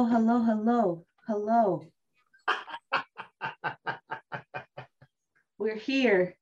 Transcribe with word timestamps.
Hello, 0.00 0.08
hello, 0.08 0.40
hello, 0.40 1.04
hello. 1.26 1.84
We're 5.58 5.76
here. 5.76 6.36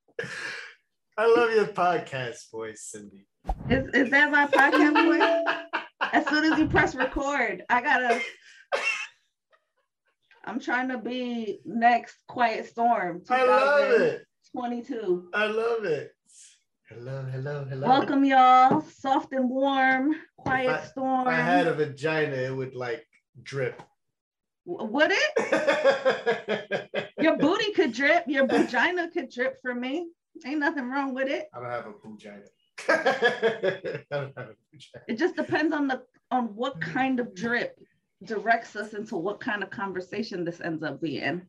I 1.18 1.26
love 1.26 1.50
your 1.50 1.66
podcast 1.66 2.52
voice, 2.52 2.84
Cindy. 2.92 3.26
Is, 3.68 3.84
is 3.94 4.10
that 4.12 4.30
my 4.30 4.46
podcast 4.46 4.94
voice? 5.06 5.56
as 6.12 6.24
soon 6.28 6.52
as 6.52 6.58
you 6.60 6.68
press 6.68 6.94
record, 6.94 7.64
I 7.68 7.80
gotta. 7.82 8.20
I'm 10.44 10.60
trying 10.60 10.90
to 10.90 10.98
be 10.98 11.58
next 11.64 12.14
Quiet 12.28 12.64
Storm. 12.66 13.22
I 13.28 13.44
love 13.44 14.00
it. 14.00 14.22
22. 14.52 15.30
I 15.34 15.46
love 15.46 15.84
it. 15.84 16.12
Hello, 16.88 17.26
hello, 17.32 17.66
hello. 17.68 17.88
Welcome, 17.88 18.24
y'all. 18.24 18.82
Soft 18.82 19.32
and 19.32 19.50
warm, 19.50 20.14
Quiet 20.36 20.70
If 20.70 20.76
I- 20.76 20.84
Storm. 20.84 21.22
If 21.22 21.34
I 21.34 21.40
had 21.40 21.66
a 21.66 21.74
vagina, 21.74 22.36
it 22.36 22.54
would 22.56 22.76
like 22.76 23.04
drip. 23.42 23.82
Would 24.64 25.12
it? 25.14 27.10
Your 27.20 27.36
booty 27.38 27.72
could 27.72 27.92
drip. 27.92 28.24
Your 28.26 28.46
vagina 28.46 29.10
could 29.10 29.30
drip 29.30 29.56
for 29.62 29.74
me. 29.74 30.08
Ain't 30.44 30.60
nothing 30.60 30.90
wrong 30.90 31.14
with 31.14 31.28
it. 31.28 31.48
I 31.54 31.60
don't 31.60 31.70
have 31.70 31.86
a 31.86 31.92
vagina. 32.04 32.42
I 32.88 34.04
don't 34.10 34.36
have 34.36 34.48
a 34.48 34.56
vagina. 34.70 35.04
It 35.08 35.18
just 35.18 35.36
depends 35.36 35.74
on 35.74 35.88
the 35.88 36.02
on 36.30 36.54
what 36.54 36.80
kind 36.80 37.18
of 37.18 37.34
drip 37.34 37.78
directs 38.24 38.76
us 38.76 38.92
into 38.92 39.16
what 39.16 39.40
kind 39.40 39.62
of 39.62 39.70
conversation 39.70 40.44
this 40.44 40.60
ends 40.60 40.82
up 40.82 41.00
being. 41.00 41.42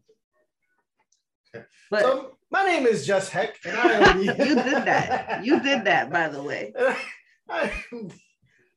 But 1.92 2.02
So 2.02 2.38
my 2.52 2.64
name 2.64 2.86
is 2.86 3.06
Just 3.06 3.32
Heck, 3.32 3.58
and 3.66 3.78
I 3.78 3.92
am 3.92 4.18
the, 4.26 4.26
you 4.26 4.56
did 4.56 4.86
that. 4.86 5.44
You 5.44 5.60
did 5.60 5.84
that, 5.86 6.12
by 6.12 6.30
the 6.30 6.42
way. 6.42 6.74
I 7.50 7.72
am, 7.92 8.10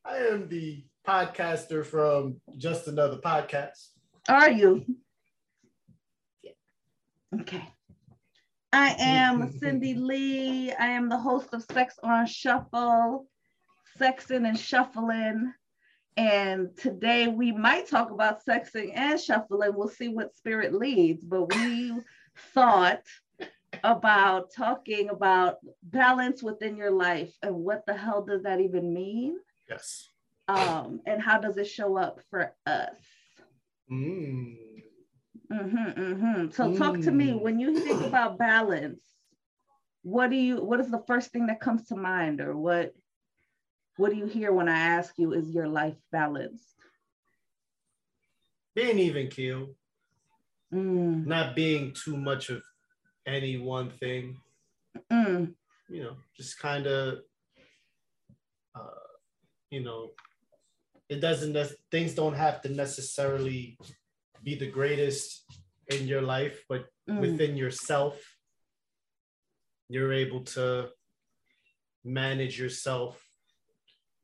I 0.05 0.17
am 0.17 0.49
the 0.49 0.85
podcaster 1.07 1.85
from 1.85 2.41
Just 2.57 2.87
Another 2.89 3.19
Podcast. 3.19 3.89
Are 4.29 4.51
you? 4.51 4.85
Yeah. 6.43 6.53
Okay. 7.41 7.69
I 8.73 8.95
am 8.99 9.53
Cindy 9.59 9.95
Lee. 9.95 10.73
I 10.73 10.87
am 10.87 11.09
the 11.09 11.19
host 11.19 11.49
of 11.53 11.65
Sex 11.65 11.97
on 12.03 12.27
Shuffle, 12.27 13.27
Sexing 13.99 14.49
and 14.49 14.59
Shuffling. 14.59 15.53
And 16.17 16.77
today 16.77 17.29
we 17.29 17.53
might 17.53 17.89
talk 17.89 18.11
about 18.11 18.45
sexing 18.45 18.93
and 18.95 19.19
shuffling. 19.19 19.73
We'll 19.75 19.89
see 19.89 20.09
what 20.09 20.37
spirit 20.37 20.75
leads, 20.75 21.25
but 21.25 21.55
we 21.55 21.95
thought 22.55 23.03
about 23.83 24.53
talking 24.55 25.09
about 25.09 25.57
balance 25.83 26.43
within 26.43 26.77
your 26.77 26.91
life 26.91 27.35
and 27.43 27.55
what 27.55 27.85
the 27.87 27.95
hell 27.95 28.23
does 28.23 28.43
that 28.43 28.61
even 28.61 28.93
mean? 28.93 29.39
Yes. 29.69 30.12
Um, 30.49 31.01
and 31.07 31.23
how 31.23 31.39
does 31.39 31.57
it 31.57 31.67
show 31.67 31.97
up 31.97 32.21
for 32.31 32.55
us? 32.67 32.97
Mm. 33.91 34.57
Mm-hmm, 35.53 36.01
mm-hmm. 36.01 36.51
So 36.51 36.73
talk 36.77 37.01
to 37.01 37.11
me 37.11 37.33
Mm. 37.33 37.41
when 37.43 37.61
you 37.61 37.79
think 37.79 38.01
about 38.03 38.39
balance. 38.39 39.05
What 40.03 40.31
do 40.31 40.37
you? 40.37 40.63
What 40.65 40.81
is 40.81 40.91
the 40.91 41.03
first 41.07 41.31
thing 41.31 41.47
that 41.47 41.61
comes 41.61 41.87
to 41.89 41.97
mind, 41.97 42.41
or 42.41 42.57
what? 42.57 42.95
What 43.97 44.11
do 44.11 44.17
you 44.17 44.27
hear 44.27 44.53
when 44.53 44.69
I 44.69 44.79
ask 44.79 45.15
you, 45.19 45.33
"Is 45.33 45.51
your 45.55 45.69
life 45.69 45.97
balanced?" 46.11 46.75
Being 48.75 48.99
even 48.99 49.29
keel, 49.29 49.77
Mm, 50.73 51.27
not 51.27 51.55
being 51.55 51.93
too 51.93 52.17
much 52.17 52.49
of 52.49 52.63
any 53.27 53.59
one 53.59 53.91
thing. 53.91 54.41
mm, 55.13 55.55
you 55.89 56.03
know, 56.03 56.17
just 56.37 56.59
kind 56.59 56.87
of, 56.87 57.19
uh, 58.75 59.07
you 59.71 59.83
know, 59.85 60.11
it 61.13 61.21
doesn't, 61.21 61.57
things 61.91 62.15
don't 62.15 62.35
have 62.35 62.63
to 62.63 62.69
necessarily 62.69 63.79
be 64.43 64.55
the 64.55 64.71
greatest 64.71 65.45
in 65.89 66.07
your 66.07 66.23
life, 66.23 66.65
but 66.69 66.87
mm, 67.09 67.21
within 67.21 67.57
yourself, 67.57 68.21
you're 69.89 70.13
able 70.13 70.43
to 70.45 70.89
manage 72.05 72.59
yourself, 72.59 73.23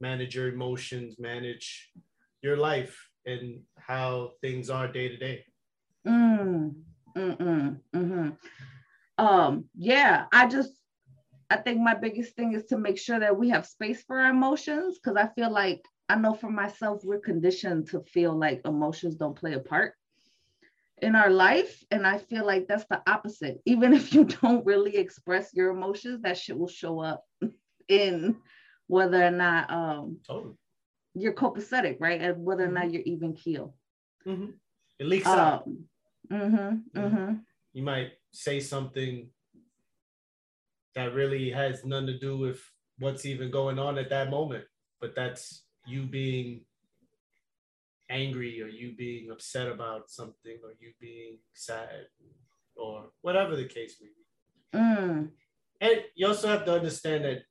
manage 0.01 0.35
your 0.35 0.49
emotions, 0.49 1.17
manage 1.19 1.91
your 2.43 2.57
life 2.57 3.09
and 3.27 3.61
how 3.79 4.33
things 4.41 4.71
are 4.71 4.89
day 4.89 5.09
to 5.09 5.17
day. 5.17 5.45
mm, 6.07 6.75
mm, 7.17 7.37
mm, 7.37 7.81
mhm. 7.95 8.37
Um, 9.19 9.65
yeah, 9.77 10.27
I 10.33 10.47
just, 10.47 10.73
I 11.51 11.57
think 11.57 11.81
my 11.81 11.95
biggest 11.95 12.37
thing 12.37 12.55
is 12.55 12.65
to 12.67 12.79
make 12.79 12.99
sure 12.99 13.19
that 13.19 13.37
we 13.37 13.51
have 13.51 13.67
space 13.67 14.03
for 14.03 14.21
our 14.21 14.31
emotions 14.31 14.99
because 14.99 15.17
I 15.17 15.29
feel 15.35 15.51
like 15.51 15.83
I 16.09 16.17
know 16.17 16.35
for 16.35 16.51
myself 16.51 17.03
we're 17.05 17.21
conditioned 17.21 17.89
to 17.89 18.01
feel 18.01 18.35
like 18.37 18.63
emotions 18.65 19.15
don't 19.17 19.37
play 19.37 19.55
a 19.55 19.61
part 19.61 19.95
in 21.01 21.15
our 21.15 21.31
life 21.31 21.85
and 21.91 22.07
i 22.07 22.19
feel 22.19 22.45
like 22.45 22.67
that's 22.67 22.85
the 22.91 23.01
opposite 23.07 23.61
even 23.67 23.93
if 23.93 24.13
you 24.13 24.25
don't 24.25 24.65
really 24.67 24.97
express 24.97 25.55
your 25.55 25.71
emotions 25.71 26.21
that 26.23 26.37
shit 26.37 26.59
will 26.59 26.69
show 26.69 26.99
up 27.01 27.25
in 27.89 28.37
whether 28.89 29.25
or 29.25 29.31
not 29.31 29.71
um 29.71 30.19
Totally. 30.27 30.55
you're 31.15 31.35
copacetic 31.35 31.97
right 32.01 32.21
and 32.21 32.45
whether 32.45 32.65
or 32.65 32.73
not 32.73 32.93
you're 32.93 33.03
even 33.05 33.33
keel 33.35 33.75
Mhm. 34.27 34.55
It 34.99 35.07
leaks 35.07 35.27
out. 35.27 35.67
um 35.67 35.85
mm-hmm, 36.31 37.01
mm-hmm. 37.01 37.35
you 37.73 37.83
might 37.83 38.11
say 38.33 38.59
something 38.61 39.29
that 40.97 41.15
really 41.15 41.51
has 41.51 41.85
nothing 41.85 42.09
to 42.09 42.19
do 42.19 42.37
with 42.37 42.61
what's 42.99 43.25
even 43.25 43.51
going 43.51 43.79
on 43.79 43.99
at 43.99 44.11
that 44.11 44.31
moment 44.31 44.65
but 45.01 45.15
that's 45.15 45.63
you 45.89 46.03
being 46.05 46.61
angry 48.11 48.63
or 48.63 48.69
you 48.69 48.95
being 48.97 49.31
upset 49.31 49.69
about 49.69 50.11
something 50.11 50.59
or 50.65 50.73
you 50.81 50.93
being 51.01 51.39
sad 51.55 52.07
or 52.77 53.11
whatever 53.23 53.57
the 53.57 53.65
case 53.67 53.97
may 54.01 54.09
be. 54.09 54.79
Mm, 54.79 55.31
and 55.81 55.97
you 56.15 56.27
also 56.27 56.49
have 56.49 56.65
to 56.65 56.75
understand 56.75 57.25
that 57.25 57.43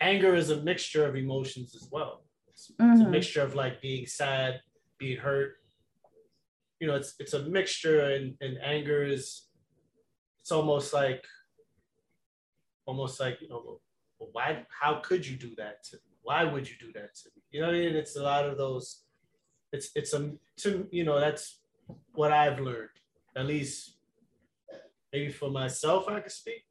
anger 0.00 0.34
is 0.34 0.50
a 0.50 0.62
mixture 0.62 1.06
of 1.06 1.16
emotions 1.16 1.74
as 1.74 1.88
well. 1.90 2.24
It's, 2.48 2.70
it's 2.70 3.00
a 3.00 3.04
Mhm. 3.04 3.10
mixture 3.10 3.42
of 3.42 3.54
like 3.54 3.80
being 3.80 4.06
sad 4.06 4.60
being 4.98 5.18
hurt. 5.18 5.56
You 6.80 6.88
know 6.88 6.96
it's 6.96 7.14
it's 7.18 7.32
a 7.32 7.42
mixture 7.48 8.00
and, 8.00 8.36
and 8.40 8.58
anger 8.62 9.02
is 9.04 9.48
it's 10.40 10.52
almost 10.52 10.92
like 10.92 11.24
almost 12.86 13.20
like 13.20 13.40
you 13.40 13.48
know 13.48 13.80
well, 14.18 14.30
why 14.32 14.66
how 14.80 15.00
could 15.00 15.26
you 15.26 15.36
do 15.36 15.54
that 15.56 15.82
to 15.84 15.96
me 15.96 16.13
why 16.24 16.42
would 16.44 16.68
you 16.68 16.76
do 16.80 16.90
that 16.94 17.14
to 17.20 17.28
me? 17.36 17.42
You 17.52 17.60
know 17.60 17.68
what 17.68 17.76
i 17.76 17.80
mean? 17.80 17.94
It's 17.94 18.16
a 18.16 18.22
lot 18.22 18.44
of 18.48 18.56
those 18.58 19.04
it's 19.72 19.90
it's 19.94 20.12
a 20.14 20.32
to 20.62 20.86
you 20.92 21.04
know 21.04 21.18
that's 21.18 21.60
what 22.14 22.30
i've 22.32 22.60
learned 22.60 22.94
at 23.36 23.44
least 23.46 23.96
maybe 25.12 25.30
for 25.32 25.50
myself 25.50 26.06
i 26.08 26.20
could 26.20 26.30
speak. 26.32 26.62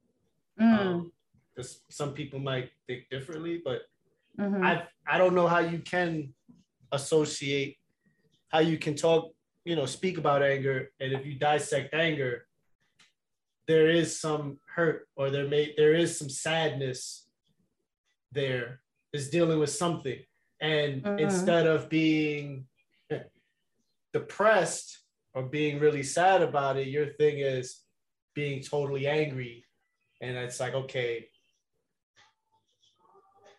Mm, 0.60 0.80
um, 0.80 1.12
'cause 1.56 1.82
some 1.90 2.14
people 2.14 2.40
might 2.40 2.70
think 2.88 3.02
differently 3.10 3.56
but 3.64 3.82
mhm. 4.40 4.64
I 4.70 4.88
I 5.14 5.18
don't 5.18 5.36
know 5.36 5.48
how 5.48 5.60
you 5.74 5.80
can 5.80 6.34
associate 6.92 7.78
how 8.54 8.60
you 8.60 8.78
can 8.78 8.96
talk, 8.96 9.34
you 9.66 9.76
know, 9.76 9.88
speak 9.88 10.18
about 10.20 10.44
anger, 10.44 10.78
and 11.00 11.12
if 11.12 11.26
you 11.26 11.34
dissect 11.50 11.92
anger, 11.94 12.34
there 13.68 13.90
is 13.90 14.20
some 14.26 14.60
hurt 14.76 15.10
or 15.18 15.30
there 15.32 15.48
may 15.48 15.74
there 15.76 15.94
is 16.04 16.18
some 16.20 16.30
sadness 16.30 17.28
there 18.32 18.83
is 19.14 19.30
dealing 19.30 19.60
with 19.60 19.70
something. 19.70 20.20
And 20.60 21.04
Mhm. 21.04 21.20
instead 21.20 21.68
of 21.68 21.88
being 21.90 22.68
depressed 24.12 25.00
or 25.34 25.44
being 25.44 25.80
really 25.80 26.04
sad 26.04 26.42
about 26.42 26.78
it, 26.78 26.88
your 26.88 27.14
thing 27.14 27.40
is 27.40 27.86
being 28.34 28.62
totally 28.62 29.08
angry. 29.08 29.66
And 30.22 30.38
it's 30.38 30.60
like, 30.60 30.74
okay, 30.74 31.30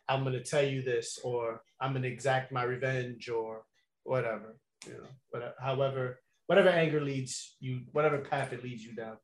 I'm 0.08 0.22
gonna 0.24 0.42
tell 0.42 0.64
you 0.64 0.82
this, 0.82 1.18
or 1.24 1.62
I'm 1.80 1.92
gonna 1.92 2.08
exact 2.08 2.52
my 2.52 2.62
revenge, 2.64 3.28
or 3.28 3.64
whatever, 4.02 4.58
you 4.86 4.94
know, 4.94 5.08
but 5.32 5.54
however, 5.58 6.20
whatever 6.46 6.68
anger 6.68 7.00
leads 7.00 7.56
you, 7.60 7.86
whatever 7.92 8.18
path 8.18 8.52
it 8.52 8.62
leads 8.62 8.84
you 8.84 8.94
down. 8.94 9.18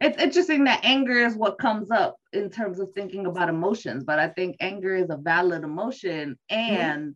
It's 0.00 0.22
interesting 0.22 0.64
that 0.64 0.80
anger 0.84 1.18
is 1.18 1.34
what 1.36 1.58
comes 1.58 1.90
up 1.90 2.16
in 2.32 2.50
terms 2.50 2.78
of 2.78 2.92
thinking 2.92 3.26
about 3.26 3.48
emotions 3.48 4.04
but 4.04 4.18
i 4.18 4.28
think 4.28 4.56
anger 4.60 4.94
is 4.94 5.10
a 5.10 5.16
valid 5.16 5.64
emotion 5.64 6.38
and 6.50 7.14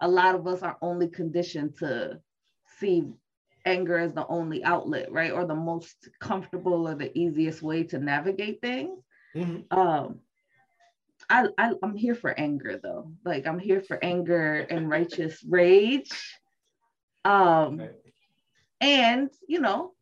a 0.00 0.08
lot 0.08 0.34
of 0.34 0.46
us 0.46 0.62
are 0.62 0.76
only 0.82 1.08
conditioned 1.08 1.76
to 1.76 2.18
see 2.78 3.04
anger 3.66 3.98
as 3.98 4.14
the 4.14 4.26
only 4.28 4.64
outlet 4.64 5.10
right? 5.12 5.32
Or 5.32 5.44
the 5.44 5.54
most 5.54 6.08
comfortable 6.20 6.88
or 6.88 6.94
the 6.94 7.16
easiest 7.18 7.62
way 7.62 7.82
to 7.84 7.98
navigate 7.98 8.60
things. 8.60 9.00
Mhm. 9.36 9.64
um 9.70 10.20
I, 11.28 11.48
I 11.58 11.72
i'm 11.82 11.94
here 11.94 12.14
for 12.14 12.38
anger 12.38 12.78
though. 12.82 13.12
Like 13.24 13.46
i'm 13.46 13.58
here 13.58 13.80
for 13.80 14.02
anger 14.02 14.66
and 14.70 14.88
righteous 14.88 15.42
rage. 15.44 16.10
Um 17.24 17.80
and 18.80 19.30
you 19.46 19.60
know 19.60 19.92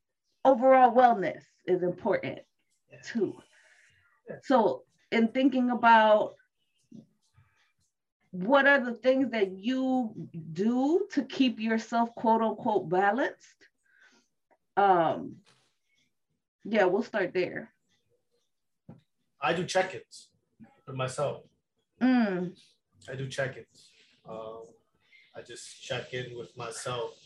overall 0.44 0.94
wellness 0.94 1.42
is 1.68 1.82
important 1.82 2.40
too 3.04 3.38
so 4.42 4.82
in 5.10 5.28
thinking 5.28 5.70
about 5.70 6.34
what 8.30 8.66
are 8.66 8.84
the 8.84 8.92
things 8.92 9.30
that 9.30 9.52
you 9.52 10.12
do 10.52 11.06
to 11.12 11.22
keep 11.22 11.58
yourself 11.58 12.14
quote 12.14 12.42
unquote 12.42 12.88
balanced? 12.88 13.68
Um, 14.76 15.36
yeah, 16.64 16.84
we'll 16.84 17.02
start 17.02 17.32
there. 17.32 17.72
I 19.40 19.54
do 19.54 19.64
check-ins 19.64 20.28
for 20.84 20.92
myself. 20.92 21.42
Mm. 22.02 22.56
I 23.08 23.14
do 23.14 23.28
check-ins. 23.28 23.90
Um, 24.28 24.64
I 25.34 25.42
just 25.42 25.82
check 25.82 26.12
in 26.12 26.36
with 26.36 26.54
myself 26.56 27.18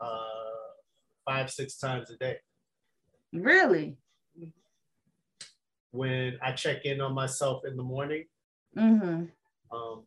uh, 0.00 0.67
five, 1.28 1.50
six 1.50 1.76
times 1.76 2.10
a 2.10 2.16
day. 2.16 2.36
Really? 3.32 3.96
When 5.90 6.38
I 6.42 6.52
check 6.52 6.84
in 6.84 7.00
on 7.00 7.12
myself 7.14 7.64
in 7.66 7.76
the 7.76 7.82
morning, 7.82 8.24
Mm-hmm. 8.76 9.24
um, 9.76 10.02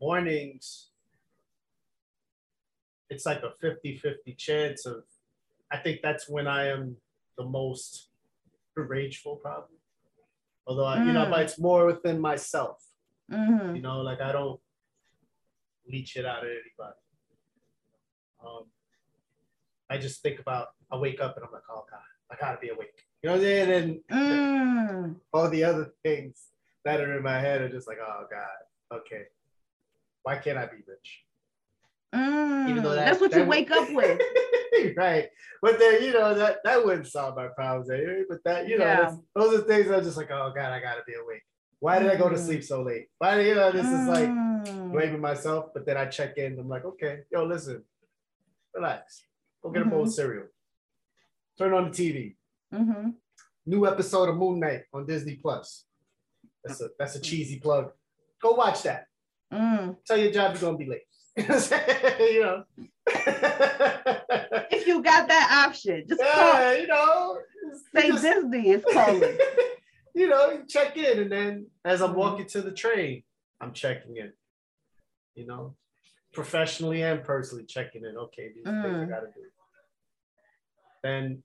mornings, 0.00 0.88
it's 3.08 3.24
like 3.24 3.42
a 3.42 3.52
50 3.60 3.96
50 3.96 4.34
chance 4.34 4.86
of, 4.86 5.04
I 5.70 5.78
think 5.78 6.00
that's 6.02 6.28
when 6.28 6.46
I 6.46 6.66
am 6.68 6.96
the 7.38 7.44
most 7.44 8.08
rageful, 8.76 9.36
probably. 9.36 9.76
Although, 10.66 10.84
I, 10.84 11.02
you 11.04 11.12
know, 11.12 11.26
Mm. 11.26 11.30
but 11.30 11.40
it's 11.42 11.58
more 11.58 11.86
within 11.86 12.20
myself. 12.20 12.84
Mm-hmm. 13.30 13.76
You 13.76 13.82
know, 13.82 14.00
like 14.02 14.20
I 14.20 14.32
don't 14.32 14.60
leech 15.88 16.16
it 16.16 16.26
out 16.26 16.44
of 16.44 16.50
anybody. 16.50 16.98
Um, 18.44 18.64
I 19.92 19.98
just 19.98 20.22
think 20.22 20.40
about, 20.40 20.68
I 20.90 20.96
wake 20.96 21.20
up 21.20 21.36
and 21.36 21.44
I'm 21.44 21.52
like, 21.52 21.68
oh 21.70 21.84
God, 21.90 22.00
I 22.30 22.36
gotta 22.40 22.58
be 22.58 22.70
awake. 22.70 23.04
You 23.22 23.28
know 23.28 23.36
what 23.36 23.42
I'm 23.42 23.44
saying? 23.44 24.00
And 24.10 25.10
Mm. 25.10 25.16
all 25.34 25.50
the 25.50 25.64
other 25.64 25.92
things 26.02 26.46
that 26.86 27.00
are 27.00 27.16
in 27.16 27.22
my 27.22 27.38
head 27.38 27.60
are 27.60 27.68
just 27.68 27.86
like, 27.86 27.98
oh 28.00 28.24
God, 28.30 28.98
okay. 29.00 29.24
Why 30.22 30.36
can't 30.38 30.56
I 30.56 30.64
be 30.66 30.78
rich? 30.88 31.24
Mm. 32.14 32.68
Even 32.70 32.82
though 32.82 32.94
that- 32.94 33.04
That's 33.06 33.20
what 33.20 33.32
that 33.32 33.40
you 33.40 33.44
wake 33.46 33.70
up 33.70 33.90
with. 34.00 34.18
right. 34.96 35.28
But 35.60 35.78
then, 35.78 36.02
you 36.02 36.12
know, 36.14 36.34
that, 36.34 36.58
that 36.64 36.84
wouldn't 36.84 37.06
solve 37.06 37.36
my 37.36 37.48
problems 37.48 37.90
anyway. 37.90 38.22
But 38.28 38.38
that, 38.44 38.68
you 38.68 38.78
know, 38.78 38.84
Yeah. 38.86 39.14
those 39.34 39.60
are 39.60 39.64
things 39.64 39.90
I'm 39.90 40.02
just 40.02 40.16
like, 40.16 40.30
oh 40.30 40.52
God, 40.56 40.72
I 40.72 40.80
gotta 40.80 41.02
be 41.06 41.14
awake. 41.14 41.42
Why 41.80 41.98
did 41.98 42.08
I 42.10 42.16
go 42.16 42.30
to 42.30 42.36
Mm. 42.36 42.46
sleep 42.46 42.64
so 42.64 42.82
late? 42.82 43.08
Why, 43.18 43.40
you 43.40 43.54
know, 43.56 43.70
this 43.72 43.92
is 43.92 44.06
like 44.06 44.30
Mm. 44.30 44.90
blaming 44.92 45.20
myself. 45.20 45.66
But 45.74 45.84
then 45.84 45.98
I 45.98 46.06
check 46.06 46.38
in, 46.38 46.58
I'm 46.58 46.68
like, 46.68 46.86
okay, 46.86 47.24
yo, 47.30 47.44
listen, 47.44 47.84
relax. 48.74 49.26
Go 49.62 49.70
get 49.70 49.82
a 49.82 49.84
bowl 49.86 50.02
of 50.02 50.08
Mhm. 50.08 50.12
cereal. 50.12 50.46
Turn 51.58 51.72
on 51.72 51.90
the 51.90 51.96
TV. 51.96 52.36
Mm-hmm. 52.74 53.10
New 53.66 53.86
episode 53.86 54.28
of 54.28 54.36
Moon 54.36 54.58
Knight 54.60 54.84
on 54.92 55.06
Disney 55.06 55.36
Plus. 55.36 55.84
That's 56.64 56.80
a 56.80 56.90
that's 56.98 57.16
a 57.16 57.20
cheesy 57.20 57.58
plug. 57.60 57.92
Go 58.40 58.52
watch 58.52 58.82
that. 58.82 59.06
Mm. 59.52 59.96
Tell 60.04 60.16
your 60.16 60.32
job 60.32 60.52
you're 60.52 60.60
gonna 60.62 60.76
be 60.78 60.86
late. 60.86 61.06
you 61.36 62.42
know. 62.42 62.64
If 64.74 64.86
you 64.86 65.02
got 65.02 65.28
that 65.28 65.66
option, 65.68 66.04
just 66.08 66.20
call. 66.20 66.74
you 66.76 66.86
know. 66.86 67.38
Say 67.94 68.08
just- 68.08 68.22
Disney 68.22 68.70
is 68.70 68.84
calling. 68.92 69.38
you 70.14 70.28
know, 70.28 70.50
you 70.52 70.64
check 70.66 70.96
in, 70.96 71.20
and 71.20 71.30
then 71.32 71.66
as 71.84 72.00
I'm 72.02 72.12
Mhm. 72.12 72.16
walking 72.16 72.46
to 72.48 72.62
the 72.62 72.72
train, 72.72 73.22
I'm 73.60 73.72
checking 73.72 74.16
in. 74.16 74.32
You 75.34 75.46
know, 75.46 75.76
professionally 76.32 77.02
and 77.02 77.22
personally 77.22 77.64
checking 77.64 78.04
in. 78.04 78.16
Okay, 78.16 78.52
these 78.54 78.66
are 78.66 78.82
things 78.82 78.96
I 78.96 79.04
Mm. 79.04 79.08
gotta 79.08 79.26
do. 79.34 79.50
Then, 81.02 81.42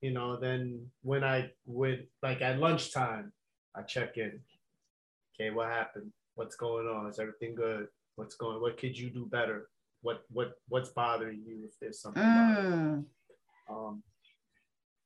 you 0.00 0.10
know, 0.12 0.36
then 0.36 0.90
when 1.02 1.24
I 1.24 1.52
would 1.66 2.08
like 2.22 2.42
at 2.42 2.58
lunchtime, 2.58 3.32
I 3.74 3.82
check 3.82 4.16
in. 4.18 4.42
Okay, 5.34 5.50
what 5.50 5.68
happened? 5.68 6.12
What's 6.34 6.56
going 6.56 6.86
on? 6.86 7.08
Is 7.08 7.18
everything 7.18 7.54
good? 7.54 7.88
What's 8.16 8.34
going? 8.34 8.60
What 8.60 8.78
could 8.78 8.96
you 8.98 9.10
do 9.10 9.26
better? 9.26 9.68
What 10.02 10.24
what 10.30 10.54
what's 10.68 10.90
bothering 10.90 11.42
you 11.46 11.64
if 11.64 11.78
there's 11.80 12.00
something? 12.00 12.22
Mm. 12.22 13.04
Um, 13.68 14.02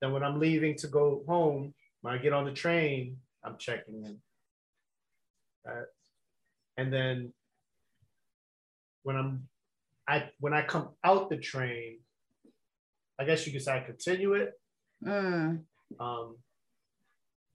then 0.01 0.13
when 0.13 0.23
I'm 0.23 0.39
leaving 0.39 0.77
to 0.77 0.89
go 0.89 1.23
home, 1.27 1.75
when 2.03 2.15
I 2.15 2.19
get 2.19 2.33
on 2.33 2.45
the 2.45 2.53
train, 2.53 3.21
I'm 3.45 3.57
checking 3.59 4.05
in. 4.05 4.21
Uh, 5.69 5.85
and 6.77 6.93
then 6.93 7.33
when 9.03 9.17
I'm, 9.17 9.49
I 10.09 10.29
when 10.41 10.53
I 10.53 10.63
come 10.63 10.89
out 11.05 11.31
the 11.31 11.37
train, 11.37 11.99
I 13.19 13.25
guess 13.25 13.47
you 13.47 13.53
could 13.53 13.63
say 13.63 13.77
I 13.77 13.81
continue 13.81 14.35
it. 14.35 14.53
Mm. 15.05 15.63
Um, 15.99 16.37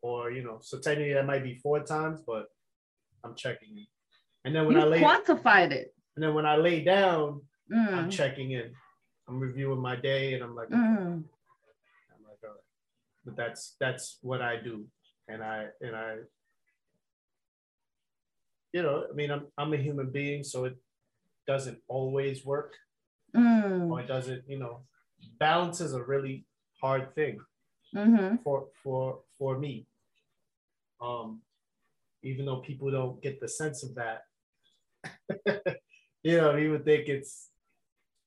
or 0.02 0.32
you 0.32 0.44
know, 0.44 0.60
so 0.62 0.80
technically 0.80 1.14
that 1.14 1.26
might 1.26 1.44
be 1.44 1.56
four 1.56 1.80
times, 1.82 2.22
but 2.26 2.48
I'm 3.24 3.36
checking 3.36 3.78
in. 3.78 3.88
And 4.46 4.56
then 4.56 4.66
when 4.68 4.76
You 4.76 4.82
I 4.84 4.86
lay, 4.86 5.02
quantified 5.02 5.72
it. 5.72 5.94
and 6.16 6.24
then 6.24 6.34
when 6.34 6.46
I 6.46 6.56
lay 6.58 6.84
down, 6.84 7.42
I'm 7.72 8.10
Mm. 8.10 8.12
checking 8.12 8.52
in. 8.52 8.72
I'm 9.28 9.40
reviewing 9.40 9.80
my 9.80 9.96
day, 9.96 10.34
and 10.36 10.44
I'm 10.44 10.56
like, 10.56 10.70
Mm. 10.70 11.24
I'm 12.12 12.24
like, 12.30 12.40
all 12.44 12.50
right. 12.52 12.60
But 13.26 13.36
that's 13.36 13.76
that's 13.80 14.20
what 14.22 14.42
I 14.42 14.58
do. 14.62 14.86
And 15.28 15.44
I 15.44 15.68
and 15.82 15.96
I 15.96 16.18
you 18.74 18.84
know, 18.84 19.06
I 19.10 19.14
mean 19.16 19.32
I'm 19.32 19.48
I'm 19.58 19.74
a 19.74 19.78
human 19.78 20.12
being, 20.12 20.44
so 20.44 20.66
it 20.66 20.76
doesn't 21.48 21.80
always 21.88 22.46
work. 22.46 22.74
Mm. 23.36 23.90
Or 23.92 24.00
it 24.00 24.08
doesn't, 24.08 24.44
you 24.48 24.58
know, 24.60 24.82
balance 25.40 25.82
is 25.82 25.94
a 25.94 26.04
really 26.04 26.46
hard 26.82 27.14
thing 27.16 27.40
Mm-hmm. 27.96 28.38
for 28.44 28.68
for 28.84 29.20
for 29.38 29.58
me. 29.58 29.88
Um 31.02 31.42
even 32.24 32.46
though 32.46 32.58
people 32.58 32.90
don't 32.92 33.22
get 33.22 33.40
the 33.40 33.48
sense 33.48 33.84
of 33.84 33.96
that. 33.96 34.24
you 36.24 36.38
know, 36.38 36.56
you 36.56 36.72
would 36.72 36.84
think 36.84 37.08
it's, 37.08 37.52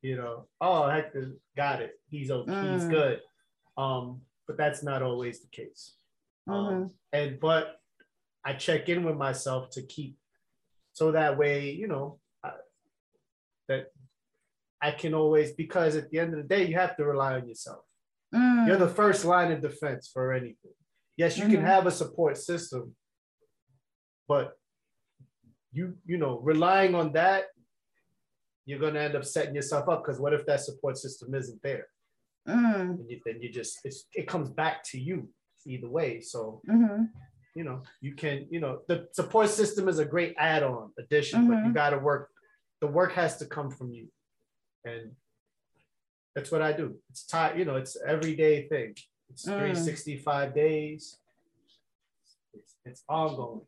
you 0.03 0.17
know, 0.17 0.47
oh 0.61 0.89
Hector 0.89 1.33
got 1.57 1.83
it. 1.83 2.01
He's 2.09 2.31
okay, 2.31 2.53
he's 2.73 2.85
Mm. 2.85 2.91
good. 2.91 3.21
Um, 3.77 4.23
but 4.47 4.57
that's 4.57 4.83
not 4.83 5.03
always 5.03 5.41
the 5.41 5.49
case. 5.49 5.95
Mhm. 6.49 6.55
Um, 6.55 6.91
and 7.13 7.39
but 7.41 7.81
I 8.45 8.55
check 8.55 8.89
in 8.89 9.03
with 9.05 9.17
myself 9.17 9.71
to 9.71 9.83
keep 9.83 10.17
so 10.93 11.13
that 11.13 11.37
way, 11.37 11.71
you 11.73 11.87
know, 11.89 12.19
that 13.69 13.87
I 14.83 14.91
can 14.93 15.15
always 15.15 15.53
because 15.53 15.97
at 15.97 16.11
the 16.11 16.19
end 16.19 16.35
of 16.35 16.39
the 16.43 16.49
day, 16.49 16.67
you 16.67 16.75
have 16.77 16.97
to 16.97 17.05
rely 17.05 17.35
on 17.35 17.47
yourself. 17.49 17.85
Mm. 18.35 18.67
You're 18.67 18.77
the 18.77 18.89
first 18.89 19.25
line 19.25 19.53
of 19.53 19.61
defense 19.63 20.11
for 20.13 20.33
anything. 20.33 20.73
Yes, 21.17 21.37
you 21.39 21.45
can 21.47 21.63
Mhm. 21.63 21.67
have 21.75 21.87
a 21.87 21.91
support 21.91 22.37
system, 22.37 22.95
but 24.29 24.57
you 25.73 25.99
you 26.07 26.17
know 26.19 26.39
relying 26.41 26.95
on 26.95 27.13
that, 27.13 27.45
you're 28.67 28.79
gonna 28.79 29.01
end 29.01 29.17
up 29.17 29.25
setting 29.25 29.55
yourself 29.55 29.89
up 29.89 30.03
because 30.05 30.21
what 30.21 30.33
if 30.33 30.47
that 30.47 30.61
support 30.61 30.97
system 30.97 31.35
isn't 31.35 31.61
there? 31.63 31.87
Mm. 32.49 32.81
And 33.01 33.11
you, 33.11 33.21
then 33.25 33.43
you 33.43 33.51
just 33.51 33.79
it's, 33.85 34.07
it 34.15 34.27
comes 34.29 34.51
back 34.51 34.83
to 34.91 35.01
you 35.01 35.29
either 35.67 35.89
way. 35.89 36.21
So 36.21 36.63
Mm-hmm. 36.69 37.05
you 37.57 37.65
know 37.65 37.83
you 38.01 38.15
can 38.15 38.47
you 38.51 38.61
know 38.61 38.83
the 38.89 39.09
support 39.13 39.49
system 39.49 39.89
is 39.89 39.99
a 39.99 40.05
great 40.05 40.35
add-on 40.39 40.93
addition, 40.99 41.49
but 41.49 41.57
you 41.65 41.71
Mhm. 41.73 41.75
got 41.75 41.91
to 41.91 41.99
work. 41.99 42.31
The 42.81 42.87
work 42.87 43.13
has 43.13 43.37
to 43.39 43.47
come 43.47 43.71
from 43.71 43.93
you, 43.93 44.09
and 44.85 45.13
that's 46.35 46.51
what 46.53 46.63
I 46.63 46.73
do. 46.73 46.97
It's 47.11 47.27
time, 47.27 47.59
you 47.59 47.65
know, 47.65 47.77
it's 47.77 47.97
everyday 48.07 48.69
thing. 48.69 48.95
It's 49.31 49.45
Mm. 49.45 49.59
365 49.59 50.55
days. 50.55 51.19
It's, 52.55 52.77
it's 52.85 53.05
ongoing. 53.09 53.67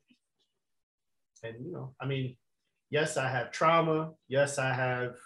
And 1.43 1.57
you 1.64 1.73
know, 1.73 1.95
I 2.00 2.07
mean, 2.07 2.37
yes, 2.90 3.17
I 3.17 3.29
have 3.29 3.50
trauma. 3.50 4.12
Yes, 4.29 4.59
I 4.59 4.73
have, 4.73 5.17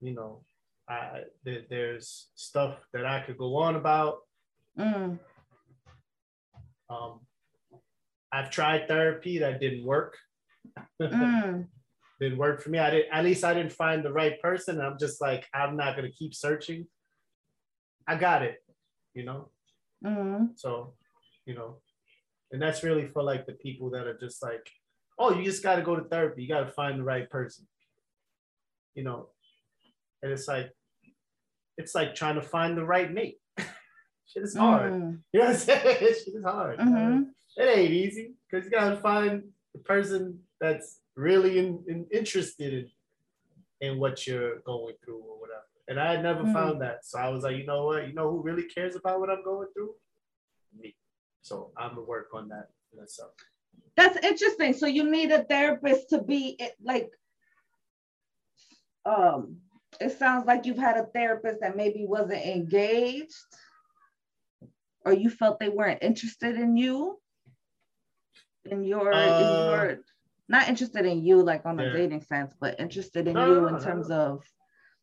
you 0.00 0.14
know, 0.14 0.44
I 0.88 1.24
there, 1.44 1.62
there's 1.68 2.30
stuff 2.34 2.78
that 2.92 3.04
I 3.04 3.20
could 3.20 3.36
go 3.36 3.56
on 3.56 3.76
about. 3.76 4.20
Mm. 4.78 5.18
Um, 6.88 7.20
I've 8.32 8.50
tried 8.50 8.88
therapy 8.88 9.38
that 9.38 9.60
didn't 9.60 9.84
work. 9.84 10.16
Mm. 11.00 11.66
Didn't 12.20 12.38
work 12.38 12.62
for 12.62 12.70
me. 12.70 12.78
I 12.78 12.90
didn't. 12.90 13.12
At 13.12 13.24
least 13.24 13.44
I 13.44 13.54
didn't 13.54 13.72
find 13.72 14.04
the 14.04 14.12
right 14.12 14.40
person. 14.40 14.80
I'm 14.80 14.98
just 14.98 15.20
like 15.20 15.46
I'm 15.54 15.76
not 15.76 15.96
gonna 15.96 16.10
keep 16.10 16.34
searching. 16.34 16.86
I 18.06 18.16
got 18.16 18.42
it, 18.42 18.62
you 19.14 19.24
know. 19.24 19.48
Mm. 20.04 20.50
So, 20.56 20.94
you 21.46 21.54
know, 21.54 21.76
and 22.52 22.60
that's 22.60 22.82
really 22.82 23.06
for 23.06 23.22
like 23.22 23.46
the 23.46 23.52
people 23.52 23.90
that 23.90 24.06
are 24.06 24.18
just 24.18 24.42
like, 24.42 24.68
oh, 25.18 25.34
you 25.34 25.44
just 25.44 25.62
got 25.62 25.76
to 25.76 25.82
go 25.82 25.96
to 25.96 26.08
therapy. 26.08 26.42
You 26.42 26.48
got 26.48 26.64
to 26.64 26.72
find 26.72 26.98
the 26.98 27.04
right 27.04 27.28
person. 27.30 27.66
You 28.94 29.04
know, 29.04 29.28
and 30.22 30.32
it's 30.32 30.48
like, 30.48 30.72
it's 31.78 31.94
like 31.94 32.14
trying 32.14 32.34
to 32.34 32.42
find 32.42 32.76
the 32.76 32.84
right 32.84 33.12
mate. 33.12 33.38
Shit 34.26 34.42
is 34.42 34.56
hard. 34.56 34.92
Mm. 34.92 35.20
You 35.32 35.40
know 35.40 35.46
what 35.46 35.54
I'm 35.54 35.60
saying? 35.60 35.98
Shit 36.00 36.34
is 36.34 36.44
hard. 36.44 36.78
Mhm. 36.78 37.26
It 37.56 37.78
ain't 37.78 37.92
easy 37.92 38.34
because 38.50 38.64
you 38.64 38.70
gotta 38.70 38.96
find 38.96 39.44
the 39.74 39.80
person 39.80 40.40
that's 40.60 41.00
really 41.16 41.58
in, 41.58 41.82
in, 41.88 42.06
interested 42.12 42.72
in, 43.80 43.88
in 43.88 43.98
what 43.98 44.26
you're 44.26 44.58
going 44.60 44.94
through 45.04 45.18
or 45.18 45.40
whatever. 45.40 45.64
And 45.88 45.98
I 45.98 46.12
had 46.12 46.22
never 46.22 46.44
Mm. 46.44 46.52
found 46.52 46.80
that. 46.82 47.04
So 47.04 47.18
I 47.18 47.28
was 47.28 47.42
like, 47.42 47.56
you 47.56 47.66
know 47.66 47.86
what? 47.86 48.06
You 48.06 48.12
know 48.14 48.30
who 48.30 48.40
really 48.42 48.64
cares 48.64 48.94
about 48.94 49.20
what 49.20 49.30
I'm 49.30 49.42
going 49.42 49.68
through? 49.74 49.94
Me. 50.78 50.94
So 51.42 51.72
I'm 51.76 51.90
gonna 51.90 52.02
work 52.02 52.28
on 52.32 52.48
that 52.48 52.70
myself. 52.96 53.32
That's 53.96 54.24
interesting. 54.24 54.72
So 54.74 54.86
you 54.86 55.10
need 55.10 55.32
a 55.32 55.42
therapist 55.44 56.10
to 56.10 56.22
be 56.22 56.60
like, 56.82 57.10
um, 59.04 59.56
it 60.00 60.16
sounds 60.16 60.46
like 60.46 60.64
you've 60.66 60.78
had 60.78 60.96
a 60.96 61.06
therapist 61.06 61.60
that 61.60 61.76
maybe 61.76 62.06
wasn't 62.06 62.44
engaged 62.44 63.34
or 65.04 65.12
you 65.12 65.28
felt 65.30 65.58
they 65.58 65.68
weren't 65.70 66.02
interested 66.02 66.56
in 66.56 66.76
you 66.76 67.18
in 68.66 68.84
your 68.84 69.12
uh, 69.12 69.38
in 69.38 69.52
your 69.66 69.98
not 70.50 70.68
interested 70.68 71.06
in 71.06 71.24
you 71.24 71.42
like 71.42 71.64
on 71.64 71.78
yeah. 71.78 71.86
a 71.86 71.92
dating 71.92 72.22
sense 72.22 72.52
but 72.60 72.78
interested 72.78 73.28
in 73.28 73.34
no, 73.34 73.46
you 73.46 73.66
in 73.68 73.74
no, 73.74 73.80
terms 73.80 74.10
of 74.10 74.42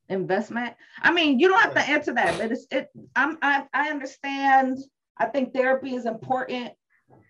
investment. 0.09 0.75
I 1.01 1.11
mean 1.11 1.39
you 1.39 1.47
don't 1.47 1.61
have 1.61 1.73
to 1.73 1.89
answer 1.89 2.13
that 2.13 2.37
but 2.37 2.51
it's 2.51 2.67
it 2.71 2.89
i'm 3.15 3.37
i, 3.41 3.65
I 3.73 3.89
understand. 3.89 4.77
I 5.17 5.25
think 5.25 5.53
therapy 5.53 5.95
is 5.95 6.05
important 6.05 6.73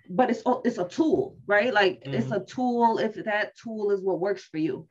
but 0.10 0.30
it's 0.30 0.42
it's 0.66 0.78
a 0.78 0.88
tool 0.88 1.38
right? 1.48 1.74
Like 1.74 2.02
mm-hmm. 2.02 2.16
it's 2.16 2.32
a 2.32 2.44
tool. 2.44 2.98
If 2.98 3.16
that 3.26 3.56
tool 3.58 3.92
is 3.92 4.02
what 4.02 4.20
works 4.20 4.44
for 4.44 4.58
you. 4.58 4.88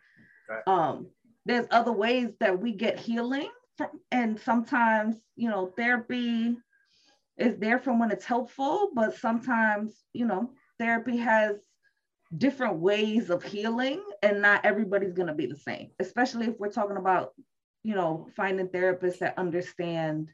Right. 0.48 0.62
um 0.66 1.08
there's 1.44 1.66
other 1.70 1.92
ways 1.92 2.30
that 2.40 2.60
we 2.60 2.72
get 2.72 2.98
healing 2.98 3.50
from, 3.76 3.88
and 4.12 4.38
sometimes 4.38 5.16
you 5.34 5.48
know 5.48 5.72
therapy 5.76 6.56
is 7.36 7.58
there 7.58 7.78
from 7.78 7.98
when 7.98 8.10
it's 8.10 8.24
helpful 8.24 8.90
but 8.94 9.16
sometimes 9.16 10.04
you 10.12 10.26
know 10.26 10.52
therapy 10.78 11.16
has 11.16 11.56
different 12.36 12.78
ways 12.78 13.30
of 13.30 13.42
healing 13.42 14.02
and 14.22 14.42
not 14.42 14.64
everybody's 14.64 15.12
going 15.12 15.28
to 15.28 15.34
be 15.34 15.46
the 15.46 15.56
same 15.56 15.90
especially 16.00 16.46
if 16.46 16.58
we're 16.58 16.68
talking 16.68 16.96
about 16.96 17.32
you 17.84 17.94
know 17.94 18.26
finding 18.36 18.66
therapists 18.66 19.18
that 19.18 19.38
understand 19.38 20.28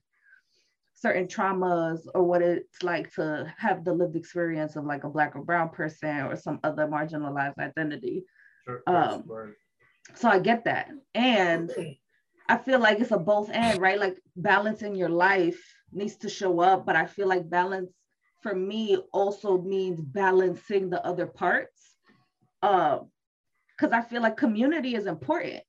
certain 0.94 1.26
traumas 1.26 2.00
or 2.14 2.22
what 2.22 2.42
it's 2.42 2.82
like 2.82 3.12
to 3.12 3.52
have 3.58 3.84
the 3.84 3.92
lived 3.92 4.16
experience 4.16 4.76
of 4.76 4.84
like 4.84 5.04
a 5.04 5.08
black 5.08 5.34
or 5.34 5.42
brown 5.42 5.68
person 5.68 6.20
or 6.20 6.36
some 6.36 6.60
other 6.62 6.86
marginalized 6.86 7.58
identity. 7.58 8.24
Sure, 8.64 8.82
um, 8.86 9.24
so 10.14 10.28
i 10.28 10.38
get 10.38 10.64
that. 10.64 10.90
And 11.14 11.70
i 12.48 12.56
feel 12.56 12.78
like 12.78 13.00
it's 13.00 13.10
a 13.10 13.18
both 13.18 13.50
and 13.52 13.80
right? 13.80 13.98
Like 13.98 14.18
balancing 14.36 14.94
your 14.94 15.08
life 15.08 15.60
needs 15.92 16.16
to 16.16 16.28
show 16.28 16.60
up 16.60 16.86
but 16.86 16.96
i 16.96 17.04
feel 17.04 17.28
like 17.28 17.50
balance 17.50 17.90
for 18.42 18.54
me 18.54 18.96
also 19.12 19.58
means 19.58 20.00
balancing 20.00 20.90
the 20.90 21.04
other 21.04 21.26
parts 21.26 21.94
because 22.60 23.00
uh, 23.82 23.96
i 23.96 24.02
feel 24.02 24.22
like 24.22 24.36
community 24.36 24.94
is 24.94 25.06
important 25.06 25.62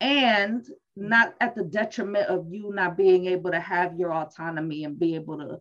and 0.00 0.66
not 0.96 1.34
at 1.40 1.54
the 1.54 1.64
detriment 1.64 2.28
of 2.28 2.46
you 2.50 2.72
not 2.72 2.96
being 2.96 3.26
able 3.26 3.50
to 3.50 3.60
have 3.60 3.98
your 3.98 4.12
autonomy 4.12 4.84
and 4.84 4.98
be 4.98 5.14
able 5.14 5.38
to 5.38 5.60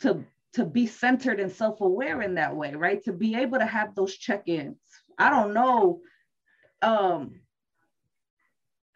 to 0.00 0.24
to 0.52 0.64
be 0.64 0.86
centered 0.86 1.40
and 1.40 1.50
self-aware 1.50 2.22
in 2.22 2.34
that 2.34 2.54
way 2.54 2.74
right 2.74 3.02
to 3.04 3.12
be 3.12 3.34
able 3.34 3.58
to 3.58 3.66
have 3.66 3.94
those 3.94 4.16
check-ins 4.16 4.78
i 5.18 5.28
don't 5.28 5.52
know 5.54 6.00
um 6.82 7.32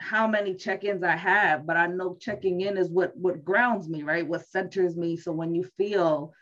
how 0.01 0.29
many 0.29 0.55
check-ins 0.55 1.03
I 1.03 1.17
have, 1.17 1.67
but 1.67 1.77
I 1.77 1.87
know 1.87 2.17
checking 2.21 2.61
in 2.61 2.77
is 2.77 2.89
what 2.89 3.17
what 3.17 3.45
grounds 3.45 3.89
me, 3.89 4.03
right? 4.05 4.27
What 4.27 4.47
centers 4.47 4.97
me. 4.97 5.17
So 5.17 5.33
when 5.33 5.55
you 5.55 5.65
feel 5.77 6.33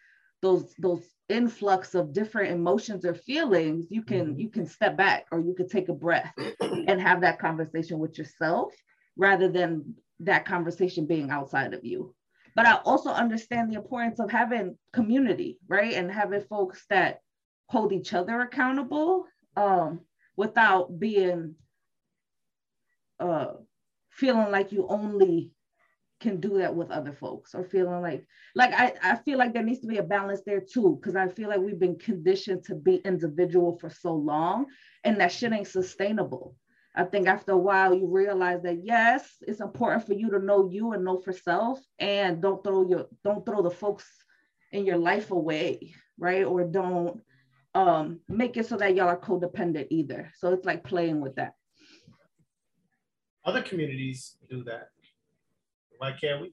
those 0.42 0.74
those 0.78 1.04
influx 1.28 1.94
of 1.94 2.12
different 2.12 2.52
emotions 2.52 3.04
or 3.04 3.14
feelings 3.14 3.86
you 3.90 4.02
can 4.02 4.26
mm-hmm. 4.28 4.40
you 4.40 4.48
can 4.48 4.66
step 4.66 4.96
back 4.96 5.26
or 5.32 5.40
you 5.40 5.54
could 5.54 5.68
take 5.68 5.88
a 5.88 5.92
breath 5.92 6.32
and 6.60 7.00
have 7.00 7.20
that 7.20 7.38
conversation 7.38 7.98
with 7.98 8.16
yourself 8.16 8.72
rather 9.16 9.48
than 9.48 9.94
that 10.20 10.44
conversation 10.44 11.06
being 11.06 11.30
outside 11.30 11.74
of 11.74 11.84
you 11.84 12.14
but 12.54 12.66
i 12.66 12.74
also 12.84 13.10
understand 13.10 13.70
the 13.70 13.76
importance 13.76 14.20
of 14.20 14.30
having 14.30 14.78
community 14.92 15.58
right 15.68 15.94
and 15.94 16.12
having 16.12 16.40
folks 16.42 16.84
that 16.90 17.18
hold 17.68 17.92
each 17.92 18.14
other 18.14 18.40
accountable 18.40 19.24
um, 19.56 20.00
without 20.36 20.98
being 21.00 21.54
uh, 23.18 23.52
feeling 24.10 24.50
like 24.50 24.72
you 24.72 24.86
only 24.88 25.50
can 26.20 26.40
do 26.40 26.58
that 26.58 26.74
with 26.74 26.90
other 26.90 27.12
folks 27.12 27.54
or 27.54 27.64
feeling 27.64 28.00
like 28.00 28.26
like 28.54 28.72
I, 28.72 28.94
I 29.02 29.16
feel 29.16 29.38
like 29.38 29.52
there 29.52 29.62
needs 29.62 29.80
to 29.80 29.86
be 29.86 29.98
a 29.98 30.02
balance 30.02 30.40
there 30.46 30.60
too 30.60 30.98
because 30.98 31.14
i 31.14 31.28
feel 31.28 31.50
like 31.50 31.60
we've 31.60 31.78
been 31.78 31.98
conditioned 31.98 32.64
to 32.64 32.74
be 32.74 32.96
individual 32.96 33.76
for 33.78 33.90
so 33.90 34.14
long 34.14 34.66
and 35.04 35.20
that 35.20 35.30
shit 35.30 35.52
ain't 35.52 35.68
sustainable. 35.68 36.56
I 36.98 37.04
think 37.04 37.28
after 37.28 37.52
a 37.52 37.58
while 37.58 37.94
you 37.94 38.06
realize 38.06 38.62
that 38.62 38.82
yes 38.82 39.28
it's 39.42 39.60
important 39.60 40.06
for 40.06 40.14
you 40.14 40.30
to 40.30 40.38
know 40.38 40.70
you 40.70 40.92
and 40.92 41.04
know 41.04 41.20
for 41.20 41.32
self 41.32 41.78
and 41.98 42.40
don't 42.40 42.64
throw 42.64 42.88
your 42.88 43.06
don't 43.22 43.44
throw 43.44 43.60
the 43.60 43.70
folks 43.70 44.06
in 44.72 44.86
your 44.86 44.96
life 44.96 45.30
away 45.30 45.94
right? 46.18 46.44
Or 46.44 46.64
don't 46.64 47.20
um 47.74 48.20
make 48.28 48.56
it 48.56 48.66
so 48.66 48.76
that 48.76 48.94
y'all 48.94 49.08
are 49.08 49.20
codependent 49.20 49.88
either. 49.90 50.32
So 50.38 50.52
it's 50.52 50.64
like 50.64 50.84
playing 50.84 51.20
with 51.20 51.36
that. 51.36 51.54
Other 53.44 53.62
communities 53.62 54.36
do 54.48 54.64
that 54.64 54.88
why 55.98 56.12
can't 56.12 56.42
we? 56.42 56.52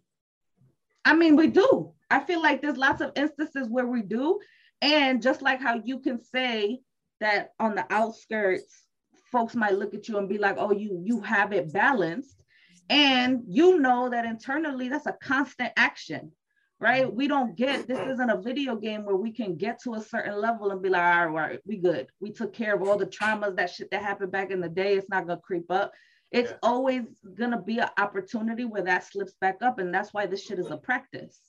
I 1.06 1.16
mean, 1.16 1.36
we 1.36 1.48
do. 1.48 1.92
I 2.10 2.20
feel 2.20 2.42
like 2.42 2.62
there's 2.62 2.78
lots 2.78 3.02
of 3.02 3.12
instances 3.16 3.68
where 3.70 3.88
we 3.88 4.02
do. 4.02 4.40
And 4.82 5.22
just 5.22 5.42
like 5.42 5.62
how 5.62 5.82
you 5.84 6.00
can 6.00 6.22
say 6.22 6.82
that 7.20 7.54
on 7.60 7.76
the 7.76 7.86
outskirts, 7.90 8.84
folks 9.32 9.56
might 9.56 9.74
look 9.74 9.94
at 9.94 10.08
you 10.08 10.18
and 10.18 10.30
be 10.30 10.38
like, 10.38 10.56
oh, 10.58 10.72
you 10.72 11.02
you 11.06 11.22
have 11.22 11.54
it 11.54 11.74
balanced. 11.74 12.42
And 12.90 13.44
you 13.48 13.80
know 13.80 14.10
that 14.10 14.26
internally 14.26 14.90
that's 14.90 15.06
a 15.06 15.18
constant 15.24 15.72
action, 15.78 16.32
right? 16.80 17.12
We 17.12 17.28
don't 17.28 17.56
get 17.56 17.88
this 17.88 18.00
isn't 18.00 18.30
a 18.30 18.42
video 18.42 18.76
game 18.76 19.06
where 19.06 19.16
we 19.16 19.32
can 19.32 19.56
get 19.56 19.82
to 19.84 19.96
a 19.96 20.02
certain 20.02 20.40
level 20.40 20.72
and 20.72 20.82
be 20.82 20.90
like, 20.90 21.02
all 21.02 21.10
right, 21.10 21.28
all 21.28 21.50
right 21.50 21.60
we 21.66 21.78
good. 21.78 22.08
We 22.20 22.32
took 22.32 22.54
care 22.54 22.76
of 22.76 22.84
all 22.84 22.98
the 22.98 23.08
traumas, 23.08 23.56
that 23.56 23.70
shit 23.70 23.90
that 23.92 24.04
happened 24.04 24.32
back 24.32 24.52
in 24.52 24.60
the 24.60 24.70
day. 24.70 24.96
It's 24.96 25.10
not 25.10 25.26
gonna 25.26 25.40
creep 25.40 25.72
up 25.72 25.94
it's 26.34 26.50
yeah. 26.50 26.58
always 26.64 27.04
gonna 27.36 27.62
be 27.62 27.78
an 27.78 27.90
opportunity 27.98 28.66
where 28.66 28.82
that 28.82 29.06
slips 29.06 29.36
back 29.40 29.58
up 29.62 29.78
and 29.78 29.94
that's 29.94 30.14
why 30.14 30.26
this 30.26 30.44
shit 30.44 30.60
is 30.60 30.72
a 30.72 30.78
practice. 30.78 31.40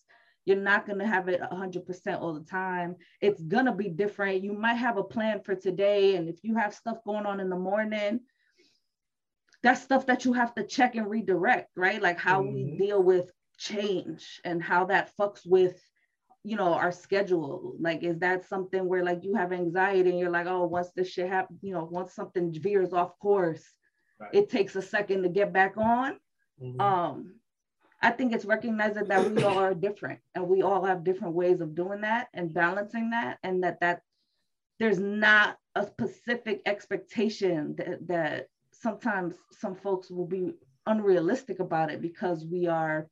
You're 0.45 0.59
not 0.59 0.87
gonna 0.87 1.07
have 1.07 1.29
it 1.29 1.41
100% 1.41 2.21
all 2.21 2.35
the 2.35 2.45
time. 2.45 2.97
It's 3.23 3.41
gonna 3.43 3.75
be 3.75 3.89
different. 3.89 4.45
You 4.45 4.53
might 4.53 4.75
have 4.75 4.99
a 4.99 5.03
plan 5.03 5.41
for 5.41 5.55
today 5.55 6.17
and 6.17 6.29
if 6.29 6.37
you 6.45 6.57
have 6.57 6.75
stuff 6.75 6.99
going 7.05 7.25
on 7.25 7.41
in 7.41 7.49
the 7.49 7.57
morning 7.57 8.21
that's 9.63 9.81
stuff 9.81 10.05
that 10.05 10.27
you 10.27 10.35
have 10.35 10.55
to 10.55 10.63
check 10.63 10.95
and 10.95 11.09
redirect 11.09 11.71
right? 11.75 12.03
Like 12.03 12.19
how 12.21 12.43
mm-hmm. 12.43 12.55
we 12.55 12.77
deal 12.77 13.03
with 13.03 13.31
change 13.57 14.41
and 14.45 14.63
how 14.63 14.85
that 14.85 15.13
fucks 15.19 15.47
with 15.47 15.81
you 16.47 16.57
know 16.57 16.75
our 16.75 16.93
schedule. 16.93 17.75
Like 17.81 18.03
is 18.03 18.19
that 18.19 18.47
something 18.47 18.87
where 18.87 19.03
like 19.03 19.25
you 19.25 19.35
have 19.35 19.51
anxiety 19.51 20.11
and 20.11 20.19
you're 20.19 20.29
like 20.29 20.47
oh 20.47 20.67
once 20.67 20.91
this 20.95 21.09
shit 21.09 21.31
happens 21.31 21.61
you 21.63 21.73
know 21.73 21.89
once 21.91 22.13
something 22.15 22.53
veers 22.53 22.93
off 22.93 23.19
course 23.19 23.65
Right. 24.25 24.35
It 24.35 24.51
takes 24.51 24.77
a 24.77 24.83
second 24.83 25.23
to 25.23 25.29
get 25.29 25.53
back 25.53 25.77
on. 25.77 26.19
Mm-hmm. 26.63 26.81
Um, 26.81 27.35
I 28.03 28.11
think 28.11 28.33
it's 28.33 28.45
recognizing 28.45 29.09
that 29.09 29.31
we 29.31 29.43
all 29.45 29.59
are 29.59 29.75
different 29.75 30.21
and 30.35 30.47
we 30.47 30.63
all 30.63 30.85
have 30.85 31.05
different 31.05 31.35
ways 31.35 31.61
of 31.61 31.75
doing 31.75 32.03
that 32.03 32.29
and 32.35 32.53
balancing 32.53 33.11
that, 33.11 33.39
and 33.43 33.63
that 33.65 33.81
that 33.81 34.03
there's 34.79 34.99
not 34.99 35.59
a 35.75 35.87
specific 35.87 36.61
expectation 36.67 37.75
that, 37.77 38.07
that 38.07 38.49
sometimes 38.73 39.37
some 39.51 39.75
folks 39.75 40.11
will 40.11 40.27
be 40.27 40.53
unrealistic 40.87 41.61
about 41.61 41.91
it 41.91 42.03
because 42.03 42.45
we 42.45 42.67
are 42.67 43.09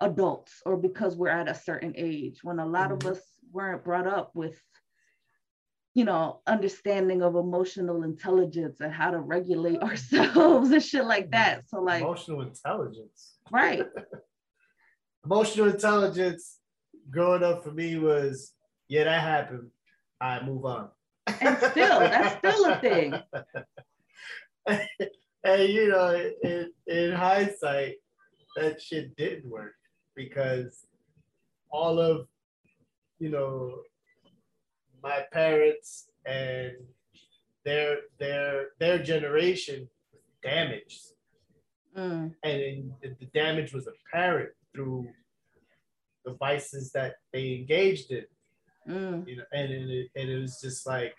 adults 0.00 0.62
or 0.64 0.76
because 0.76 1.16
we're 1.16 1.28
at 1.28 1.48
a 1.48 1.54
certain 1.54 1.92
age 1.96 2.40
when 2.42 2.58
a 2.58 2.66
lot 2.66 2.90
mm-hmm. 2.90 3.08
of 3.08 3.16
us 3.16 3.22
weren't 3.52 3.84
brought 3.84 4.06
up 4.06 4.30
with 4.34 4.62
you 5.94 6.04
know, 6.04 6.40
understanding 6.46 7.22
of 7.22 7.34
emotional 7.34 8.04
intelligence 8.04 8.80
and 8.80 8.92
how 8.92 9.10
to 9.10 9.18
regulate 9.18 9.78
oh. 9.82 9.88
ourselves 9.88 10.70
and 10.70 10.82
shit 10.82 11.04
like 11.04 11.30
that. 11.32 11.68
So 11.68 11.80
like 11.80 12.02
emotional 12.02 12.42
intelligence. 12.42 13.36
Right. 13.50 13.84
emotional 15.24 15.68
intelligence 15.68 16.58
growing 17.10 17.42
up 17.42 17.64
for 17.64 17.72
me 17.72 17.98
was, 17.98 18.52
yeah, 18.88 19.04
that 19.04 19.20
happened. 19.20 19.70
I 20.20 20.42
move 20.44 20.64
on. 20.64 20.90
And 21.26 21.56
still, 21.58 22.00
that's 22.00 22.38
still 22.38 22.66
a 22.66 22.76
thing. 22.80 23.14
and 25.44 25.68
you 25.68 25.88
know, 25.88 26.30
in, 26.42 26.70
in 26.86 27.12
hindsight, 27.12 27.96
that 28.56 28.80
shit 28.80 29.16
didn't 29.16 29.48
work 29.48 29.74
because 30.14 30.86
all 31.70 31.98
of, 31.98 32.26
you 33.18 33.30
know, 33.30 33.80
my 35.02 35.24
parents 35.32 36.08
and 36.26 36.72
their 37.64 37.98
their 38.18 38.68
their 38.78 38.98
generation 38.98 39.88
was 40.12 40.22
damaged, 40.42 41.02
mm. 41.96 42.32
and 42.42 42.92
the 43.02 43.26
damage 43.34 43.72
was 43.72 43.88
apparent 43.88 44.50
through 44.74 45.08
the 46.24 46.34
vices 46.34 46.92
that 46.92 47.16
they 47.32 47.54
engaged 47.54 48.10
in. 48.10 48.24
Mm. 48.88 49.28
You 49.28 49.36
know, 49.36 49.44
and 49.52 49.70
it, 49.70 50.08
and 50.16 50.30
it 50.30 50.38
was 50.40 50.60
just 50.60 50.86
like, 50.86 51.14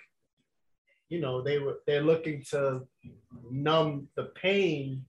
you 1.10 1.20
know, 1.20 1.42
they 1.42 1.60
were 1.60 1.80
they're 1.86 2.04
looking 2.04 2.44
to 2.52 2.88
numb 3.50 4.08
the 4.16 4.26
pain 4.42 5.06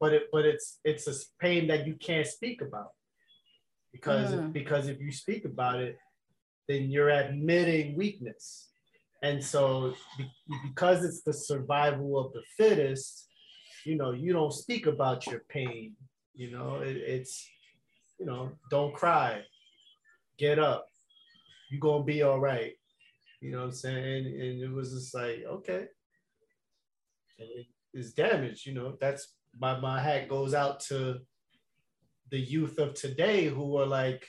but 0.00 0.12
it 0.12 0.24
but 0.32 0.44
it's 0.44 0.78
it's 0.84 1.06
a 1.06 1.14
pain 1.40 1.66
that 1.66 1.86
you 1.86 1.94
can't 1.94 2.26
speak 2.26 2.62
about 2.62 2.92
because 3.92 4.32
mm. 4.32 4.52
because 4.52 4.88
if 4.88 5.00
you 5.00 5.12
speak 5.12 5.44
about 5.44 5.80
it, 5.80 5.98
then 6.68 6.90
you're 6.90 7.10
admitting 7.10 7.96
weakness. 7.96 8.68
And 9.22 9.42
so 9.42 9.94
because 10.64 11.04
it's 11.04 11.22
the 11.22 11.32
survival 11.32 12.18
of 12.18 12.32
the 12.32 12.42
fittest, 12.56 13.26
you 13.84 13.96
know, 13.96 14.12
you 14.12 14.32
don't 14.32 14.52
speak 14.52 14.86
about 14.86 15.26
your 15.26 15.40
pain. 15.48 15.96
You 16.34 16.52
know, 16.52 16.76
it, 16.76 16.96
it's, 16.96 17.48
you 18.20 18.26
know, 18.26 18.52
don't 18.70 18.94
cry, 18.94 19.42
get 20.38 20.60
up, 20.60 20.86
you're 21.70 21.80
gonna 21.80 22.04
be 22.04 22.22
all 22.22 22.38
right. 22.38 22.74
You 23.40 23.52
know 23.52 23.58
what 23.58 23.64
I'm 23.64 23.72
saying? 23.72 24.26
And 24.26 24.62
it 24.62 24.70
was 24.72 24.92
just 24.92 25.14
like, 25.14 25.44
okay. 25.48 25.86
And 27.38 27.48
it 27.56 27.66
is 27.92 28.12
damaged, 28.12 28.66
you 28.66 28.74
know. 28.74 28.96
That's 29.00 29.34
my 29.58 29.78
my 29.80 30.00
hat 30.00 30.28
goes 30.28 30.54
out 30.54 30.80
to 30.88 31.18
the 32.30 32.38
youth 32.38 32.78
of 32.78 32.94
today 32.94 33.46
who 33.46 33.76
are 33.78 33.86
like, 33.86 34.26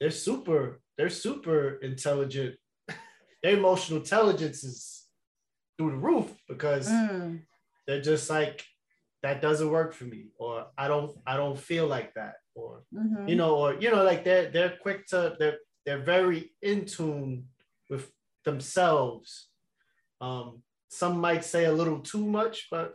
they're 0.00 0.10
super, 0.10 0.80
they're 0.96 1.10
super 1.10 1.76
intelligent. 1.82 2.56
Their 3.42 3.56
emotional 3.56 4.00
intelligence 4.00 4.64
is 4.64 5.04
through 5.76 5.90
the 5.90 5.96
roof 5.96 6.30
because 6.48 6.88
mm. 6.88 7.40
they're 7.86 8.02
just 8.02 8.30
like, 8.30 8.64
that 9.22 9.40
doesn't 9.40 9.70
work 9.70 9.94
for 9.94 10.04
me, 10.04 10.26
or 10.38 10.66
I 10.76 10.86
don't, 10.86 11.16
I 11.26 11.38
don't 11.38 11.58
feel 11.58 11.86
like 11.86 12.12
that, 12.12 12.34
or 12.54 12.82
mm-hmm. 12.94 13.26
you 13.26 13.36
know, 13.36 13.56
or 13.56 13.74
you 13.74 13.90
know, 13.90 14.04
like 14.04 14.22
they're 14.22 14.50
they're 14.50 14.76
quick 14.82 15.06
to 15.06 15.34
they're 15.38 15.56
they're 15.86 16.04
very 16.04 16.52
in 16.60 16.84
tune 16.84 17.46
with 17.88 18.12
themselves. 18.44 19.48
Um, 20.20 20.62
some 20.90 21.18
might 21.18 21.42
say 21.42 21.64
a 21.64 21.72
little 21.72 22.00
too 22.00 22.24
much, 22.24 22.68
but 22.70 22.92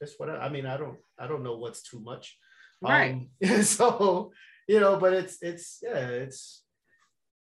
that's 0.00 0.14
what 0.18 0.30
I, 0.30 0.36
I 0.36 0.48
mean. 0.48 0.66
I 0.66 0.76
don't 0.76 0.98
I 1.18 1.26
don't 1.26 1.42
know 1.42 1.56
what's 1.56 1.82
too 1.82 2.00
much. 2.00 2.36
Right. 2.80 3.28
Um, 3.44 3.62
so 3.62 4.32
you 4.68 4.80
know, 4.80 4.96
but 4.96 5.12
it's 5.12 5.38
it's 5.42 5.78
yeah, 5.82 5.98
it's 5.98 6.62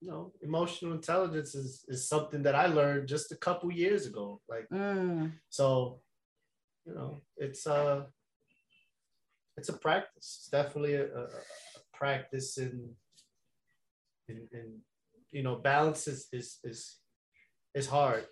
you 0.01 0.11
know, 0.11 0.33
emotional 0.43 0.93
intelligence 0.93 1.55
is 1.55 1.85
is 1.89 2.09
something 2.09 2.43
that 2.43 2.55
I 2.55 2.67
learned 2.67 3.09
just 3.09 3.33
a 3.33 3.37
couple 3.37 3.73
years 3.73 4.07
ago. 4.07 4.41
Like 4.49 4.69
mm. 4.73 5.33
so, 5.49 6.01
you 6.87 6.95
know, 6.95 7.23
it's 7.37 7.67
uh 7.67 8.05
it's 9.57 9.69
a 9.69 9.73
practice. 9.73 10.39
It's 10.39 10.49
definitely 10.49 10.95
a, 10.95 11.07
a, 11.07 11.23
a 11.23 11.81
practice 11.93 12.59
in 12.59 12.91
and, 14.29 14.49
and 14.53 14.79
you 15.31 15.43
know 15.43 15.57
balance 15.57 16.07
is 16.07 16.29
is 16.33 16.59
is, 16.65 16.97
is 17.75 17.87
hard 17.87 18.25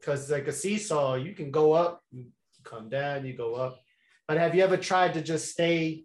because 0.00 0.30
like 0.30 0.48
a 0.48 0.52
seesaw 0.52 1.14
you 1.14 1.32
can 1.32 1.50
go 1.50 1.72
up 1.72 2.02
you 2.10 2.26
come 2.64 2.88
down 2.88 3.24
you 3.24 3.36
go 3.36 3.54
up 3.54 3.80
but 4.26 4.36
have 4.36 4.54
you 4.54 4.62
ever 4.62 4.76
tried 4.76 5.14
to 5.14 5.22
just 5.22 5.50
stay 5.50 6.04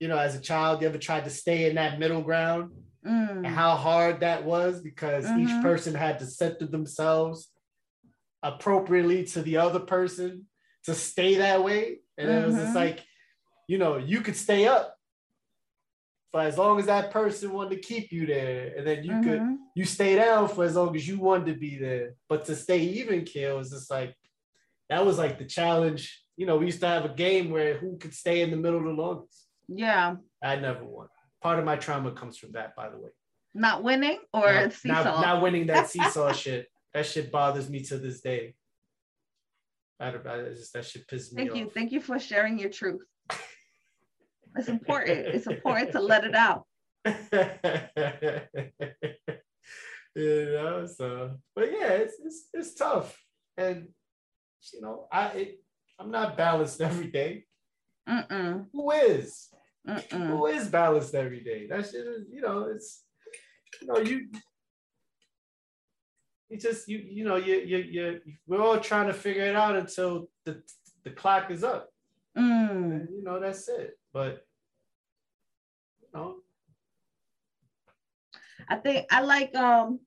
you 0.00 0.08
know 0.08 0.18
as 0.18 0.34
a 0.34 0.40
child 0.40 0.80
you 0.80 0.88
ever 0.88 0.98
tried 0.98 1.24
to 1.24 1.30
stay 1.30 1.68
in 1.68 1.76
that 1.76 1.98
middle 1.98 2.22
ground 2.22 2.70
mm. 3.06 3.36
and 3.36 3.46
how 3.46 3.74
hard 3.76 4.20
that 4.20 4.44
was 4.44 4.80
because 4.80 5.24
mm-hmm. 5.24 5.40
each 5.40 5.62
person 5.62 5.94
had 5.94 6.18
to 6.18 6.26
center 6.26 6.66
themselves 6.66 7.50
appropriately 8.42 9.24
to 9.24 9.42
the 9.42 9.56
other 9.56 9.80
person 9.80 10.46
to 10.84 10.94
stay 10.94 11.36
that 11.36 11.64
way 11.64 11.98
and 12.18 12.28
mm-hmm. 12.28 12.42
it 12.42 12.46
was 12.46 12.54
just 12.54 12.66
mm-hmm. 12.68 12.76
like 12.76 13.04
you 13.66 13.78
know 13.78 13.96
you 13.96 14.20
could 14.20 14.36
stay 14.36 14.66
up 14.66 14.94
for 16.34 16.40
as 16.40 16.58
long 16.58 16.80
as 16.80 16.86
that 16.86 17.12
person 17.12 17.52
wanted 17.52 17.76
to 17.76 17.80
keep 17.80 18.10
you 18.10 18.26
there, 18.26 18.74
and 18.76 18.84
then 18.84 19.04
you 19.04 19.12
mm-hmm. 19.12 19.30
could 19.30 19.58
you 19.76 19.84
stay 19.84 20.16
down 20.16 20.48
for 20.48 20.64
as 20.64 20.74
long 20.74 20.96
as 20.96 21.06
you 21.06 21.20
wanted 21.20 21.46
to 21.46 21.60
be 21.60 21.78
there. 21.78 22.14
But 22.28 22.44
to 22.46 22.56
stay 22.56 22.80
even 22.80 23.24
kill 23.24 23.60
is 23.60 23.70
just 23.70 23.88
like 23.88 24.16
that 24.90 25.04
was 25.04 25.18
like 25.18 25.38
the 25.38 25.44
challenge. 25.44 26.22
You 26.36 26.46
know, 26.46 26.56
we 26.56 26.66
used 26.66 26.80
to 26.80 26.86
have 26.86 27.04
a 27.04 27.14
game 27.14 27.50
where 27.50 27.78
who 27.78 27.96
could 27.96 28.14
stay 28.14 28.42
in 28.42 28.50
the 28.50 28.56
middle 28.56 28.82
the 28.82 28.90
longest. 28.90 29.46
Yeah. 29.68 30.16
I 30.42 30.56
never 30.56 30.84
won. 30.84 31.08
Part 31.42 31.58
of 31.58 31.64
my 31.64 31.76
trauma 31.76 32.12
comes 32.12 32.38
from 32.38 32.52
that, 32.52 32.74
by 32.74 32.88
the 32.88 32.98
way. 32.98 33.10
Not 33.54 33.82
winning 33.82 34.18
or 34.32 34.52
not, 34.52 34.72
seesaw. 34.72 35.04
Not, 35.04 35.20
not 35.20 35.42
winning 35.42 35.66
that 35.66 35.88
seesaw 35.90 36.32
shit. 36.32 36.68
That 36.92 37.06
shit 37.06 37.30
bothers 37.30 37.70
me 37.70 37.82
to 37.84 37.98
this 37.98 38.20
day. 38.20 38.54
I 40.00 40.10
don't, 40.10 40.26
I 40.26 40.50
just, 40.50 40.72
that 40.72 40.84
shit 40.84 41.06
pisses 41.06 41.32
me 41.32 41.42
Thank 41.42 41.50
off. 41.52 41.56
you. 41.56 41.70
Thank 41.70 41.92
you 41.92 42.00
for 42.00 42.18
sharing 42.18 42.58
your 42.58 42.70
truth. 42.70 43.02
It's 44.56 44.68
important. 44.68 45.18
It's 45.18 45.48
important 45.48 45.90
to 45.92 46.00
let 46.00 46.22
it 46.22 46.36
out. 46.36 46.64
you 50.14 50.44
know, 50.52 50.86
so 50.86 51.32
but 51.56 51.72
yeah, 51.72 51.88
it's 51.88 52.14
it's, 52.24 52.48
it's 52.52 52.74
tough, 52.74 53.20
and 53.56 53.88
you 54.72 54.80
know, 54.80 55.06
I 55.12 55.26
it, 55.28 55.60
I'm 55.98 56.10
not 56.10 56.36
balanced 56.36 56.80
every 56.88 57.08
day. 57.08 57.44
Mm-mm. 58.08 58.66
Who 58.72 58.90
is? 58.90 59.48
Mm-mm. 59.88 60.28
Who 60.28 60.46
is 60.46 60.68
balanced 60.68 61.14
every 61.14 61.42
day? 61.42 61.66
That 61.66 61.84
shit 61.84 62.06
is, 62.06 62.26
you 62.30 62.40
know, 62.40 62.68
it's 62.74 63.04
you 63.80 63.88
know 63.88 63.98
you 63.98 64.28
you 66.48 66.58
just 66.58 66.88
you 66.88 66.98
you 66.98 67.24
know 67.24 67.36
you 67.36 67.56
you 67.56 67.78
you 67.78 68.20
we're 68.46 68.62
all 68.62 68.78
trying 68.78 69.08
to 69.08 69.12
figure 69.12 69.44
it 69.44 69.56
out 69.56 69.76
until 69.76 70.28
the 70.44 70.62
the 71.04 71.10
clock 71.10 71.50
is 71.50 71.64
up. 71.64 71.90
Mm. 72.36 72.92
And, 72.92 73.08
you 73.10 73.22
know 73.22 73.40
that's 73.40 73.68
it. 73.68 73.98
But 74.12 74.46
you 76.02 76.08
know, 76.14 76.36
I 78.68 78.76
think 78.76 79.06
I 79.10 79.20
like 79.20 79.54
um 79.54 80.00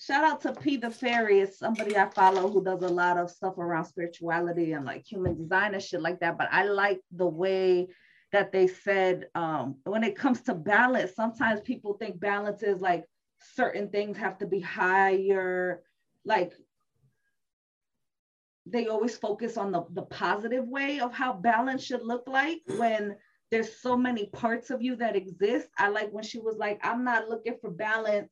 shout 0.00 0.24
out 0.24 0.40
to 0.40 0.52
P 0.52 0.76
the 0.78 0.90
Fairy. 0.90 1.40
It's 1.40 1.58
somebody 1.58 1.96
I 1.96 2.08
follow 2.08 2.50
who 2.50 2.64
does 2.64 2.82
a 2.82 2.88
lot 2.88 3.18
of 3.18 3.30
stuff 3.30 3.58
around 3.58 3.84
spirituality 3.84 4.72
and 4.72 4.84
like 4.86 5.04
human 5.06 5.36
design 5.36 5.74
and 5.74 5.82
shit 5.82 6.00
like 6.00 6.20
that. 6.20 6.38
But 6.38 6.48
I 6.50 6.64
like 6.64 7.00
the 7.12 7.26
way 7.26 7.88
that 8.32 8.52
they 8.52 8.66
said 8.66 9.26
um 9.34 9.76
when 9.84 10.04
it 10.04 10.16
comes 10.16 10.42
to 10.42 10.54
balance, 10.54 11.14
sometimes 11.14 11.60
people 11.60 11.94
think 11.94 12.18
balance 12.18 12.62
is 12.62 12.80
like 12.80 13.04
certain 13.54 13.90
things 13.90 14.16
have 14.16 14.38
to 14.38 14.46
be 14.46 14.60
higher, 14.60 15.82
like 16.24 16.52
they 18.66 18.86
always 18.86 19.16
focus 19.16 19.56
on 19.56 19.72
the, 19.72 19.84
the 19.90 20.02
positive 20.02 20.66
way 20.66 21.00
of 21.00 21.12
how 21.12 21.32
balance 21.32 21.82
should 21.82 22.02
look 22.02 22.22
like 22.26 22.60
when 22.76 23.16
there's 23.50 23.74
so 23.80 23.96
many 23.96 24.26
parts 24.26 24.70
of 24.70 24.80
you 24.80 24.94
that 24.96 25.16
exist. 25.16 25.68
I 25.76 25.88
like 25.88 26.10
when 26.12 26.22
she 26.22 26.38
was 26.38 26.56
like, 26.56 26.78
I'm 26.84 27.02
not 27.02 27.28
looking 27.28 27.56
for 27.60 27.70
balance, 27.70 28.30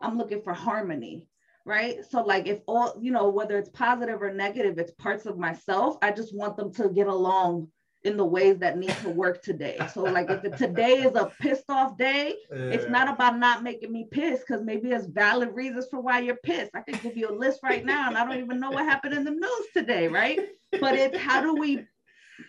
I'm 0.00 0.18
looking 0.18 0.42
for 0.42 0.52
harmony. 0.52 1.26
Right. 1.66 2.04
So, 2.10 2.22
like, 2.22 2.46
if 2.46 2.60
all, 2.68 2.94
you 3.00 3.10
know, 3.10 3.30
whether 3.30 3.56
it's 3.56 3.70
positive 3.70 4.20
or 4.20 4.32
negative, 4.32 4.78
it's 4.78 4.92
parts 4.92 5.24
of 5.24 5.38
myself. 5.38 5.96
I 6.02 6.10
just 6.12 6.36
want 6.36 6.58
them 6.58 6.72
to 6.74 6.90
get 6.90 7.06
along 7.06 7.68
in 8.02 8.18
the 8.18 8.24
ways 8.24 8.58
that 8.58 8.76
need 8.76 8.94
to 8.98 9.08
work 9.08 9.42
today. 9.42 9.78
So, 9.94 10.02
like, 10.02 10.28
if 10.28 10.44
it, 10.44 10.58
today 10.58 10.96
is 10.98 11.14
a 11.14 11.32
pissed 11.40 11.64
off 11.70 11.96
day, 11.96 12.34
yeah. 12.50 12.64
it's 12.64 12.88
not 12.90 13.08
about 13.08 13.38
not 13.38 13.62
making 13.62 13.92
me 13.92 14.06
pissed 14.10 14.44
because 14.46 14.62
maybe 14.62 14.90
there's 14.90 15.06
valid 15.06 15.54
reasons 15.54 15.86
for 15.90 16.00
why 16.00 16.20
you're 16.20 16.36
pissed. 16.36 16.72
I 16.74 16.80
could 16.80 17.00
give 17.00 17.16
you 17.16 17.30
a 17.30 17.34
list 17.34 17.60
right 17.62 17.82
now 17.82 18.08
and 18.08 18.18
I 18.18 18.26
don't 18.26 18.44
even 18.44 18.60
know 18.60 18.70
what 18.70 18.84
happened 18.84 19.14
in 19.14 19.24
the 19.24 19.30
news 19.30 19.66
today. 19.72 20.08
Right. 20.08 20.40
But 20.80 20.96
it's 20.96 21.16
how 21.16 21.40
do 21.40 21.54
we 21.54 21.86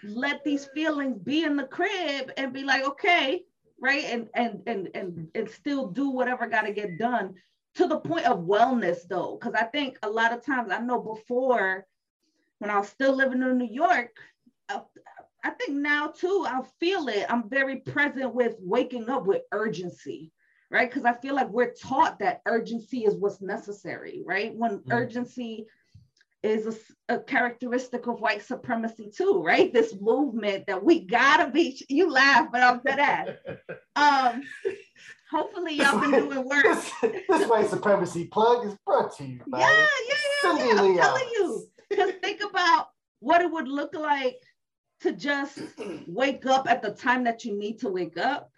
let 0.03 0.43
these 0.43 0.65
feelings 0.73 1.19
be 1.19 1.43
in 1.43 1.55
the 1.55 1.63
crib 1.63 2.31
and 2.37 2.51
be 2.51 2.63
like, 2.63 2.83
okay, 2.83 3.43
right, 3.85 4.05
and 4.05 4.27
and 4.33 4.63
and 4.65 4.89
and 4.95 5.27
and 5.35 5.49
still 5.49 5.87
do 5.87 6.09
whatever 6.09 6.47
got 6.47 6.63
to 6.63 6.73
get 6.73 6.97
done 6.97 7.35
to 7.75 7.87
the 7.87 7.99
point 7.99 8.25
of 8.25 8.39
wellness 8.39 9.07
though, 9.07 9.37
because 9.39 9.53
I 9.53 9.65
think 9.65 9.99
a 10.01 10.09
lot 10.09 10.33
of 10.33 10.43
times 10.43 10.71
I 10.71 10.79
know 10.79 10.99
before 10.99 11.85
when 12.59 12.71
I 12.71 12.79
was 12.79 12.89
still 12.89 13.15
living 13.15 13.41
in 13.43 13.57
New 13.57 13.71
York. 13.71 14.17
I, 14.67 14.81
I 15.43 15.51
think 15.51 15.77
now 15.77 16.07
too, 16.07 16.45
I 16.47 16.61
feel 16.79 17.07
it. 17.07 17.27
I'm 17.29 17.47
very 17.47 17.77
present 17.77 18.33
with 18.33 18.55
waking 18.59 19.09
up 19.09 19.27
with 19.27 19.43
urgency, 19.51 20.31
right? 20.71 20.89
Because 20.89 21.05
I 21.05 21.13
feel 21.13 21.35
like 21.35 21.49
we're 21.49 21.73
taught 21.73 22.17
that 22.19 22.41
urgency 22.47 23.05
is 23.05 23.15
what's 23.15 23.41
necessary, 23.41 24.23
right? 24.25 24.55
When 24.55 24.79
mm. 24.79 24.83
urgency 24.89 25.67
is 26.45 26.85
a, 27.09 27.15
a, 27.15 27.19
characteristic 27.19 28.07
of 28.07 28.19
white 28.19 28.43
supremacy 28.43 29.11
too, 29.15 29.41
right? 29.43 29.73
This 29.73 29.95
movement 29.99 30.67
that 30.67 30.83
we 30.83 31.05
gotta 31.05 31.49
be. 31.51 31.81
You 31.89 32.11
laugh, 32.11 32.47
but 32.51 32.61
I'm 32.61 32.81
dead 32.85 32.99
ass. 32.99 33.29
Um, 33.95 34.43
hopefully 35.31 35.75
y'all 35.75 35.99
been 35.99 36.11
doing 36.11 36.47
work. 36.47 36.63
this, 36.63 36.91
this 37.01 37.47
white 37.49 37.69
supremacy 37.69 38.25
plug 38.25 38.65
is 38.67 38.75
brought 38.85 39.15
to 39.17 39.25
you 39.25 39.39
by 39.47 39.59
yeah, 39.59 39.87
yeah, 40.09 40.57
yeah. 40.57 40.65
yeah. 40.65 40.81
I'm 40.81 40.97
telling 40.97 41.29
you, 41.33 41.67
because 41.89 42.11
think 42.21 42.41
about 42.43 42.89
what 43.19 43.41
it 43.41 43.51
would 43.51 43.67
look 43.67 43.95
like 43.95 44.37
to 45.01 45.13
just 45.13 45.59
wake 46.07 46.45
up 46.45 46.69
at 46.69 46.81
the 46.81 46.91
time 46.91 47.23
that 47.23 47.45
you 47.45 47.57
need 47.57 47.79
to 47.79 47.89
wake 47.89 48.17
up 48.17 48.51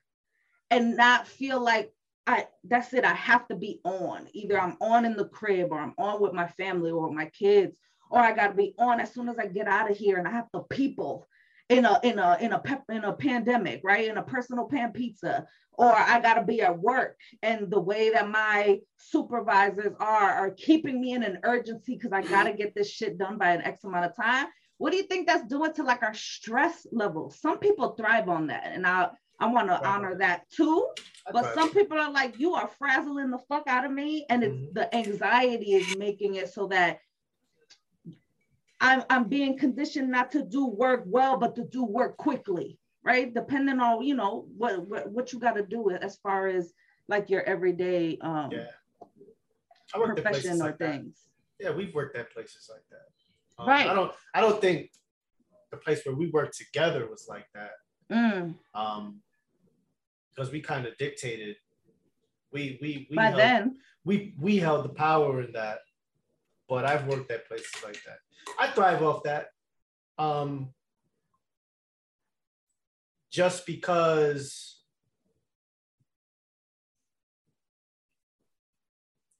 and 0.70 0.98
not 0.98 1.28
feel 1.28 1.60
like 1.60 1.92
I 2.28 2.46
that's 2.66 2.94
it. 2.94 3.06
I 3.06 3.14
have 3.14 3.48
to 3.48 3.56
be 3.56 3.80
on. 3.86 4.28
Either 4.34 4.60
I'm 4.60 4.78
on 4.82 5.06
in 5.06 5.16
the 5.16 5.30
crib 5.30 5.70
or 5.72 5.80
I'm 5.80 5.94
on 5.98 6.22
with 6.22 6.34
my 6.34 6.48
family 6.48 6.92
or 6.92 7.12
my 7.12 7.28
kids, 7.28 7.78
or 8.12 8.20
I 8.20 8.36
gotta 8.36 8.54
be 8.54 8.76
on 8.78 9.00
as 9.00 9.14
soon 9.14 9.30
as 9.30 9.38
I 9.38 9.48
get 9.48 9.68
out 9.68 9.90
of 9.90 9.98
here 9.98 10.18
and 10.18 10.28
I 10.28 10.32
have 10.32 10.52
to 10.52 10.62
people 10.70 11.28
in 11.70 11.86
a 11.86 12.00
in 12.04 12.20
a 12.20 12.38
in 12.42 12.52
a 12.52 12.60
pep, 12.60 12.84
in 12.90 13.06
a 13.06 13.14
pandemic, 13.14 13.82
right? 13.84 14.10
In 14.10 14.18
a 14.18 14.24
personal 14.24 14.66
pan 14.66 14.92
pizza, 14.92 15.46
or 15.74 15.92
I 15.94 16.20
gotta 16.20 16.44
be 16.44 16.62
at 16.62 16.78
work. 16.78 17.18
And 17.42 17.72
the 17.72 17.80
way 17.80 18.10
that 18.10 18.30
my 18.30 18.80
supervisors 18.98 19.94
are 20.00 20.32
are 20.32 20.52
keeping 20.52 21.00
me 21.00 21.14
in 21.14 21.24
an 21.24 21.40
urgency 21.44 21.96
because 21.96 22.12
I 22.12 22.22
gotta 22.22 22.54
get 22.54 22.76
this 22.76 22.92
shit 22.92 23.18
done 23.18 23.38
by 23.38 23.52
an 23.52 23.62
X 23.62 23.86
amount 23.86 24.06
of 24.06 24.16
time. 24.16 24.48
What 24.80 24.92
do 24.92 24.98
you 24.98 25.04
think 25.04 25.28
that's 25.28 25.48
doing 25.48 25.74
to 25.74 25.84
like 25.84 26.04
our 26.04 26.14
stress 26.14 26.86
level? 26.92 27.32
Some 27.32 27.58
people 27.58 27.96
thrive 27.96 28.30
on 28.30 28.48
that. 28.48 28.72
And 28.74 28.86
I 28.86 29.10
I 29.40 29.48
want 29.48 29.68
to 29.68 29.88
honor 29.88 30.16
that 30.18 30.50
too. 30.50 30.88
But 31.32 31.54
some 31.54 31.72
people 31.72 31.98
are 31.98 32.12
like, 32.12 32.40
you 32.40 32.54
are 32.54 32.70
frazzling 32.80 33.32
the 33.32 33.40
fuck 33.50 33.68
out 33.68 33.86
of 33.86 33.92
me. 33.92 34.26
And 34.30 34.44
it's 34.44 34.56
mm-hmm. 34.56 34.74
the 34.74 34.96
anxiety 34.96 35.74
is 35.74 35.98
making 35.98 36.36
it 36.36 36.50
so 36.54 36.68
that 36.68 37.00
I'm, 38.80 39.04
I'm 39.10 39.26
being 39.26 39.58
conditioned 39.58 40.10
not 40.10 40.32
to 40.32 40.44
do 40.44 40.66
work 40.66 41.04
well, 41.06 41.38
but 41.38 41.56
to 41.56 41.66
do 41.66 41.84
work 41.84 42.18
quickly, 42.18 42.80
right? 43.04 43.34
Depending 43.34 43.80
on, 43.80 44.04
you 44.04 44.16
know, 44.16 44.48
what, 44.58 44.88
what, 44.88 45.12
what 45.12 45.34
you 45.34 45.40
got 45.40 45.56
to 45.56 45.64
do 45.64 45.90
as 45.92 46.16
far 46.18 46.48
as 46.48 46.72
like 47.10 47.30
your 47.30 47.44
everyday 47.44 48.18
um, 48.22 48.52
yeah. 48.52 48.68
profession 49.94 50.62
or 50.62 50.68
like 50.68 50.78
things. 50.78 51.18
That. 51.60 51.66
Yeah, 51.66 51.76
we've 51.76 51.94
worked 51.94 52.16
at 52.18 52.32
places 52.32 52.70
like 52.72 52.84
that. 52.92 53.62
Um, 53.62 53.68
right. 53.68 53.88
I 53.88 53.94
don't, 53.94 54.12
I 54.34 54.42
don't 54.42 54.62
think 54.62 54.92
the 55.72 55.78
place 55.78 56.06
where 56.06 56.16
we 56.16 56.30
worked 56.30 56.58
together 56.58 57.08
was 57.10 57.26
like 57.28 57.48
that. 57.54 57.72
Mm. 58.12 58.56
Um, 58.74 59.22
because 60.38 60.52
we 60.52 60.62
kind 60.62 60.86
of 60.86 60.96
dictated. 60.98 61.56
We 62.52 62.78
we 62.82 63.08
we 63.10 63.16
by 63.16 63.26
held, 63.26 63.40
then 63.40 63.78
we 64.06 64.36
we 64.40 64.58
held 64.58 64.86
the 64.86 64.90
power 64.90 65.42
in 65.42 65.52
that. 65.54 65.80
But 66.70 66.86
I've 66.86 67.08
worked 67.08 67.32
at 67.32 67.48
places 67.48 67.72
like 67.84 68.00
that. 68.06 68.20
I 68.60 68.72
thrive 68.72 69.02
off 69.02 69.24
that. 69.24 69.48
Um, 70.18 70.70
just 73.32 73.66
because 73.66 74.82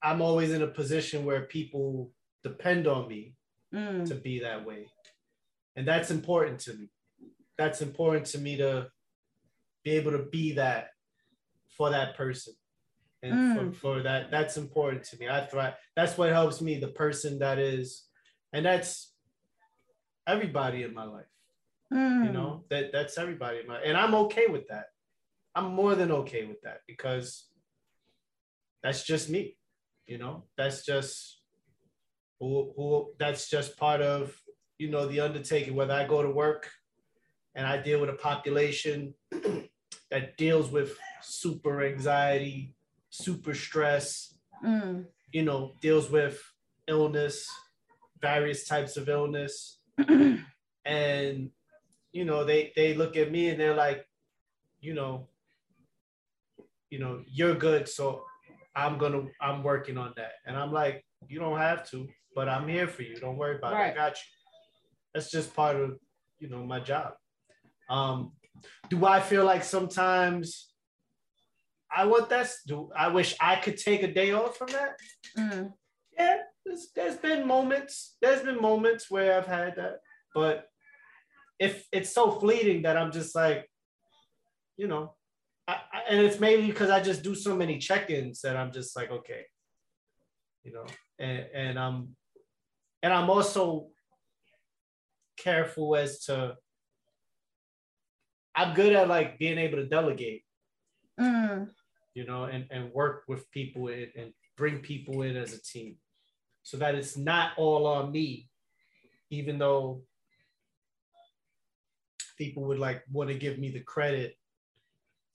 I'm 0.02 0.22
always 0.22 0.52
in 0.52 0.62
a 0.62 0.68
position 0.68 1.26
where 1.26 1.42
people 1.42 2.12
depend 2.44 2.88
on 2.88 3.08
me 3.08 3.34
mm. 3.74 4.08
to 4.08 4.16
be 4.16 4.40
that 4.40 4.66
way. 4.66 4.88
And 5.76 5.88
that's 5.88 6.12
important 6.12 6.60
to 6.62 6.74
me. 6.74 6.90
That's 7.58 7.82
important 7.82 8.28
to 8.28 8.38
me 8.38 8.58
to 8.58 8.90
be 9.88 9.96
able 9.96 10.12
to 10.12 10.24
be 10.32 10.54
that 10.54 10.90
for 11.78 11.90
that 11.92 12.18
person. 12.18 12.54
And 13.24 13.34
mm. 13.34 13.74
for, 13.74 13.80
for 13.80 14.04
that 14.04 14.32
that's 14.32 14.58
important 14.58 15.04
to 15.06 15.18
me. 15.18 15.28
I 15.28 15.46
thrive 15.46 15.74
that's 15.96 16.18
what 16.18 16.30
helps 16.30 16.62
me 16.62 16.78
the 16.78 16.90
person 16.90 17.40
that 17.40 17.58
is 17.58 18.04
and 18.54 18.66
that's 18.66 19.14
everybody 20.28 20.84
in 20.84 20.94
my 20.94 21.06
life. 21.06 21.26
Mm. 21.94 22.26
you 22.26 22.34
know 22.34 22.66
that 22.70 22.92
that's 22.92 23.18
everybody 23.18 23.60
in 23.60 23.68
my 23.68 23.80
and 23.80 23.96
i'm 23.96 24.14
okay 24.14 24.48
with 24.48 24.68
that. 24.68 24.88
I'm 25.56 25.74
more 25.74 25.96
than 25.96 26.12
okay 26.12 26.44
with 26.44 26.62
that 26.62 26.82
because 26.86 27.48
that's 28.84 29.04
just 29.04 29.30
me 29.30 29.58
you 30.08 30.18
know? 30.18 30.46
That's 30.58 30.86
just 30.86 31.42
who, 32.40 32.72
who 32.76 33.12
that's 33.20 33.50
just 33.50 33.78
part 33.78 34.02
of 34.02 34.34
you 34.78 34.90
know 34.90 35.08
the 35.08 35.20
undertaking 35.22 35.76
whether 35.76 35.94
i 35.94 36.06
go 36.06 36.22
to 36.22 36.30
work 36.30 36.70
and 37.56 37.66
i 37.66 37.82
deal 37.82 38.00
with 38.00 38.12
a 38.12 38.14
population 38.14 39.16
that 40.10 40.38
deals 40.38 40.72
with 40.72 40.98
super 41.22 41.84
anxiety, 41.84 42.74
super 43.10 43.54
stress, 43.54 44.36
mm. 44.64 45.06
you 45.32 45.44
know, 45.44 45.74
deals 45.82 46.10
with 46.10 46.42
illness, 46.88 47.48
various 48.22 48.68
types 48.68 48.98
of 48.98 49.10
illness. 49.10 49.80
and, 50.86 51.50
you 52.12 52.26
know, 52.26 52.44
they, 52.44 52.72
they 52.76 52.94
look 52.94 53.18
at 53.18 53.32
me 53.32 53.50
and 53.50 53.60
they're 53.60 53.76
like, 53.76 54.06
you 54.80 54.94
know, 54.94 55.28
you 56.90 57.00
know, 57.00 57.22
you're 57.28 57.56
good. 57.56 57.90
So 57.90 58.24
I'm 58.76 58.98
gonna, 58.98 59.24
I'm 59.42 59.64
working 59.64 59.98
on 59.98 60.14
that. 60.16 60.34
And 60.46 60.56
I'm 60.56 60.72
like, 60.72 61.04
you 61.28 61.40
don't 61.40 61.58
have 61.58 61.90
to, 61.92 62.08
but 62.36 62.48
I'm 62.48 62.68
here 62.68 62.88
for 62.88 63.02
you. 63.02 63.20
Don't 63.20 63.38
worry 63.38 63.58
about 63.58 63.74
right. 63.74 63.88
it. 63.88 63.92
I 63.92 63.96
got 63.96 64.12
you. 64.12 64.24
That's 65.14 65.32
just 65.32 65.56
part 65.56 65.76
of, 65.76 65.98
you 66.40 66.48
know, 66.48 66.64
my 66.64 66.80
job. 66.80 67.14
Um, 67.90 68.34
do 68.90 69.06
I 69.06 69.20
feel 69.20 69.46
like 69.46 69.64
sometimes 69.64 70.72
I 71.96 72.06
want 72.06 72.30
that? 72.30 72.50
Do 72.66 72.90
I 72.96 73.08
wish 73.10 73.36
I 73.40 73.56
could 73.58 73.78
take 73.78 74.04
a 74.04 74.14
day 74.14 74.32
off 74.32 74.58
from 74.58 74.70
that? 74.70 74.98
Mm. 75.38 75.74
Yeah, 76.18 76.38
there's, 76.66 76.90
there's 76.96 77.18
been 77.18 77.48
moments. 77.48 78.18
There's 78.22 78.44
been 78.44 78.62
moments 78.62 79.10
where 79.10 79.38
I've 79.38 79.48
had 79.48 79.76
that, 79.78 80.00
but 80.34 80.66
if 81.60 81.88
it's 81.92 82.14
so 82.14 82.32
fleeting 82.32 82.84
that 82.84 82.98
I'm 82.98 83.12
just 83.12 83.36
like, 83.36 83.70
you 84.78 84.88
know, 84.88 85.16
I, 85.68 85.74
I, 85.92 86.02
and 86.10 86.26
it's 86.26 86.40
maybe 86.40 86.68
because 86.68 86.90
I 86.90 87.02
just 87.02 87.24
do 87.24 87.36
so 87.36 87.56
many 87.56 87.78
check-ins 87.78 88.42
that 88.42 88.56
I'm 88.56 88.72
just 88.72 88.96
like, 88.96 89.12
okay, 89.12 89.46
you 90.64 90.74
know, 90.74 90.86
and 91.20 91.46
and 91.54 91.80
I'm 91.80 92.16
and 93.02 93.14
I'm 93.14 93.30
also 93.30 93.88
careful 95.38 95.96
as 95.96 96.26
to 96.26 96.56
I'm 98.58 98.74
good 98.74 98.94
at 98.94 99.08
like 99.08 99.38
being 99.38 99.60
able 99.60 99.78
to 99.78 99.86
delegate, 99.86 100.44
mm. 101.20 101.68
you 102.16 102.26
know, 102.26 102.46
and, 102.46 102.66
and 102.72 102.92
work 102.92 103.24
with 103.28 103.50
people 103.52 103.90
and, 103.90 104.08
and 104.18 104.34
bring 104.58 104.80
people 104.80 105.22
in 105.22 105.38
as 105.38 105.54
a 105.54 105.62
team 105.62 105.98
so 106.64 106.78
that 106.78 106.96
it's 106.96 107.16
not 107.16 107.52
all 107.58 107.86
on 107.86 108.12
me, 108.12 108.50
even 109.30 109.60
though 109.60 110.02
people 112.36 112.64
would 112.64 112.80
like 112.80 113.04
want 113.12 113.30
to 113.30 113.36
give 113.36 113.60
me 113.60 113.70
the 113.70 113.82
credit 113.82 114.36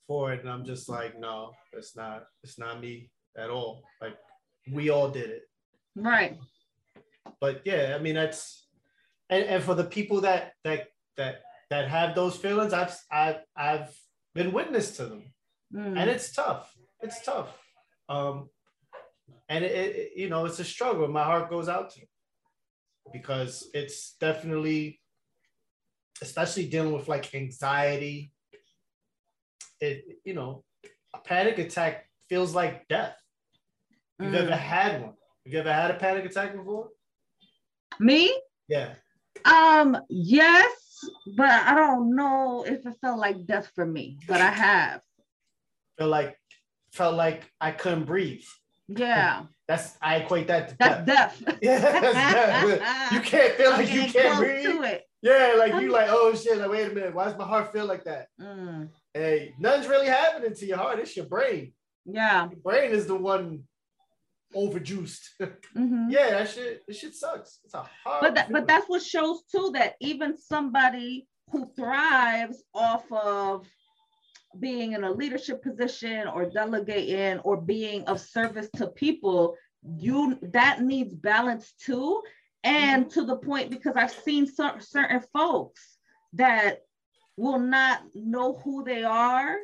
for 0.05 0.33
it. 0.33 0.41
And 0.41 0.49
I'm 0.49 0.65
just 0.65 0.89
like, 0.89 1.17
no, 1.17 1.53
it's 1.71 1.95
not, 1.95 2.25
it's 2.43 2.59
not 2.59 2.81
me 2.81 3.09
at 3.37 3.49
all. 3.49 3.83
Like 4.01 4.17
we 4.69 4.89
all 4.89 5.09
did 5.09 5.29
it. 5.29 5.43
Right. 5.95 6.37
But 7.39 7.61
yeah, 7.63 7.95
I 7.97 8.01
mean, 8.01 8.15
that's, 8.15 8.67
and, 9.29 9.45
and 9.45 9.63
for 9.63 9.75
the 9.75 9.85
people 9.85 10.19
that, 10.21 10.51
that, 10.65 10.87
that 11.15 11.43
that 11.73 11.89
have 11.89 12.13
those 12.13 12.37
feelings, 12.37 12.71
I've 12.71 12.95
I've, 13.11 13.41
I've 13.57 13.89
been 14.35 14.51
witness 14.51 14.97
to 14.97 15.05
them, 15.07 15.23
mm. 15.73 15.97
and 15.97 16.07
it's 16.07 16.31
tough. 16.31 16.71
It's 17.01 17.25
tough, 17.25 17.49
um, 18.07 18.49
and 19.49 19.65
it, 19.65 19.95
it, 19.95 20.11
you 20.15 20.29
know 20.29 20.45
it's 20.45 20.59
a 20.59 20.63
struggle. 20.63 21.07
My 21.07 21.23
heart 21.23 21.49
goes 21.49 21.67
out 21.67 21.89
to 21.89 21.99
them 21.99 22.09
because 23.11 23.67
it's 23.73 24.15
definitely, 24.19 25.01
especially 26.21 26.67
dealing 26.67 26.93
with 26.93 27.07
like 27.07 27.33
anxiety. 27.33 28.31
It 29.81 30.19
you 30.23 30.35
know, 30.35 30.63
a 31.15 31.17
panic 31.17 31.57
attack 31.57 32.05
feels 32.29 32.53
like 32.53 32.87
death. 32.87 33.17
You've 34.19 34.33
mm. 34.33 34.43
ever 34.43 34.55
had 34.55 35.01
one? 35.01 35.15
Have 35.45 35.53
you 35.53 35.59
ever 35.59 35.73
had 35.73 35.89
a 35.89 35.95
panic 35.95 36.25
attack 36.25 36.55
before? 36.55 36.89
Me? 37.99 38.31
Yeah. 38.69 38.93
Um. 39.43 39.97
Yes 40.07 40.82
but 41.37 41.49
I 41.49 41.75
don't 41.75 42.15
know 42.15 42.63
if 42.67 42.85
it 42.85 42.93
felt 43.01 43.19
like 43.19 43.45
death 43.45 43.71
for 43.75 43.85
me, 43.85 44.17
but 44.27 44.41
I 44.41 44.49
have. 44.49 45.01
Felt 45.97 46.09
like 46.09 46.37
felt 46.91 47.15
like 47.15 47.43
I 47.59 47.71
couldn't 47.71 48.05
breathe. 48.05 48.43
Yeah. 48.87 49.43
That's 49.67 49.97
I 50.01 50.17
equate 50.17 50.47
that 50.47 50.69
to 50.69 50.75
that's 50.77 51.05
death. 51.05 51.41
death. 51.45 51.57
yeah, 51.61 51.79
that's 51.79 52.79
death. 52.79 53.11
You 53.13 53.21
can't 53.21 53.53
feel 53.53 53.71
like 53.71 53.93
you 53.93 54.03
can't 54.11 54.37
breathe. 54.37 54.99
Yeah, 55.21 55.55
like 55.57 55.81
you 55.81 55.89
like, 55.89 56.09
oh 56.09 56.35
shit, 56.35 56.57
like 56.57 56.69
wait 56.69 56.91
a 56.91 56.93
minute, 56.93 57.15
why 57.15 57.23
does 57.23 57.37
my 57.37 57.45
heart 57.45 57.71
feel 57.71 57.85
like 57.85 58.03
that? 58.03 58.27
Mm. 58.41 58.89
Hey, 59.13 59.53
nothing's 59.57 59.87
really 59.87 60.07
happening 60.07 60.53
to 60.53 60.65
your 60.65 60.75
heart, 60.75 60.99
it's 60.99 61.15
your 61.15 61.27
brain. 61.27 61.71
Yeah. 62.05 62.49
Your 62.49 62.59
brain 62.59 62.91
is 62.91 63.07
the 63.07 63.15
one 63.15 63.63
overjuiced. 64.55 65.19
Mm-hmm. 65.75 66.11
yeah, 66.11 66.29
that 66.29 66.49
shit, 66.49 66.85
that 66.87 66.95
shit 66.95 67.15
sucks. 67.15 67.59
It's 67.65 67.73
a 67.73 67.89
hard. 68.03 68.21
But 68.21 68.35
that, 68.35 68.51
but 68.51 68.67
that's 68.67 68.87
what 68.87 69.01
shows 69.01 69.41
too 69.51 69.71
that 69.73 69.95
even 69.99 70.37
somebody 70.37 71.27
who 71.51 71.71
thrives 71.75 72.63
off 72.75 73.11
of 73.11 73.65
being 74.59 74.93
in 74.93 75.03
a 75.03 75.11
leadership 75.11 75.63
position 75.63 76.27
or 76.27 76.49
delegating 76.49 77.39
or 77.39 77.57
being 77.57 78.03
of 78.03 78.19
service 78.21 78.69
to 78.75 78.87
people, 78.87 79.55
you 79.97 80.37
that 80.41 80.81
needs 80.81 81.15
balance 81.15 81.73
too. 81.83 82.21
And 82.63 83.05
mm-hmm. 83.05 83.19
to 83.19 83.25
the 83.25 83.37
point 83.37 83.71
because 83.71 83.95
I've 83.95 84.11
seen 84.11 84.45
some 84.45 84.79
certain 84.79 85.21
folks 85.33 85.97
that 86.33 86.81
will 87.35 87.59
not 87.59 88.01
know 88.13 88.61
who 88.63 88.83
they 88.83 89.03
are 89.03 89.57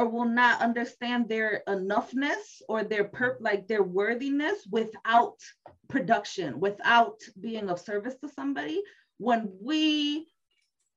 or 0.00 0.08
will 0.08 0.24
not 0.24 0.62
understand 0.62 1.28
their 1.28 1.62
enoughness 1.68 2.62
or 2.70 2.82
their 2.82 3.04
per 3.04 3.36
like 3.40 3.68
their 3.68 3.82
worthiness 3.82 4.66
without 4.70 5.36
production 5.88 6.58
without 6.58 7.20
being 7.38 7.68
of 7.68 7.78
service 7.78 8.14
to 8.22 8.28
somebody 8.28 8.82
when 9.18 9.52
we 9.60 10.26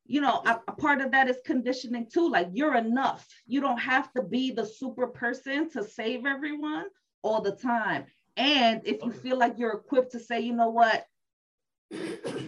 you 0.05 0.21
know 0.21 0.41
a, 0.45 0.61
a, 0.69 0.71
part 0.71 1.01
of 1.01 1.11
that 1.11 1.27
is 1.27 1.37
conditioning 1.45 2.07
too 2.11 2.29
like 2.29 2.47
you're 2.53 2.77
enough. 2.77 3.27
You 3.45 3.59
don't 3.59 3.79
have 3.79 4.11
to 4.13 4.23
be 4.23 4.51
the 4.51 4.65
super 4.65 5.07
person 5.07 5.69
to 5.71 5.83
save 5.83 6.25
everyone 6.25 6.85
all 7.23 7.41
the 7.41 7.55
time. 7.55 8.05
And 8.37 8.81
if 8.85 9.03
you 9.03 9.11
feel 9.11 9.37
like 9.37 9.55
you're 9.57 9.73
equipped 9.73 10.13
to 10.13 10.19
say 10.19 10.39
you 10.39 10.53
know 10.53 10.69
what 10.69 11.05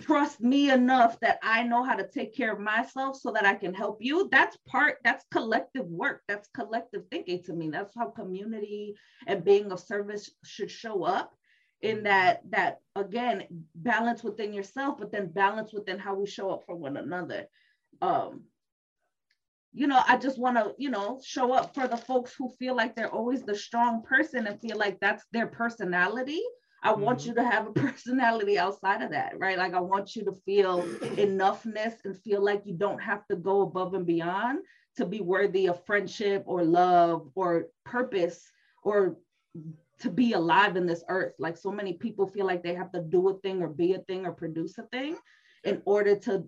trust 0.01 0.41
me 0.41 0.71
enough 0.71 1.19
that 1.19 1.39
I 1.43 1.63
know 1.63 1.83
how 1.83 1.95
to 1.95 2.07
take 2.07 2.35
care 2.35 2.53
of 2.53 2.59
myself 2.59 3.17
so 3.17 3.31
that 3.31 3.45
I 3.45 3.55
can 3.55 3.73
help 3.73 3.97
you. 4.01 4.29
That's 4.31 4.57
part, 4.67 4.97
that's 5.03 5.25
collective 5.31 5.87
work. 5.87 6.21
That's 6.27 6.49
collective 6.49 7.03
thinking 7.11 7.43
to 7.43 7.53
me. 7.53 7.69
That's 7.69 7.93
how 7.95 8.09
community 8.09 8.95
and 9.27 9.43
being 9.43 9.71
of 9.71 9.79
service 9.79 10.29
should 10.43 10.71
show 10.71 11.03
up 11.03 11.33
in 11.81 11.97
mm-hmm. 11.97 12.05
that, 12.05 12.41
that 12.51 12.79
again, 12.95 13.43
balance 13.75 14.23
within 14.23 14.53
yourself, 14.53 14.97
but 14.99 15.11
then 15.11 15.31
balance 15.31 15.73
within 15.73 15.99
how 15.99 16.15
we 16.15 16.27
show 16.27 16.51
up 16.51 16.63
for 16.65 16.75
one 16.75 16.97
another. 16.97 17.45
Um, 18.01 18.43
you 19.73 19.87
know, 19.87 20.01
I 20.07 20.17
just 20.17 20.39
want 20.39 20.55
to, 20.55 20.73
you 20.77 20.89
know, 20.89 21.19
show 21.23 21.51
up 21.51 21.75
for 21.75 21.87
the 21.87 21.97
folks 21.97 22.33
who 22.33 22.49
feel 22.57 22.75
like 22.75 22.95
they're 22.95 23.11
always 23.11 23.43
the 23.43 23.55
strong 23.55 24.03
person 24.03 24.47
and 24.47 24.59
feel 24.61 24.77
like 24.77 24.99
that's 25.01 25.25
their 25.33 25.47
personality. 25.47 26.41
I 26.85 26.91
mm-hmm. 26.91 27.01
want 27.01 27.25
you 27.25 27.33
to 27.33 27.43
have 27.43 27.67
a 27.67 27.71
personality 27.87 28.59
outside 28.59 29.01
of 29.01 29.09
that, 29.11 29.39
right? 29.39 29.57
Like 29.57 29.73
I 29.73 29.79
want 29.79 30.15
you 30.15 30.23
to 30.25 30.33
feel 30.45 30.83
enoughness 31.17 31.93
and 32.05 32.15
feel 32.21 32.43
like 32.43 32.61
you 32.65 32.75
don't 32.75 33.01
have 33.01 33.25
to 33.27 33.35
go 33.35 33.61
above 33.61 33.95
and 33.95 34.05
beyond 34.05 34.59
to 34.97 35.05
be 35.05 35.19
worthy 35.19 35.67
of 35.67 35.83
friendship 35.85 36.43
or 36.45 36.63
love 36.63 37.29
or 37.33 37.67
purpose 37.83 38.49
or 38.83 39.17
to 39.99 40.09
be 40.11 40.33
alive 40.33 40.75
in 40.75 40.85
this 40.85 41.03
earth. 41.09 41.33
Like 41.39 41.57
so 41.57 41.71
many 41.71 41.93
people 41.93 42.27
feel 42.27 42.45
like 42.45 42.63
they 42.63 42.75
have 42.75 42.91
to 42.91 43.01
do 43.01 43.29
a 43.29 43.39
thing 43.39 43.63
or 43.63 43.67
be 43.67 43.93
a 43.93 43.99
thing 43.99 44.25
or 44.25 44.31
produce 44.31 44.77
a 44.77 44.83
thing 44.83 45.17
in 45.63 45.81
order 45.85 46.15
to 46.19 46.45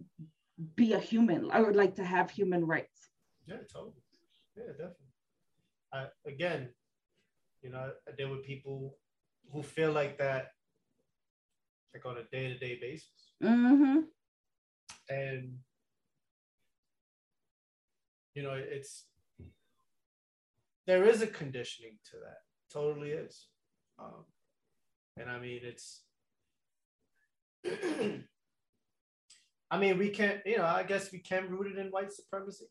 be 0.75 0.93
a 0.93 0.99
human 0.99 1.49
or 1.51 1.73
like 1.73 1.95
to 1.95 2.05
have 2.05 2.29
human 2.29 2.63
rights. 2.63 3.09
Yeah, 3.47 3.57
totally. 3.73 3.93
Yeah, 4.55 4.71
definitely. 4.71 4.93
I, 5.93 6.05
again, 6.27 6.69
you 7.63 7.71
know, 7.71 7.91
I 8.07 8.11
deal 8.15 8.29
with 8.29 8.45
people 8.45 8.97
who 9.51 9.63
feel 9.63 9.91
like 9.91 10.17
that, 10.17 10.47
like 11.93 12.05
on 12.05 12.17
a 12.17 12.23
day 12.31 12.47
to 12.49 12.57
day 12.57 12.77
basis. 12.79 13.33
Mm-hmm. 13.43 13.99
And, 15.09 15.57
you 18.33 18.43
know, 18.43 18.53
it's, 18.55 19.05
there 20.85 21.05
is 21.05 21.21
a 21.21 21.27
conditioning 21.27 21.97
to 22.11 22.17
that. 22.23 22.37
Totally 22.71 23.11
is. 23.11 23.47
Um, 23.99 24.25
and 25.17 25.29
I 25.29 25.39
mean, 25.39 25.61
it's, 25.63 26.03
I 29.69 29.77
mean, 29.77 29.97
we 29.97 30.09
can't, 30.09 30.39
you 30.45 30.57
know, 30.57 30.65
I 30.65 30.83
guess 30.83 31.11
we 31.11 31.19
can 31.19 31.49
root 31.49 31.71
it 31.73 31.77
in 31.77 31.87
white 31.87 32.11
supremacy. 32.13 32.65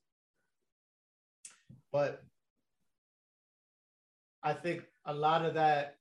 But 1.92 2.22
I 4.42 4.52
think 4.52 4.84
a 5.04 5.12
lot 5.12 5.44
of 5.44 5.54
that 5.54 5.96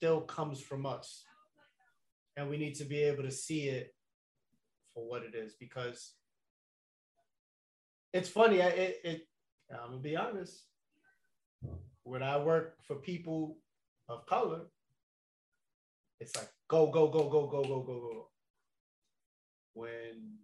still 0.00 0.22
comes 0.22 0.62
from 0.62 0.86
us. 0.86 1.24
And 2.34 2.48
we 2.48 2.56
need 2.56 2.74
to 2.76 2.84
be 2.84 3.02
able 3.02 3.22
to 3.24 3.30
see 3.30 3.68
it 3.68 3.94
for 4.94 5.06
what 5.06 5.22
it 5.22 5.34
is 5.34 5.54
because 5.60 6.14
it's 8.14 8.30
funny. 8.30 8.60
It, 8.60 9.00
it, 9.04 9.22
I'm 9.70 9.90
gonna 9.90 9.98
be 9.98 10.16
honest. 10.16 10.64
When 12.04 12.22
I 12.22 12.38
work 12.38 12.76
for 12.82 12.96
people 12.96 13.58
of 14.08 14.24
color, 14.24 14.62
it's 16.18 16.34
like 16.34 16.48
go, 16.66 16.86
go, 16.86 17.08
go, 17.08 17.28
go, 17.28 17.46
go, 17.46 17.62
go, 17.62 17.82
go, 17.82 18.00
go. 18.00 18.28
When 19.74 20.38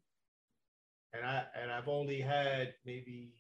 and 1.15 1.25
I 1.25 1.45
and 1.59 1.73
I've 1.73 1.89
only 1.89 2.21
had 2.21 2.75
maybe, 2.85 3.33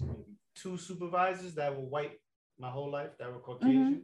maybe 0.00 0.38
two 0.54 0.78
supervisors 0.78 1.54
that 1.56 1.76
were 1.76 1.84
white 1.84 2.18
my 2.58 2.70
whole 2.70 2.90
life 2.90 3.10
that 3.18 3.32
were 3.32 3.40
Caucasian. 3.40 4.02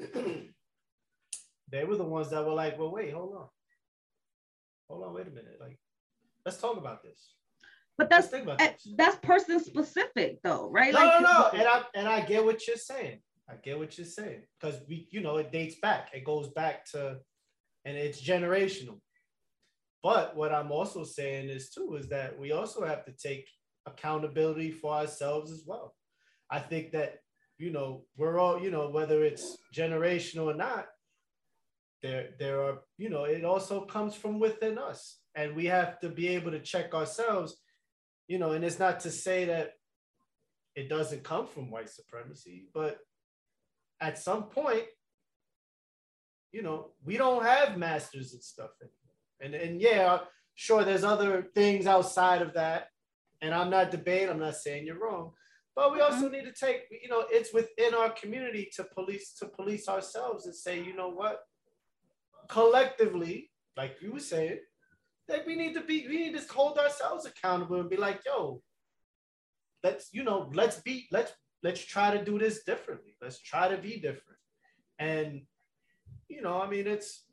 Mm-hmm. 0.00 0.30
they 1.70 1.84
were 1.84 1.96
the 1.96 2.04
ones 2.04 2.30
that 2.30 2.44
were 2.44 2.52
like, 2.52 2.78
well, 2.78 2.92
wait, 2.92 3.12
hold 3.12 3.34
on. 3.34 3.46
Hold 4.88 5.04
on, 5.04 5.14
wait 5.14 5.26
a 5.26 5.30
minute. 5.30 5.58
Like, 5.60 5.78
let's 6.44 6.58
talk 6.58 6.76
about 6.76 7.02
this. 7.02 7.34
But 7.96 8.10
that's 8.10 8.28
that's 8.96 9.16
person 9.22 9.62
specific 9.62 10.38
though, 10.42 10.68
right? 10.70 10.92
No, 10.92 10.98
like, 10.98 11.20
no, 11.20 11.28
no. 11.28 11.48
And 11.52 11.68
I 11.68 11.82
and 11.94 12.08
I 12.08 12.22
get 12.22 12.44
what 12.44 12.66
you're 12.66 12.76
saying. 12.76 13.20
I 13.48 13.54
get 13.62 13.78
what 13.78 13.96
you're 13.96 14.06
saying. 14.06 14.42
Because 14.60 14.80
we, 14.88 15.06
you 15.12 15.20
know, 15.20 15.36
it 15.36 15.52
dates 15.52 15.76
back. 15.80 16.08
It 16.12 16.24
goes 16.24 16.48
back 16.48 16.90
to 16.90 17.18
and 17.84 17.96
it's 17.96 18.20
generational. 18.20 18.98
But 20.02 20.36
what 20.36 20.52
I'm 20.52 20.72
also 20.72 21.04
saying 21.04 21.48
is 21.48 21.70
too 21.70 21.94
is 21.94 22.08
that 22.08 22.38
we 22.38 22.52
also 22.52 22.84
have 22.84 23.04
to 23.04 23.12
take 23.12 23.46
accountability 23.86 24.72
for 24.72 24.92
ourselves 24.92 25.52
as 25.52 25.62
well. 25.66 25.94
I 26.50 26.58
think 26.58 26.92
that 26.92 27.18
you 27.58 27.70
know 27.70 28.02
we're 28.16 28.38
all 28.38 28.60
you 28.60 28.70
know 28.70 28.90
whether 28.90 29.24
it's 29.24 29.58
generational 29.74 30.52
or 30.52 30.56
not, 30.56 30.86
there 32.02 32.30
there 32.38 32.62
are 32.62 32.78
you 32.98 33.08
know 33.08 33.24
it 33.24 33.44
also 33.44 33.84
comes 33.84 34.14
from 34.14 34.38
within 34.38 34.78
us, 34.78 35.18
and 35.34 35.54
we 35.54 35.66
have 35.66 35.98
to 36.00 36.08
be 36.08 36.28
able 36.28 36.50
to 36.50 36.60
check 36.60 36.94
ourselves. 36.94 37.56
You 38.26 38.38
know, 38.38 38.52
and 38.52 38.64
it's 38.64 38.78
not 38.78 39.00
to 39.00 39.10
say 39.10 39.44
that 39.46 39.72
it 40.74 40.88
doesn't 40.88 41.24
come 41.24 41.46
from 41.46 41.70
white 41.70 41.90
supremacy, 41.90 42.66
but 42.72 42.98
at 44.00 44.18
some 44.18 44.44
point, 44.44 44.84
you 46.52 46.62
know, 46.62 46.90
we 47.04 47.16
don't 47.16 47.44
have 47.44 47.78
masters 47.78 48.32
and 48.32 48.42
stuff 48.42 48.70
anymore. 48.80 48.94
And 49.40 49.54
and 49.54 49.80
yeah, 49.80 50.20
sure, 50.54 50.84
there's 50.84 51.04
other 51.04 51.48
things 51.54 51.86
outside 51.86 52.42
of 52.42 52.54
that. 52.54 52.88
And 53.40 53.54
I'm 53.54 53.70
not 53.70 53.90
debating, 53.90 54.30
I'm 54.30 54.38
not 54.38 54.56
saying 54.56 54.86
you're 54.86 54.98
wrong. 54.98 55.32
But 55.76 55.92
we 55.92 56.00
also 56.00 56.26
mm-hmm. 56.26 56.32
need 56.32 56.44
to 56.44 56.52
take, 56.52 56.82
you 57.02 57.08
know, 57.08 57.24
it's 57.30 57.52
within 57.52 57.94
our 57.94 58.10
community 58.10 58.70
to 58.76 58.84
police 58.94 59.34
to 59.40 59.46
police 59.46 59.88
ourselves 59.88 60.46
and 60.46 60.54
say, 60.54 60.80
you 60.82 60.94
know 60.94 61.10
what? 61.10 61.40
Collectively, 62.48 63.50
like 63.76 63.96
you 64.00 64.12
were 64.12 64.20
saying, 64.20 64.58
that 65.28 65.46
we 65.46 65.56
need 65.56 65.74
to 65.74 65.80
be, 65.80 66.06
we 66.08 66.18
need 66.18 66.38
to 66.38 66.52
hold 66.52 66.78
ourselves 66.78 67.26
accountable 67.26 67.80
and 67.80 67.90
be 67.90 67.96
like, 67.96 68.20
yo, 68.24 68.62
let's, 69.82 70.10
you 70.12 70.22
know, 70.22 70.50
let's 70.54 70.80
be, 70.82 71.08
let's 71.10 71.32
let's 71.64 71.84
try 71.84 72.16
to 72.16 72.24
do 72.24 72.38
this 72.38 72.62
differently. 72.62 73.16
Let's 73.20 73.40
try 73.40 73.68
to 73.68 73.78
be 73.78 73.96
different. 73.96 74.38
And 74.98 75.42
you 76.28 76.42
know, 76.42 76.60
I 76.60 76.68
mean, 76.68 76.86
it's 76.86 77.24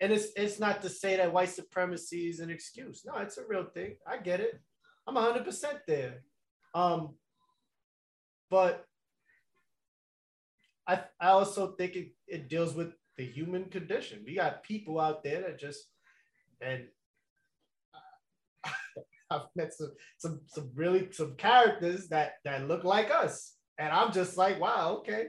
and 0.00 0.12
it's 0.12 0.28
it's 0.36 0.58
not 0.58 0.80
to 0.82 0.88
say 0.88 1.16
that 1.16 1.32
white 1.32 1.50
supremacy 1.50 2.28
is 2.28 2.40
an 2.40 2.48
excuse. 2.48 3.02
No, 3.04 3.16
it's 3.16 3.38
a 3.38 3.46
real 3.46 3.64
thing. 3.64 3.96
I 4.06 4.16
get 4.16 4.40
it. 4.40 4.58
I'm 5.06 5.16
100% 5.16 5.64
there. 5.86 6.22
Um, 6.74 7.14
but 8.50 8.84
I 10.86 11.00
I 11.20 11.28
also 11.28 11.72
think 11.72 11.96
it, 11.96 12.12
it 12.26 12.48
deals 12.48 12.74
with 12.74 12.92
the 13.16 13.24
human 13.24 13.66
condition. 13.66 14.24
We 14.26 14.34
got 14.36 14.62
people 14.62 15.00
out 15.00 15.22
there 15.22 15.42
that 15.42 15.58
just 15.58 15.84
and 16.60 16.84
I've 19.30 19.42
met 19.54 19.72
some 19.72 19.92
some 20.18 20.40
some 20.46 20.70
really 20.74 21.08
some 21.12 21.36
characters 21.36 22.08
that 22.08 22.34
that 22.44 22.68
look 22.68 22.84
like 22.84 23.10
us, 23.10 23.54
and 23.78 23.92
I'm 23.92 24.12
just 24.12 24.36
like, 24.36 24.60
wow, 24.60 24.96
okay, 24.98 25.28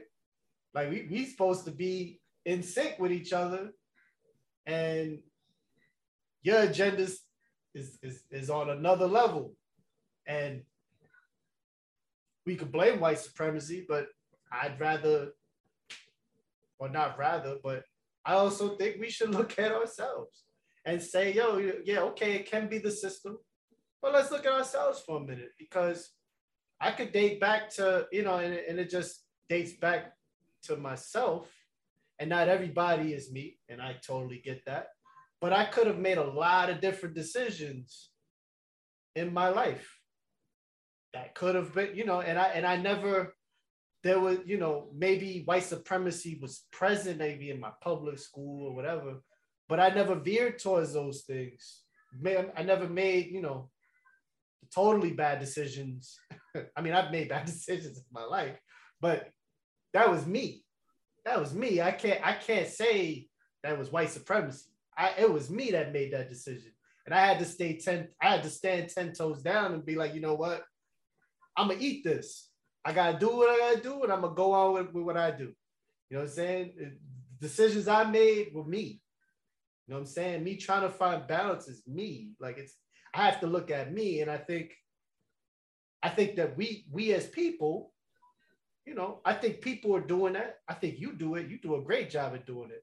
like 0.74 0.90
we 0.90 1.06
we 1.10 1.26
supposed 1.26 1.64
to 1.66 1.70
be 1.70 2.20
in 2.44 2.62
sync 2.62 2.98
with 2.98 3.12
each 3.12 3.32
other 3.32 3.70
and 4.66 5.18
your 6.42 6.60
agenda 6.60 7.02
is, 7.02 7.20
is, 7.74 8.22
is 8.30 8.50
on 8.50 8.70
another 8.70 9.06
level. 9.06 9.54
And 10.26 10.62
we 12.46 12.56
could 12.56 12.72
blame 12.72 13.00
white 13.00 13.18
supremacy, 13.18 13.84
but 13.88 14.06
I'd 14.50 14.80
rather, 14.80 15.32
or 16.78 16.88
not 16.88 17.18
rather, 17.18 17.56
but 17.62 17.84
I 18.24 18.34
also 18.34 18.76
think 18.76 19.00
we 19.00 19.10
should 19.10 19.30
look 19.30 19.58
at 19.58 19.72
ourselves 19.72 20.44
and 20.84 21.00
say, 21.00 21.32
yo, 21.32 21.72
yeah, 21.84 22.00
okay, 22.00 22.34
it 22.34 22.50
can 22.50 22.68
be 22.68 22.78
the 22.78 22.90
system, 22.90 23.38
but 24.00 24.12
let's 24.12 24.30
look 24.30 24.46
at 24.46 24.52
ourselves 24.52 25.00
for 25.00 25.18
a 25.18 25.24
minute 25.24 25.52
because 25.58 26.10
I 26.80 26.90
could 26.90 27.12
date 27.12 27.40
back 27.40 27.70
to, 27.76 28.06
you 28.10 28.22
know, 28.22 28.38
and, 28.38 28.54
and 28.54 28.78
it 28.78 28.90
just 28.90 29.24
dates 29.48 29.72
back 29.72 30.12
to 30.64 30.76
myself 30.76 31.48
and 32.18 32.30
not 32.30 32.48
everybody 32.48 33.14
is 33.14 33.32
me, 33.32 33.58
and 33.68 33.82
I 33.82 33.96
totally 34.06 34.40
get 34.44 34.64
that. 34.66 34.88
But 35.40 35.52
I 35.52 35.64
could 35.64 35.88
have 35.88 35.98
made 35.98 36.18
a 36.18 36.30
lot 36.30 36.70
of 36.70 36.80
different 36.80 37.16
decisions 37.16 38.10
in 39.16 39.34
my 39.34 39.48
life. 39.48 39.98
That 41.14 41.34
could 41.34 41.54
have 41.54 41.74
been, 41.74 41.94
you 41.94 42.04
know, 42.04 42.20
and 42.20 42.38
I 42.38 42.48
and 42.48 42.66
I 42.66 42.76
never 42.76 43.34
there 44.02 44.18
was, 44.18 44.38
you 44.44 44.58
know, 44.58 44.88
maybe 44.94 45.42
white 45.44 45.62
supremacy 45.62 46.38
was 46.42 46.64
present 46.72 47.18
maybe 47.18 47.50
in 47.50 47.60
my 47.60 47.70
public 47.80 48.18
school 48.18 48.66
or 48.66 48.74
whatever, 48.74 49.20
but 49.68 49.78
I 49.78 49.90
never 49.90 50.16
veered 50.16 50.58
towards 50.58 50.92
those 50.92 51.22
things. 51.22 51.82
I 52.26 52.62
never 52.62 52.88
made, 52.88 53.30
you 53.30 53.40
know, 53.40 53.70
totally 54.74 55.12
bad 55.12 55.38
decisions. 55.38 56.18
I 56.76 56.80
mean, 56.80 56.94
I've 56.94 57.12
made 57.12 57.28
bad 57.28 57.46
decisions 57.46 57.98
in 57.98 58.04
my 58.12 58.24
life, 58.24 58.58
but 59.00 59.28
that 59.92 60.10
was 60.10 60.26
me 60.26 60.64
that 61.24 61.40
was 61.40 61.54
me. 61.54 61.80
I 61.80 61.92
can't 61.92 62.24
I 62.24 62.34
can't 62.34 62.68
say 62.68 63.28
that 63.62 63.78
was 63.78 63.92
white 63.92 64.10
supremacy. 64.10 64.70
I 64.96 65.12
it 65.18 65.32
was 65.32 65.50
me 65.50 65.70
that 65.72 65.92
made 65.92 66.12
that 66.12 66.28
decision. 66.28 66.72
And 67.06 67.14
I 67.14 67.26
had 67.26 67.40
to 67.40 67.44
stay 67.44 67.78
10, 67.78 68.08
I 68.20 68.30
had 68.30 68.44
to 68.44 68.50
stand 68.50 68.88
10 68.88 69.12
toes 69.14 69.42
down 69.42 69.74
and 69.74 69.84
be 69.84 69.96
like, 69.96 70.14
you 70.14 70.20
know 70.20 70.34
what? 70.34 70.62
I'm 71.56 71.68
gonna 71.68 71.80
eat 71.80 72.04
this. 72.04 72.48
I 72.84 72.92
gotta 72.92 73.18
do 73.18 73.28
what 73.36 73.50
I 73.50 73.58
gotta 73.58 73.82
do, 73.82 74.02
and 74.02 74.12
I'm 74.12 74.22
gonna 74.22 74.34
go 74.34 74.52
on 74.52 74.72
with, 74.74 74.92
with 74.92 75.04
what 75.04 75.16
I 75.16 75.30
do. 75.30 75.52
You 76.10 76.16
know 76.16 76.20
what 76.20 76.30
I'm 76.30 76.34
saying? 76.34 76.98
Decisions 77.40 77.88
I 77.88 78.04
made 78.04 78.48
were 78.54 78.64
me. 78.64 79.00
You 79.86 79.94
know 79.94 79.96
what 79.96 80.00
I'm 80.00 80.06
saying? 80.06 80.44
Me 80.44 80.56
trying 80.56 80.82
to 80.82 80.90
find 80.90 81.26
balance 81.26 81.68
is 81.68 81.82
me. 81.86 82.30
Like 82.40 82.58
it's 82.58 82.74
I 83.14 83.24
have 83.26 83.40
to 83.40 83.46
look 83.46 83.70
at 83.70 83.92
me, 83.92 84.20
and 84.20 84.30
I 84.30 84.38
think 84.38 84.72
I 86.02 86.08
think 86.08 86.36
that 86.36 86.56
we 86.56 86.86
we 86.90 87.12
as 87.12 87.26
people 87.26 87.92
you 88.84 88.94
know, 88.94 89.20
I 89.24 89.34
think 89.34 89.60
people 89.60 89.94
are 89.94 90.00
doing 90.00 90.32
that. 90.32 90.56
I 90.68 90.74
think 90.74 90.98
you 90.98 91.12
do 91.12 91.36
it. 91.36 91.48
You 91.48 91.58
do 91.62 91.76
a 91.76 91.82
great 91.82 92.10
job 92.10 92.34
at 92.34 92.46
doing 92.46 92.70
it. 92.70 92.82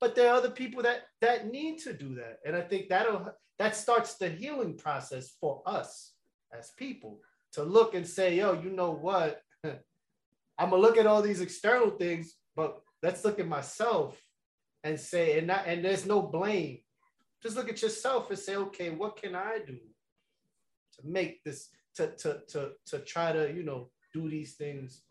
but 0.00 0.14
there 0.14 0.30
are 0.30 0.36
other 0.36 0.50
people 0.50 0.82
that 0.82 1.02
that 1.20 1.50
need 1.50 1.78
to 1.78 1.92
do 1.92 2.14
that 2.14 2.38
and 2.44 2.54
i 2.56 2.60
think 2.60 2.88
that'll 2.88 3.32
that 3.58 3.74
starts 3.74 4.14
the 4.14 4.28
healing 4.28 4.76
process 4.76 5.34
for 5.40 5.62
us 5.66 6.12
as 6.56 6.70
people 6.76 7.20
to 7.52 7.62
look 7.62 7.94
and 7.94 8.06
say 8.06 8.36
yo 8.36 8.52
you 8.52 8.70
know 8.70 8.90
what 8.92 9.42
i'm 9.64 10.70
gonna 10.70 10.76
look 10.76 10.96
at 10.96 11.06
all 11.06 11.22
these 11.22 11.40
external 11.40 11.90
things 11.90 12.34
but 12.56 12.80
let's 13.02 13.24
look 13.24 13.38
at 13.38 13.48
myself 13.48 14.20
and 14.84 14.98
say 14.98 15.38
and 15.38 15.46
not 15.46 15.64
and 15.66 15.84
there's 15.84 16.06
no 16.06 16.22
blame 16.22 16.78
just 17.42 17.56
look 17.56 17.68
at 17.68 17.82
yourself 17.82 18.30
and 18.30 18.38
say 18.38 18.56
okay 18.56 18.90
what 18.90 19.16
can 19.16 19.34
i 19.34 19.58
do 19.66 19.78
to 20.94 21.06
make 21.06 21.42
this 21.44 21.68
to 21.94 22.08
to 22.16 22.40
to, 22.48 22.70
to 22.86 22.98
try 23.00 23.32
to 23.32 23.52
you 23.52 23.62
know 23.62 23.90
do 24.12 24.28
these 24.28 24.54
things 24.54 25.02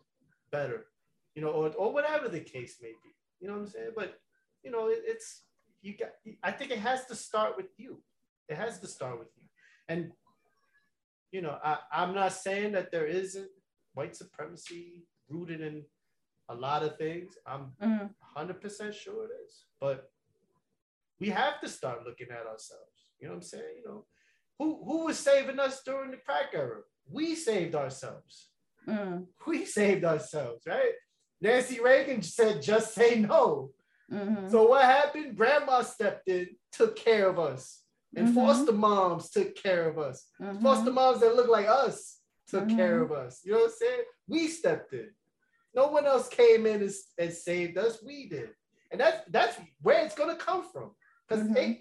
better 0.50 0.86
you 1.34 1.42
know 1.42 1.50
or, 1.50 1.68
or 1.74 1.92
whatever 1.92 2.28
the 2.28 2.40
case 2.40 2.76
may 2.80 2.88
be 2.88 3.10
you 3.40 3.48
know 3.48 3.54
what 3.54 3.60
i'm 3.60 3.66
saying 3.68 3.90
but 3.94 4.18
you 4.62 4.70
know, 4.70 4.88
it, 4.88 5.02
it's 5.04 5.42
you 5.82 5.96
got. 5.96 6.10
I 6.42 6.50
think 6.50 6.70
it 6.70 6.78
has 6.78 7.06
to 7.06 7.14
start 7.14 7.56
with 7.56 7.66
you. 7.76 8.00
It 8.48 8.56
has 8.56 8.80
to 8.80 8.86
start 8.88 9.18
with 9.18 9.28
you. 9.36 9.44
And 9.88 10.12
you 11.32 11.42
know, 11.42 11.58
I, 11.62 11.78
I'm 11.92 12.14
not 12.14 12.32
saying 12.32 12.72
that 12.72 12.90
there 12.90 13.06
isn't 13.06 13.48
white 13.94 14.16
supremacy 14.16 15.04
rooted 15.28 15.60
in 15.60 15.84
a 16.48 16.54
lot 16.54 16.82
of 16.82 16.96
things. 16.96 17.34
I'm 17.46 17.72
mm-hmm. 17.82 18.06
100% 18.36 18.94
sure 18.94 19.24
it 19.24 19.30
is. 19.46 19.64
But 19.80 20.10
we 21.20 21.28
have 21.30 21.60
to 21.60 21.68
start 21.68 22.06
looking 22.06 22.28
at 22.30 22.46
ourselves. 22.46 23.12
You 23.20 23.28
know 23.28 23.34
what 23.34 23.38
I'm 23.38 23.42
saying? 23.42 23.74
You 23.78 23.84
know, 23.88 24.04
who 24.58 24.82
who 24.84 25.04
was 25.06 25.18
saving 25.18 25.58
us 25.58 25.82
during 25.84 26.10
the 26.10 26.16
crack 26.18 26.46
era? 26.54 26.80
We 27.10 27.34
saved 27.34 27.74
ourselves. 27.74 28.48
Mm. 28.86 29.26
We 29.46 29.64
saved 29.64 30.04
ourselves, 30.04 30.62
right? 30.66 30.92
Nancy 31.40 31.80
Reagan 31.80 32.22
said, 32.22 32.62
just 32.62 32.94
say 32.94 33.20
no. 33.20 33.70
Mm-hmm. 34.12 34.48
So 34.48 34.68
what 34.68 34.84
happened? 34.84 35.36
Grandma 35.36 35.82
stepped 35.82 36.28
in, 36.28 36.48
took 36.72 36.96
care 36.96 37.28
of 37.28 37.38
us. 37.38 37.82
And 38.16 38.28
mm-hmm. 38.28 38.36
foster 38.36 38.72
moms 38.72 39.30
took 39.30 39.54
care 39.54 39.88
of 39.88 39.98
us. 39.98 40.26
Mm-hmm. 40.40 40.62
Foster 40.62 40.92
moms 40.92 41.20
that 41.20 41.36
look 41.36 41.48
like 41.48 41.68
us 41.68 42.18
took 42.48 42.64
mm-hmm. 42.64 42.76
care 42.76 43.02
of 43.02 43.12
us. 43.12 43.40
You 43.44 43.52
know 43.52 43.58
what 43.58 43.66
I'm 43.66 43.76
saying? 43.78 44.02
We 44.26 44.48
stepped 44.48 44.92
in. 44.94 45.10
No 45.74 45.88
one 45.88 46.06
else 46.06 46.28
came 46.28 46.66
in 46.66 46.82
and, 46.82 46.92
and 47.18 47.32
saved 47.32 47.76
us. 47.76 48.02
We 48.04 48.28
did. 48.28 48.50
And 48.90 49.00
that's 49.00 49.22
that's 49.30 49.58
where 49.82 50.04
it's 50.04 50.14
gonna 50.14 50.36
come 50.36 50.64
from. 50.72 50.92
Because 51.28 51.44
mm-hmm. 51.44 51.72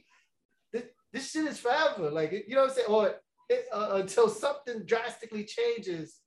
this, 0.73 0.83
this 1.13 1.31
shit 1.31 1.45
is 1.45 1.59
forever. 1.59 2.11
Like 2.11 2.31
you 2.31 2.55
know 2.55 2.63
what 2.63 2.71
I'm 2.71 2.75
saying? 2.75 2.87
Or 2.89 3.15
it, 3.49 3.65
uh, 3.71 3.91
until 3.93 4.29
something 4.29 4.83
drastically 4.85 5.45
changes, 5.45 6.19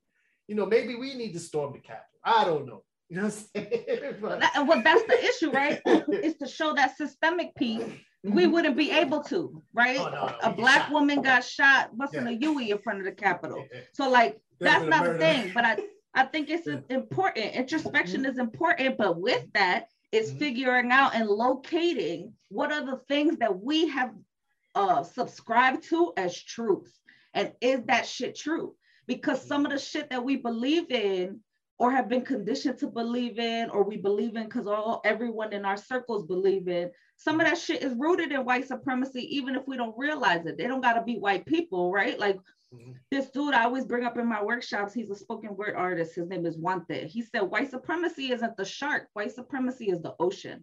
you 0.49 0.55
know, 0.55 0.65
maybe 0.67 0.95
we 0.95 1.15
need 1.15 1.35
to 1.35 1.39
storm 1.41 1.73
the 1.75 1.81
Capitol. 1.81 2.07
I 2.25 2.45
don't 2.45 2.67
know. 2.67 2.83
You 3.11 3.17
know 3.17 3.25
what 3.25 3.35
I'm 3.55 3.67
saying? 3.67 4.15
but, 4.23 4.43
and 4.57 4.69
what 4.69 4.85
that's 4.85 5.03
the 5.03 5.25
issue, 5.25 5.51
right? 5.51 5.81
is 5.87 6.37
to 6.37 6.49
show 6.49 6.75
that 6.75 6.97
systemic 6.97 7.55
piece. 7.57 7.85
We 8.23 8.43
mm-hmm. 8.43 8.53
wouldn't 8.53 8.77
be 8.77 8.91
able 8.91 9.23
to, 9.25 9.63
right? 9.73 9.99
Oh, 9.99 10.11
no, 10.11 10.35
a 10.43 10.53
black 10.53 10.83
shot. 10.83 10.93
woman 10.93 11.23
got 11.23 11.43
shot 11.43 11.97
busting 11.97 12.27
yeah. 12.27 12.33
a 12.33 12.39
Huey 12.39 12.71
in 12.71 12.79
front 12.79 12.99
of 12.99 13.07
the 13.07 13.13
Capitol. 13.13 13.65
So 13.93 14.11
like 14.11 14.39
that's 14.61 14.85
not 14.85 15.05
the 15.05 15.19
thing. 15.19 15.53
But 15.55 15.65
I 15.65 15.79
I 16.15 16.25
think 16.25 16.51
it's 16.51 16.67
yeah. 16.67 16.81
important. 16.91 17.55
Introspection 17.55 18.23
mm-hmm. 18.23 18.33
is 18.33 18.39
important, 18.39 18.99
but 18.99 19.19
with 19.19 19.51
that, 19.55 19.87
it's 20.13 20.31
mm-hmm. 20.31 20.39
figuring 20.39 20.93
out 20.93 21.15
and 21.15 21.29
locating 21.29 22.35
what 22.49 22.73
are 22.73 22.85
the 22.85 23.01
things 23.09 23.39
that 23.39 23.59
we 23.59 23.89
have 23.89 24.13
uh 24.75 25.03
subscribed 25.03 25.85
to 25.85 26.13
as 26.17 26.41
truth. 26.43 26.93
And 27.33 27.53
is 27.63 27.81
that 27.87 28.07
shit 28.07 28.37
true? 28.37 28.75
Because 29.07 29.47
some 29.47 29.65
of 29.65 29.73
the 29.73 29.79
shit 29.79 30.11
that 30.11 30.25
we 30.25 30.37
believe 30.37 30.91
in 30.91 31.41
or 31.81 31.91
have 31.91 32.11
been 32.11 32.21
conditioned 32.21 32.77
to 32.77 32.87
believe 32.87 33.39
in 33.39 33.71
or 33.71 33.83
we 33.83 33.97
believe 33.97 34.37
in 34.37 34.45
because 34.45 34.67
all 34.67 35.01
everyone 35.03 35.51
in 35.55 35.65
our 35.65 35.79
circles 35.79 36.27
believe 36.27 36.69
in. 36.69 36.91
Some 37.17 37.41
of 37.41 37.47
that 37.47 37.57
shit 37.57 37.83
is 37.83 37.95
rooted 37.99 38.33
in 38.33 38.45
white 38.45 38.69
supremacy 38.69 39.23
even 39.35 39.57
if 39.57 39.67
we 39.67 39.79
don't 39.79 39.97
realize 39.97 40.45
it. 40.45 40.59
They 40.59 40.67
don't 40.67 40.83
got 40.83 40.93
to 40.93 41.03
be 41.03 41.17
white 41.19 41.47
people 41.47 41.91
right? 41.91 42.21
Like 42.21 42.37
mm-hmm. 42.75 42.93
this 43.11 43.31
dude 43.31 43.55
i 43.55 43.65
always 43.65 43.87
bring 43.87 44.05
up 44.05 44.19
in 44.19 44.29
my 44.29 44.45
workshops 44.45 44.93
he's 44.93 45.09
a 45.09 45.17
spoken 45.17 45.57
word 45.57 45.75
artist. 45.75 46.15
His 46.15 46.29
name 46.29 46.45
is 46.45 46.59
Guante. 46.59 47.07
He 47.07 47.23
said 47.23 47.41
white 47.41 47.71
supremacy 47.71 48.31
isn't 48.31 48.59
the 48.59 48.65
shark. 48.67 49.09
White 49.15 49.33
supremacy 49.33 49.87
is 49.87 50.03
the 50.03 50.15
ocean. 50.21 50.63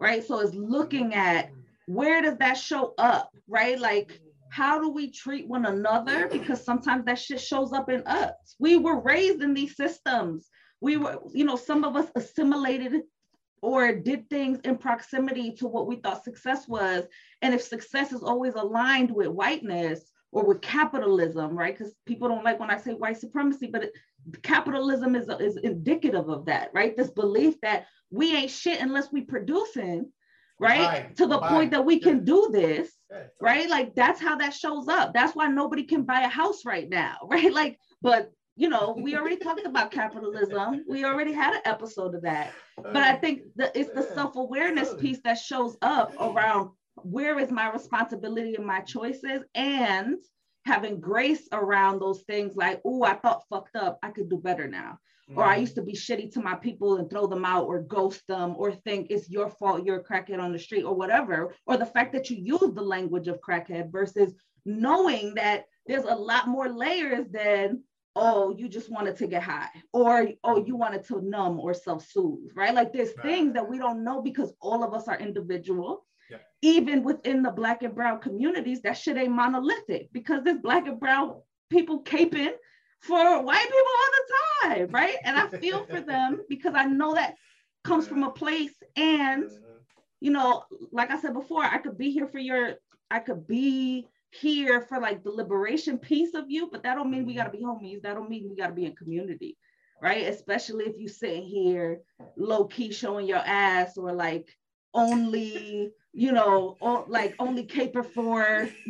Right? 0.00 0.24
So 0.24 0.40
it's 0.40 0.54
looking 0.54 1.12
at 1.12 1.50
where 1.86 2.22
does 2.22 2.38
that 2.38 2.54
show 2.54 2.94
up 2.96 3.30
right? 3.46 3.78
Like 3.78 4.22
how 4.54 4.80
do 4.80 4.88
we 4.88 5.10
treat 5.10 5.48
one 5.48 5.66
another? 5.66 6.28
Because 6.28 6.64
sometimes 6.64 7.04
that 7.06 7.18
shit 7.18 7.40
shows 7.40 7.72
up 7.72 7.90
in 7.90 8.04
us. 8.06 8.54
We 8.60 8.76
were 8.76 9.00
raised 9.00 9.42
in 9.42 9.52
these 9.52 9.76
systems. 9.76 10.48
We 10.80 10.96
were, 10.96 11.18
you 11.32 11.44
know, 11.44 11.56
some 11.56 11.82
of 11.82 11.96
us 11.96 12.06
assimilated 12.14 13.02
or 13.62 13.92
did 13.92 14.30
things 14.30 14.60
in 14.60 14.78
proximity 14.78 15.54
to 15.54 15.66
what 15.66 15.88
we 15.88 15.96
thought 15.96 16.22
success 16.22 16.68
was. 16.68 17.04
And 17.42 17.52
if 17.52 17.62
success 17.62 18.12
is 18.12 18.22
always 18.22 18.54
aligned 18.54 19.10
with 19.10 19.26
whiteness 19.26 20.12
or 20.30 20.44
with 20.44 20.60
capitalism, 20.60 21.58
right? 21.58 21.76
Because 21.76 21.92
people 22.06 22.28
don't 22.28 22.44
like 22.44 22.60
when 22.60 22.70
I 22.70 22.78
say 22.78 22.92
white 22.92 23.18
supremacy, 23.18 23.66
but 23.66 23.82
it, 23.82 23.92
capitalism 24.44 25.16
is, 25.16 25.28
is 25.40 25.56
indicative 25.56 26.28
of 26.28 26.46
that, 26.46 26.70
right? 26.72 26.96
This 26.96 27.10
belief 27.10 27.60
that 27.62 27.86
we 28.10 28.36
ain't 28.36 28.52
shit 28.52 28.80
unless 28.80 29.10
we 29.10 29.22
producing 29.22 30.12
right? 30.58 31.14
to 31.16 31.26
the 31.26 31.38
point 31.38 31.70
that 31.72 31.84
we 31.84 31.98
can 31.98 32.24
do 32.24 32.48
this, 32.52 32.90
right? 33.40 33.68
Like 33.68 33.94
that's 33.94 34.20
how 34.20 34.36
that 34.36 34.54
shows 34.54 34.88
up. 34.88 35.12
That's 35.14 35.34
why 35.34 35.48
nobody 35.48 35.84
can 35.84 36.02
buy 36.02 36.22
a 36.22 36.28
house 36.28 36.64
right 36.64 36.88
now, 36.88 37.16
right? 37.30 37.52
Like, 37.52 37.78
but 38.02 38.30
you 38.56 38.68
know, 38.68 38.96
we 38.96 39.16
already 39.16 39.36
talked 39.36 39.66
about 39.66 39.90
capitalism. 39.90 40.84
We 40.88 41.04
already 41.04 41.32
had 41.32 41.54
an 41.54 41.62
episode 41.64 42.14
of 42.14 42.22
that. 42.22 42.52
But 42.76 42.98
I 42.98 43.16
think 43.16 43.42
that 43.56 43.76
it's 43.76 43.90
the 43.90 44.02
self-awareness 44.14 44.94
piece 44.94 45.18
that 45.24 45.38
shows 45.38 45.76
up 45.82 46.14
around 46.20 46.70
where 47.02 47.40
is 47.40 47.50
my 47.50 47.72
responsibility 47.72 48.54
and 48.54 48.64
my 48.64 48.80
choices 48.80 49.42
and 49.56 50.18
having 50.66 51.00
grace 51.00 51.48
around 51.52 51.98
those 51.98 52.22
things 52.22 52.54
like, 52.54 52.80
oh, 52.84 53.02
I 53.02 53.14
thought 53.14 53.44
fucked 53.50 53.76
up. 53.76 53.98
I 54.02 54.10
could 54.10 54.30
do 54.30 54.38
better 54.38 54.68
now. 54.68 54.98
Mm-hmm. 55.30 55.38
Or 55.38 55.44
I 55.44 55.52
mm-hmm. 55.52 55.60
used 55.62 55.74
to 55.76 55.82
be 55.82 55.92
shitty 55.92 56.32
to 56.32 56.42
my 56.42 56.54
people 56.54 56.96
and 56.96 57.08
throw 57.08 57.26
them 57.26 57.44
out 57.44 57.64
or 57.64 57.80
ghost 57.80 58.22
them 58.28 58.54
or 58.58 58.72
think 58.72 59.06
it's 59.10 59.30
your 59.30 59.48
fault 59.48 59.84
you're 59.84 60.00
a 60.00 60.04
crackhead 60.04 60.38
on 60.38 60.52
the 60.52 60.58
street 60.58 60.82
or 60.82 60.94
whatever. 60.94 61.54
Or 61.66 61.76
the 61.76 61.86
fact 61.86 62.12
that 62.12 62.28
you 62.28 62.36
use 62.36 62.74
the 62.74 62.82
language 62.82 63.28
of 63.28 63.40
crackhead 63.40 63.90
versus 63.90 64.34
knowing 64.66 65.34
that 65.34 65.64
there's 65.86 66.04
a 66.04 66.14
lot 66.14 66.48
more 66.48 66.68
layers 66.68 67.26
than 67.30 67.82
oh 68.16 68.54
you 68.56 68.68
just 68.68 68.90
wanted 68.90 69.16
to 69.16 69.26
get 69.26 69.42
high 69.42 69.68
or 69.92 70.28
oh 70.44 70.64
you 70.64 70.76
wanted 70.76 71.04
to 71.04 71.20
numb 71.20 71.58
or 71.58 71.74
self-soothe 71.74 72.50
right 72.54 72.74
like 72.74 72.92
there's 72.92 73.12
right. 73.18 73.26
things 73.26 73.52
that 73.54 73.68
we 73.68 73.78
don't 73.78 74.04
know 74.04 74.22
because 74.22 74.54
all 74.60 74.84
of 74.84 74.94
us 74.94 75.08
are 75.08 75.18
individual 75.18 76.06
yeah. 76.30 76.38
even 76.62 77.02
within 77.02 77.42
the 77.42 77.50
black 77.50 77.82
and 77.82 77.94
brown 77.94 78.20
communities 78.20 78.80
that 78.82 78.96
shit 78.96 79.16
ain't 79.16 79.32
monolithic 79.32 80.08
because 80.12 80.44
there's 80.44 80.58
black 80.58 80.86
and 80.86 81.00
brown 81.00 81.34
people 81.70 82.02
caping 82.04 82.52
for 83.06 83.42
white 83.42 83.64
people 83.64 83.78
all 83.98 84.68
the 84.70 84.76
time, 84.76 84.88
right? 84.90 85.16
And 85.24 85.36
I 85.36 85.48
feel 85.48 85.84
for 85.84 86.00
them 86.00 86.40
because 86.48 86.74
I 86.74 86.84
know 86.86 87.14
that 87.14 87.34
comes 87.84 88.08
from 88.08 88.22
a 88.22 88.30
place. 88.30 88.74
And, 88.96 89.50
you 90.20 90.30
know, 90.30 90.64
like 90.90 91.10
I 91.10 91.20
said 91.20 91.34
before, 91.34 91.62
I 91.62 91.78
could 91.78 91.98
be 91.98 92.10
here 92.10 92.26
for 92.26 92.38
your, 92.38 92.74
I 93.10 93.18
could 93.18 93.46
be 93.46 94.08
here 94.30 94.80
for 94.80 95.00
like 95.00 95.22
the 95.22 95.30
liberation 95.30 95.98
piece 95.98 96.34
of 96.34 96.50
you, 96.50 96.68
but 96.70 96.82
that 96.82 96.94
don't 96.94 97.10
mean 97.10 97.26
we 97.26 97.34
gotta 97.34 97.50
be 97.50 97.58
mm-hmm. 97.58 97.84
homies. 97.84 98.02
That 98.02 98.14
don't 98.14 98.30
mean 98.30 98.48
we 98.48 98.56
gotta 98.56 98.72
be 98.72 98.86
in 98.86 98.96
community, 98.96 99.56
right? 100.02 100.26
Especially 100.26 100.84
if 100.86 100.98
you 100.98 101.08
sitting 101.08 101.44
here 101.44 102.00
low 102.36 102.64
key 102.64 102.90
showing 102.90 103.26
your 103.26 103.38
ass 103.38 103.96
or 103.96 104.12
like 104.12 104.48
only 104.94 105.92
you 106.14 106.30
know, 106.30 106.76
like 107.08 107.34
only 107.40 107.64
caper 107.64 108.04
for 108.04 108.68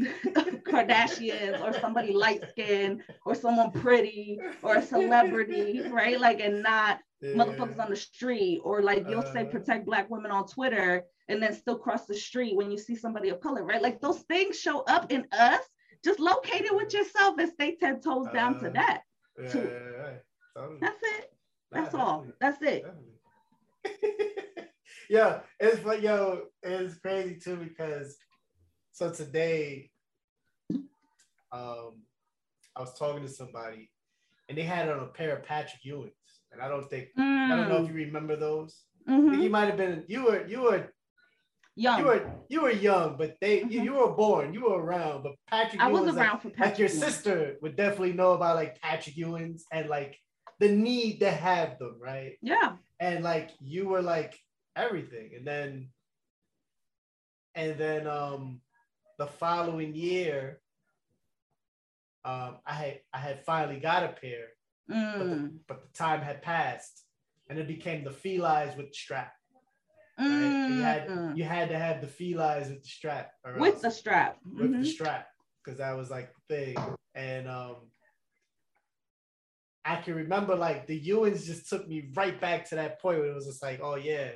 Kardashians 0.67 1.61
or 1.63 1.73
somebody 1.81 2.13
light 2.13 2.45
skinned 2.51 3.03
or 3.25 3.35
someone 3.35 3.71
pretty 3.73 4.39
or 4.63 4.77
a 4.77 4.83
celebrity, 4.83 5.81
right? 5.91 6.21
Like, 6.21 6.41
and 6.41 6.63
not 6.63 7.01
yeah. 7.23 7.33
motherfuckers 7.33 7.83
on 7.83 7.89
the 7.89 7.97
street 7.97 8.61
or 8.63 8.83
like 8.83 9.07
you'll 9.09 9.21
uh, 9.21 9.33
say 9.33 9.47
protect 9.47 9.87
black 9.87 10.11
women 10.11 10.31
on 10.31 10.47
Twitter 10.47 11.05
and 11.29 11.43
then 11.43 11.55
still 11.55 11.79
cross 11.79 12.05
the 12.05 12.15
street 12.15 12.57
when 12.57 12.71
you 12.71 12.77
see 12.77 12.95
somebody 12.95 13.31
of 13.31 13.41
color, 13.41 13.65
right? 13.65 13.81
Like 13.81 14.03
those 14.03 14.21
things 14.21 14.61
show 14.61 14.81
up 14.81 15.11
in 15.11 15.27
us. 15.33 15.63
Just 16.05 16.21
locate 16.21 16.67
it 16.67 16.77
with 16.77 16.93
yourself 16.93 17.39
and 17.39 17.51
stay 17.51 17.77
10 17.77 18.03
toes 18.03 18.27
down 18.35 18.57
uh, 18.57 18.59
to 18.59 18.71
that. 18.71 19.01
Yeah, 19.39 19.49
yeah, 19.55 20.11
totally. 20.55 20.79
That's 20.83 21.01
it. 21.03 21.33
That's 21.73 21.95
all. 21.95 22.27
That's 22.39 22.59
it. 22.61 22.85
yeah, 25.09 25.41
it's 25.61 25.81
but 25.81 26.03
yo, 26.03 26.43
it's 26.63 26.99
crazy 26.99 27.37
too 27.37 27.57
because 27.57 28.17
so 28.93 29.11
today, 29.11 29.91
um, 30.71 32.03
I 32.77 32.81
was 32.81 32.97
talking 32.99 33.23
to 33.23 33.29
somebody, 33.29 33.91
and 34.49 34.57
they 34.57 34.63
had 34.63 34.89
on 34.89 35.01
a 35.01 35.07
pair 35.07 35.37
of 35.37 35.45
Patrick 35.45 35.83
Ewings, 35.85 36.13
and 36.53 36.63
I 36.63 36.69
don't 36.69 36.89
think 36.89 37.09
mm. 37.19 37.51
I 37.51 37.57
don't 37.57 37.69
know 37.69 37.85
if 37.85 37.89
you 37.89 37.95
remember 37.95 38.37
those. 38.37 38.77
Mm-hmm. 39.09 39.43
you 39.43 39.51
might 39.51 39.67
have 39.67 39.77
been 39.77 40.05
you 40.09 40.25
were 40.25 40.47
you 40.47 40.63
were 40.63 40.89
young. 41.77 41.99
You 41.99 42.05
were 42.07 42.31
you 42.49 42.61
were 42.63 42.71
young, 42.71 43.17
but 43.17 43.37
they 43.41 43.61
mm-hmm. 43.61 43.71
you, 43.71 43.83
you, 43.83 43.93
were 43.95 44.13
born, 44.13 44.55
you 44.55 44.63
were 44.63 44.81
around. 44.81 45.23
But 45.23 45.33
Patrick, 45.49 45.83
I 45.83 45.91
Ewings, 45.91 46.07
was 46.07 46.17
around 46.17 46.33
like, 46.35 46.43
for 46.43 46.51
Patrick. 46.51 46.71
Like 46.71 46.79
your 46.79 46.89
sister 46.89 47.57
would 47.63 47.77
definitely 47.77 48.13
know 48.13 48.33
about 48.33 48.57
like 48.57 48.81
Patrick 48.81 49.17
Ewings 49.17 49.63
and 49.73 49.89
like 49.89 50.17
the 50.61 50.69
need 50.69 51.21
to 51.21 51.31
have 51.31 51.79
them, 51.79 51.97
right? 52.01 52.35
Yeah. 52.41 52.73
And 53.01 53.25
like 53.25 53.51
you 53.61 53.89
were 53.89 54.03
like 54.03 54.39
everything. 54.77 55.31
And 55.37 55.47
then 55.47 55.89
and 57.55 57.79
then 57.79 58.07
um, 58.07 58.61
the 59.19 59.27
following 59.27 59.95
year, 59.95 60.61
um, 62.25 62.57
I 62.67 62.73
had 62.75 63.01
I 63.13 63.19
had 63.19 63.45
finally 63.45 63.81
got 63.81 64.05
a 64.05 64.09
pair, 64.09 64.47
Mm. 64.91 65.19
but, 65.19 65.31
the, 65.31 65.59
but 65.69 65.83
the 65.83 65.97
time 65.97 66.21
had 66.21 66.43
passed, 66.43 67.05
and 67.49 67.59
it 67.59 67.67
became 67.67 68.05
the 68.05 68.11
Felines 68.11 68.77
with 68.77 68.89
the 68.89 68.95
strap. 68.95 69.33
Right? 70.19 70.69
You 70.69 70.83
had 70.83 71.09
Mm. 71.09 71.37
you 71.37 71.45
had 71.45 71.69
to 71.71 71.79
have 71.79 72.01
the 72.01 72.07
Felines 72.07 72.69
with 72.69 72.83
the 72.83 72.89
strap, 72.89 73.33
or 73.45 73.59
with 73.59 73.81
the 73.81 73.91
strap. 73.91 74.39
with 74.45 74.73
Mhm. 74.73 74.81
the 74.81 74.87
strap 74.87 75.29
because 75.63 75.79
that 75.79 75.97
was 75.97 76.11
like 76.11 76.33
the 76.35 76.55
thing. 76.55 76.77
And 77.15 77.49
um 77.49 77.91
I 79.85 79.97
can 79.97 80.15
remember 80.15 80.55
like 80.57 80.87
the 80.87 80.99
Ewings 81.01 81.45
just 81.45 81.69
took 81.69 81.87
me 81.87 82.11
right 82.15 82.41
back 82.41 82.69
to 82.71 82.75
that 82.77 83.01
point 83.01 83.19
where 83.19 83.29
it 83.31 83.35
was 83.35 83.47
just 83.47 83.63
like, 83.63 83.81
oh 83.83 83.97
yeah, 83.97 84.33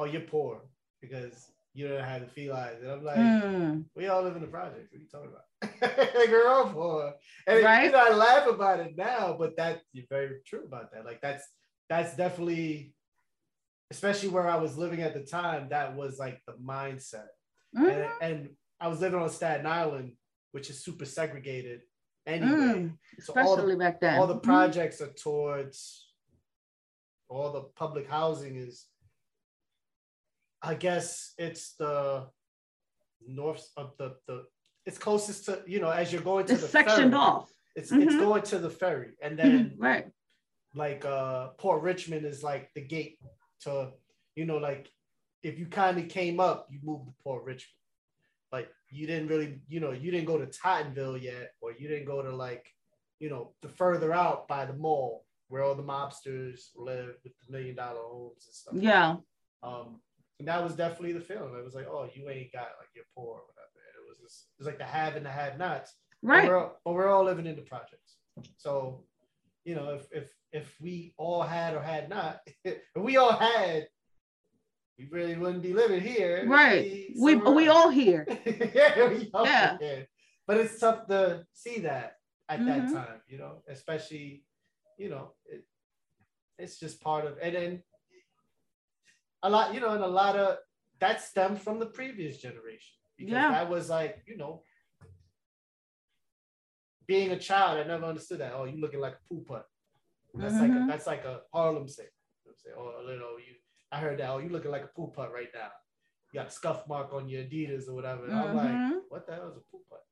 oh 0.00 0.04
you're 0.04 0.22
poor 0.22 0.62
because 1.02 1.50
you 1.74 1.86
don't 1.86 2.02
have 2.02 2.22
the 2.22 2.26
felines. 2.26 2.82
And 2.82 2.90
I'm 2.90 3.04
like, 3.04 3.16
Mm. 3.18 3.84
we 3.94 4.08
all 4.08 4.22
live 4.22 4.34
in 4.34 4.40
the 4.42 4.48
projects. 4.48 4.88
What 4.90 4.98
are 4.98 5.02
you 5.02 5.08
talking 5.08 5.30
about? 5.30 6.14
like 6.18 6.28
we're 6.30 6.48
all 6.48 6.68
poor. 6.72 7.14
And 7.46 7.62
Right. 7.62 7.84
you 7.84 7.90
know, 7.92 7.98
I 8.04 8.14
laugh 8.14 8.48
about 8.48 8.80
it 8.80 8.96
now, 8.96 9.36
but 9.38 9.56
that 9.58 9.82
you're 9.92 10.06
very 10.08 10.40
true 10.46 10.64
about 10.64 10.92
that. 10.92 11.04
Like 11.04 11.20
that's 11.20 11.44
that's 11.90 12.16
definitely 12.16 12.94
especially 13.90 14.28
where 14.30 14.48
I 14.48 14.56
was 14.56 14.78
living 14.78 15.02
at 15.02 15.14
the 15.14 15.24
time, 15.24 15.68
that 15.70 15.94
was 15.96 16.18
like 16.18 16.40
the 16.46 16.54
mindset 16.54 17.28
Mhm. 17.76 17.90
and, 17.90 18.10
and 18.22 18.56
I 18.80 18.88
was 18.88 19.00
living 19.00 19.20
on 19.20 19.28
Staten 19.28 19.66
Island, 19.66 20.16
which 20.52 20.70
is 20.70 20.82
super 20.82 21.04
segregated 21.04 21.82
anyway. 22.26 22.50
Mm. 22.50 22.98
So 23.20 23.32
all 23.34 23.52
Especially 23.54 23.74
the, 23.74 23.78
back 23.78 24.00
then. 24.00 24.18
all 24.18 24.26
the 24.26 24.36
Mhm. 24.40 24.42
projects 24.42 25.00
are 25.00 25.12
towards 25.12 26.08
all 27.28 27.52
the 27.52 27.62
public 27.82 28.08
housing 28.08 28.56
is. 28.56 28.86
I 30.62 30.74
guess 30.74 31.32
it's 31.38 31.74
the 31.76 32.26
north 33.26 33.68
of 33.76 33.96
the 33.98 34.16
the. 34.26 34.44
It's 34.86 34.98
closest 34.98 35.44
to 35.46 35.62
you 35.66 35.80
know 35.80 35.90
as 35.90 36.12
you're 36.12 36.22
going 36.22 36.46
to 36.46 36.52
It's 36.54 36.62
the 36.62 36.68
sectioned 36.68 37.12
ferry, 37.12 37.22
off. 37.22 37.50
It's 37.76 37.92
it's 37.92 38.14
Mhm. 38.14 38.20
going 38.20 38.42
to 38.42 38.58
the 38.58 38.70
ferry, 38.70 39.12
and 39.22 39.38
then 39.38 39.74
right. 39.78 40.06
like 40.74 41.04
uh 41.04 41.48
Port 41.58 41.82
Richmond 41.82 42.24
is 42.26 42.42
like 42.42 42.72
the 42.74 42.80
gate 42.82 43.18
to 43.60 43.92
you 44.34 44.44
know 44.46 44.56
like 44.58 44.90
if 45.42 45.58
you 45.58 45.66
kind 45.66 45.98
of 45.98 46.08
came 46.08 46.40
up 46.40 46.66
you 46.70 46.78
moved 46.82 47.06
to 47.06 47.14
Port 47.22 47.44
Richmond 47.44 47.76
like 48.52 48.68
you 48.90 49.06
didn't 49.06 49.28
really 49.28 49.60
you 49.68 49.80
know 49.80 49.92
you 49.92 50.10
didn't 50.10 50.26
go 50.26 50.38
to 50.38 50.46
Tottenville 50.46 51.20
yet 51.20 51.52
or 51.60 51.72
you 51.72 51.88
didn't 51.88 52.06
go 52.06 52.22
to 52.22 52.34
like 52.34 52.66
you 53.18 53.28
know 53.30 53.52
the 53.62 53.68
further 53.68 54.12
out 54.12 54.48
by 54.48 54.64
the 54.64 54.72
mall 54.74 55.24
where 55.48 55.62
all 55.62 55.74
the 55.74 55.82
mobsters 55.82 56.70
live 56.76 57.14
with 57.24 57.32
the 57.46 57.52
million 57.52 57.76
dollar 57.76 58.00
homes 58.02 58.46
and 58.46 58.54
stuff 58.54 58.74
Yeah. 58.76 59.16
um 59.62 60.00
and 60.40 60.48
that 60.48 60.62
was 60.64 60.74
definitely 60.74 61.12
the 61.12 61.20
feeling 61.20 61.54
it 61.56 61.64
was 61.64 61.74
like 61.74 61.86
oh 61.88 62.08
you 62.14 62.28
ain't 62.28 62.50
got 62.52 62.62
like 62.80 62.88
you're 62.94 63.04
poor 63.16 63.36
or 63.36 63.42
whatever 63.46 63.76
it 63.96 64.08
was 64.08 64.18
just, 64.18 64.46
it 64.58 64.58
was 64.58 64.66
like 64.66 64.78
the 64.78 64.84
have 64.84 65.14
and 65.14 65.24
the 65.24 65.30
have 65.30 65.56
nots 65.58 65.94
but 66.22 66.28
Right. 66.28 66.48
we're, 66.48 66.58
all- 66.58 66.76
but 66.84 66.92
we're 66.94 67.08
all 67.08 67.24
living 67.24 67.46
in 67.46 67.56
the 67.56 67.62
projects. 67.62 68.18
So, 68.58 69.04
you 69.64 69.74
know, 69.74 69.94
if 69.94 70.06
if 70.12 70.30
if 70.52 70.76
we 70.78 71.14
all 71.16 71.40
had 71.42 71.74
or 71.74 71.80
had 71.80 72.10
not, 72.10 72.40
if 72.64 72.76
we 72.94 73.16
all 73.16 73.32
had, 73.32 73.88
we 74.98 75.08
really 75.10 75.34
wouldn't 75.36 75.62
be 75.62 75.72
living 75.72 76.02
here. 76.02 76.44
Right. 76.46 77.14
We 77.18 77.36
we 77.36 77.68
else. 77.68 77.76
all 77.76 77.88
here. 77.88 78.26
yeah, 78.44 79.08
we 79.08 79.30
all 79.32 79.46
Yeah. 79.46 79.78
here. 79.78 80.06
But 80.46 80.58
it's 80.58 80.78
tough 80.78 81.06
to 81.06 81.46
see 81.54 81.80
that 81.80 82.16
at 82.50 82.66
that 82.66 82.82
Mhm. 82.88 82.92
time, 82.92 83.22
you 83.26 83.38
know, 83.38 83.62
especially, 83.66 84.44
you 84.98 85.08
know, 85.08 85.32
it, 85.46 85.64
it's 86.58 86.78
just 86.78 87.00
part 87.00 87.24
of, 87.24 87.38
and 87.40 87.54
then 87.56 87.82
a 89.42 89.50
lot, 89.50 89.74
you 89.74 89.80
know, 89.80 89.90
and 89.90 90.04
a 90.04 90.08
lot 90.08 90.36
of 90.36 90.58
that 91.00 91.20
stemmed 91.22 91.60
from 91.60 91.78
the 91.78 91.86
previous 91.86 92.38
generation 92.38 92.94
because 93.16 93.32
Yeah. 93.32 93.50
that 93.52 93.68
was 93.70 93.88
like, 93.88 94.22
you 94.26 94.36
know, 94.36 94.62
being 97.06 97.30
a 97.32 97.38
child, 97.38 97.78
I 97.78 97.84
never 97.84 98.04
understood 98.04 98.38
that. 98.40 98.52
Oh, 98.54 98.64
you 98.64 98.80
looking 98.80 99.00
like 99.00 99.14
a 99.14 99.28
poo 99.28 99.42
putt. 99.42 99.66
That's 100.34 100.60
like 100.60 100.70
a, 100.70 100.74
Mhm. 100.74 100.86
that's 100.86 101.06
like 101.06 101.24
a 101.24 101.42
Harlem 101.52 101.88
thing. 101.88 102.06
You 102.06 102.50
know 102.50 102.52
what 102.52 102.52
I'm 102.52 102.58
saying? 102.58 102.76
Oh, 102.78 103.10
you 103.12 103.18
know, 103.18 103.36
you. 103.38 103.54
I 103.90 103.98
heard 103.98 104.18
that. 104.20 104.30
Oh, 104.30 104.38
you 104.38 104.48
looking 104.48 104.70
like 104.70 104.84
a 104.84 104.88
poo 104.94 105.10
putt 105.10 105.32
right 105.32 105.48
now. 105.52 105.70
You 106.32 106.38
got 106.38 106.46
a 106.46 106.50
scuff 106.50 106.86
mark 106.86 107.12
on 107.12 107.28
your 107.28 107.42
Adidas 107.42 107.88
or 107.88 107.94
whatever. 107.94 108.26
And 108.26 108.34
I'm 108.34 108.54
like, 108.54 108.78
Mhm. 108.78 109.00
what 109.08 109.26
the 109.26 109.34
hell 109.34 109.48
is 109.50 109.56
a 109.56 109.60
poo 109.72 109.82
putt? 109.90 110.04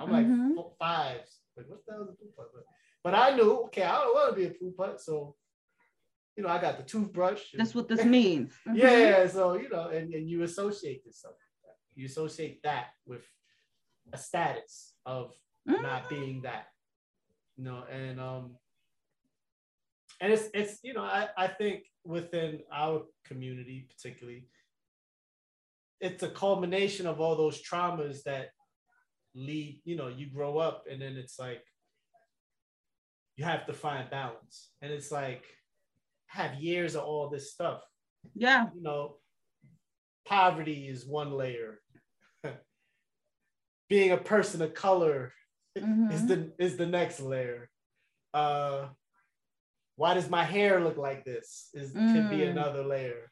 I'm 0.00 0.08
Mhm. 0.08 0.56
like 0.56 0.78
fives. 0.78 1.42
Like, 1.56 1.68
what 1.68 1.84
the 1.84 1.92
hell 1.92 2.02
is 2.04 2.08
a 2.10 2.12
poo 2.14 2.32
putt? 2.34 2.50
But, 2.54 2.64
but 3.02 3.14
I 3.14 3.36
knew, 3.36 3.64
okay, 3.64 3.82
I 3.82 4.00
don't 4.00 4.14
want 4.14 4.30
to 4.30 4.36
be 4.40 4.46
a 4.46 4.58
poo 4.58 4.72
putt, 4.72 5.00
so 5.02 5.36
you 6.36 6.42
know, 6.42 6.48
I 6.50 6.60
got 6.60 6.76
the 6.76 6.82
toothbrush. 6.84 7.52
and- 7.52 7.60
That's 7.60 7.74
what 7.74 7.88
this 7.88 8.04
means. 8.18 8.52
Mhm. 8.66 8.76
yeah, 8.76 9.26
so 9.26 9.54
you 9.54 9.68
know, 9.68 9.88
and, 9.88 10.12
and 10.14 10.28
you 10.28 10.42
associate 10.42 11.02
this 11.04 11.18
stuff. 11.18 11.32
You 11.94 12.06
associate 12.06 12.62
that 12.62 12.88
with 13.06 13.24
a 14.12 14.18
status 14.18 14.94
of 15.06 15.32
Mhm. 15.68 15.82
not 15.82 16.08
being 16.08 16.42
that. 16.42 16.66
You 17.56 17.64
know, 17.64 17.84
and 17.90 18.20
um 18.20 18.56
and 20.20 20.32
it's 20.32 20.48
it's 20.54 20.78
you 20.84 20.92
know, 20.94 21.02
I, 21.02 21.28
I 21.36 21.48
think 21.48 21.84
within 22.04 22.60
our 22.72 23.04
community 23.24 23.88
particularly, 23.90 24.48
it's 26.00 26.22
a 26.22 26.28
culmination 26.30 27.06
of 27.06 27.20
all 27.20 27.36
those 27.36 27.62
traumas 27.62 28.22
that 28.24 28.50
lead, 29.34 29.80
you 29.84 29.96
know, 29.96 30.08
you 30.08 30.26
grow 30.30 30.58
up 30.58 30.84
and 30.90 31.00
then 31.00 31.16
it's 31.16 31.38
like 31.38 31.62
you 33.36 33.44
have 33.44 33.66
to 33.66 33.72
find 33.72 34.08
balance. 34.10 34.70
And 34.82 34.92
it's 34.92 35.10
like 35.10 35.44
have 36.26 36.54
years 36.56 36.94
of 36.96 37.04
all 37.04 37.28
this 37.30 37.52
stuff 37.52 37.82
Yeah. 38.34 38.66
you 38.74 38.82
know, 38.82 39.18
poverty 40.26 40.88
is 40.88 41.06
one 41.06 41.32
layer. 41.32 41.80
Being 43.88 44.10
a 44.12 44.16
person 44.18 44.62
of 44.62 44.74
color 44.74 45.32
is 45.76 45.82
Mhm. 45.84 46.28
the 46.28 46.52
is 46.64 46.76
the 46.76 46.86
next 46.86 47.20
layer. 47.20 47.70
Uh, 48.34 48.88
why 49.96 50.14
does 50.14 50.28
my 50.28 50.42
hair 50.44 50.80
look 50.80 50.96
like 50.96 51.24
this? 51.24 51.70
Is 51.74 51.92
could 51.92 52.28
be 52.30 52.38
Mm. 52.38 52.50
another 52.50 52.82
layer. 52.82 53.30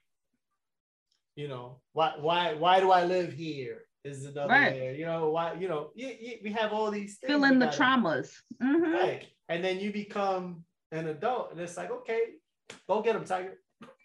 You 1.37 1.49
know, 1.49 1.83
why 1.93 2.17
why 2.19 2.55
why 2.55 2.81
do 2.81 2.91
I 2.93 3.05
live 3.05 3.33
here? 3.33 3.83
Is 4.05 4.25
another 4.27 4.51
Right. 4.53 4.73
layer. 4.73 4.93
You 4.93 5.07
know 5.07 5.31
why? 5.31 5.55
You 5.55 5.67
know, 5.69 5.91
you, 5.95 6.09
you, 6.09 6.39
we 6.45 6.53
have 6.53 6.73
all 6.73 6.91
these 6.91 7.19
things. 7.19 7.31
Fill 7.31 7.45
in 7.45 7.59
the 7.59 7.67
gotta- 7.67 7.79
traumas. 7.79 8.41
Mhm. 8.63 8.93
Right. 8.93 9.27
And 9.49 9.65
then 9.65 9.81
you 9.81 9.93
become 9.93 10.65
an 10.93 11.09
adult, 11.09 11.51
and 11.53 11.61
it's 11.61 11.77
like, 11.77 11.91
okay, 11.91 12.35
go 12.89 13.03
get 13.03 13.15
them, 13.15 13.25
Tiger. 13.25 13.59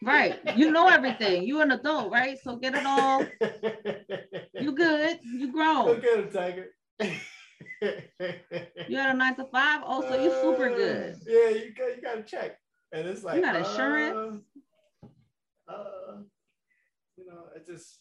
Right. 0.03 0.39
You 0.55 0.71
know 0.71 0.87
everything. 0.87 1.43
You're 1.43 1.63
an 1.63 1.71
adult, 1.71 2.11
right? 2.11 2.37
So 2.43 2.55
get 2.55 2.75
it 2.75 2.85
all. 2.85 3.25
You 4.59 4.73
good. 4.73 5.19
You 5.23 5.53
grown. 5.53 5.85
Go 5.85 5.95
get 5.95 6.19
him, 6.19 6.29
Tiger. 6.31 6.67
You 8.89 8.97
had 8.97 9.15
a 9.15 9.17
nine 9.17 9.35
to 9.37 9.45
five. 9.45 9.81
Oh, 9.85 10.01
so 10.01 10.21
you 10.21 10.31
super 10.41 10.69
good. 10.69 11.13
Uh, 11.13 11.17
Yeah, 11.25 11.49
you 11.49 11.73
got 11.73 11.95
you 11.95 12.01
got 12.01 12.15
to 12.15 12.23
check, 12.23 12.57
and 12.91 13.07
it's 13.07 13.23
like 13.23 13.35
you 13.35 13.41
got 13.41 13.55
insurance? 13.55 14.43
Uh, 15.69 15.71
uh, 15.71 16.17
you 17.15 17.25
know, 17.25 17.45
it 17.55 17.65
just. 17.65 17.99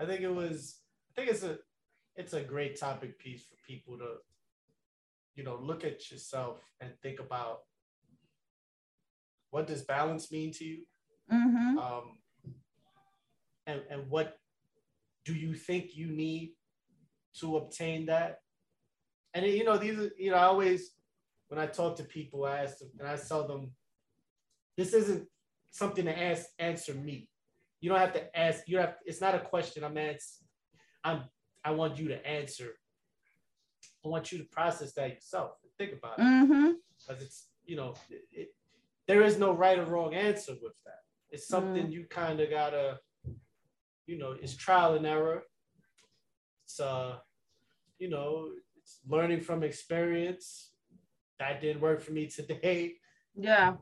I 0.00 0.06
think 0.06 0.22
it 0.22 0.34
was. 0.34 0.80
I 1.12 1.20
think 1.20 1.30
it's 1.30 1.44
a. 1.44 1.58
It's 2.16 2.32
a 2.32 2.40
great 2.40 2.78
topic 2.78 3.18
piece 3.20 3.44
for 3.44 3.54
people 3.66 3.98
to. 3.98 4.14
You 5.36 5.44
know, 5.44 5.58
look 5.60 5.84
at 5.84 6.10
yourself 6.10 6.58
and 6.80 6.90
think 7.00 7.20
about. 7.20 7.60
What 9.54 9.68
does 9.68 9.82
balance 9.82 10.32
mean 10.32 10.50
to 10.54 10.64
you? 10.64 10.78
Mm-hmm. 11.32 11.78
um, 11.78 12.18
and 13.68 13.80
and 13.88 14.10
what 14.10 14.36
do 15.24 15.32
you 15.32 15.54
think 15.54 15.96
you 15.96 16.08
need 16.08 16.54
to 17.40 17.56
obtain 17.58 18.06
that? 18.06 18.40
And 19.32 19.46
you 19.46 19.62
know, 19.62 19.78
these 19.78 19.96
are 19.96 20.10
you 20.18 20.32
know, 20.32 20.38
I 20.38 20.46
always 20.52 20.90
when 21.46 21.60
I 21.60 21.66
talk 21.66 21.96
to 21.98 22.02
people, 22.02 22.44
I 22.44 22.64
ask 22.64 22.78
them 22.78 22.90
and 22.98 23.06
I 23.06 23.16
tell 23.16 23.46
them, 23.46 23.70
this 24.76 24.92
isn't 24.92 25.28
something 25.70 26.04
to 26.04 26.18
ask 26.30 26.46
answer 26.58 26.92
me. 26.92 27.28
You 27.80 27.90
don't 27.90 28.00
have 28.00 28.14
to 28.14 28.36
ask. 28.36 28.64
You 28.66 28.78
have. 28.78 28.96
It's 29.06 29.20
not 29.20 29.36
a 29.36 29.40
question. 29.52 29.84
I'm 29.84 29.96
ask. 29.96 30.40
I'm. 31.04 31.22
I 31.64 31.70
want 31.70 31.96
you 32.00 32.08
to 32.08 32.26
answer. 32.26 32.70
I 34.04 34.08
want 34.08 34.32
you 34.32 34.38
to 34.38 34.44
process 34.44 34.94
that 34.94 35.10
yourself. 35.10 35.52
Think 35.78 35.92
about 35.92 36.18
it 36.18 36.22
Mm-hmm. 36.22 36.70
because 36.98 37.22
it's 37.22 37.46
you 37.64 37.76
know 37.76 37.94
it, 38.32 38.48
there 39.06 39.22
is 39.22 39.38
no 39.38 39.52
right 39.52 39.78
or 39.78 39.84
wrong 39.84 40.14
answer 40.14 40.52
with 40.62 40.74
that. 40.84 41.00
It's 41.30 41.48
something 41.48 41.90
you 41.90 42.06
kind 42.08 42.40
of 42.40 42.50
gotta 42.50 43.00
you 44.06 44.18
know 44.18 44.32
it's 44.32 44.56
trial 44.56 44.94
and 44.94 45.06
error. 45.06 45.42
It's 46.64 46.80
uh 46.80 47.18
you 47.98 48.08
know 48.08 48.50
it's 48.76 49.00
learning 49.08 49.40
from 49.40 49.62
experience. 49.62 50.70
That 51.38 51.60
didn't 51.60 51.82
work 51.82 52.00
for 52.00 52.12
me 52.12 52.26
today. 52.28 52.94
Yeah. 53.34 53.76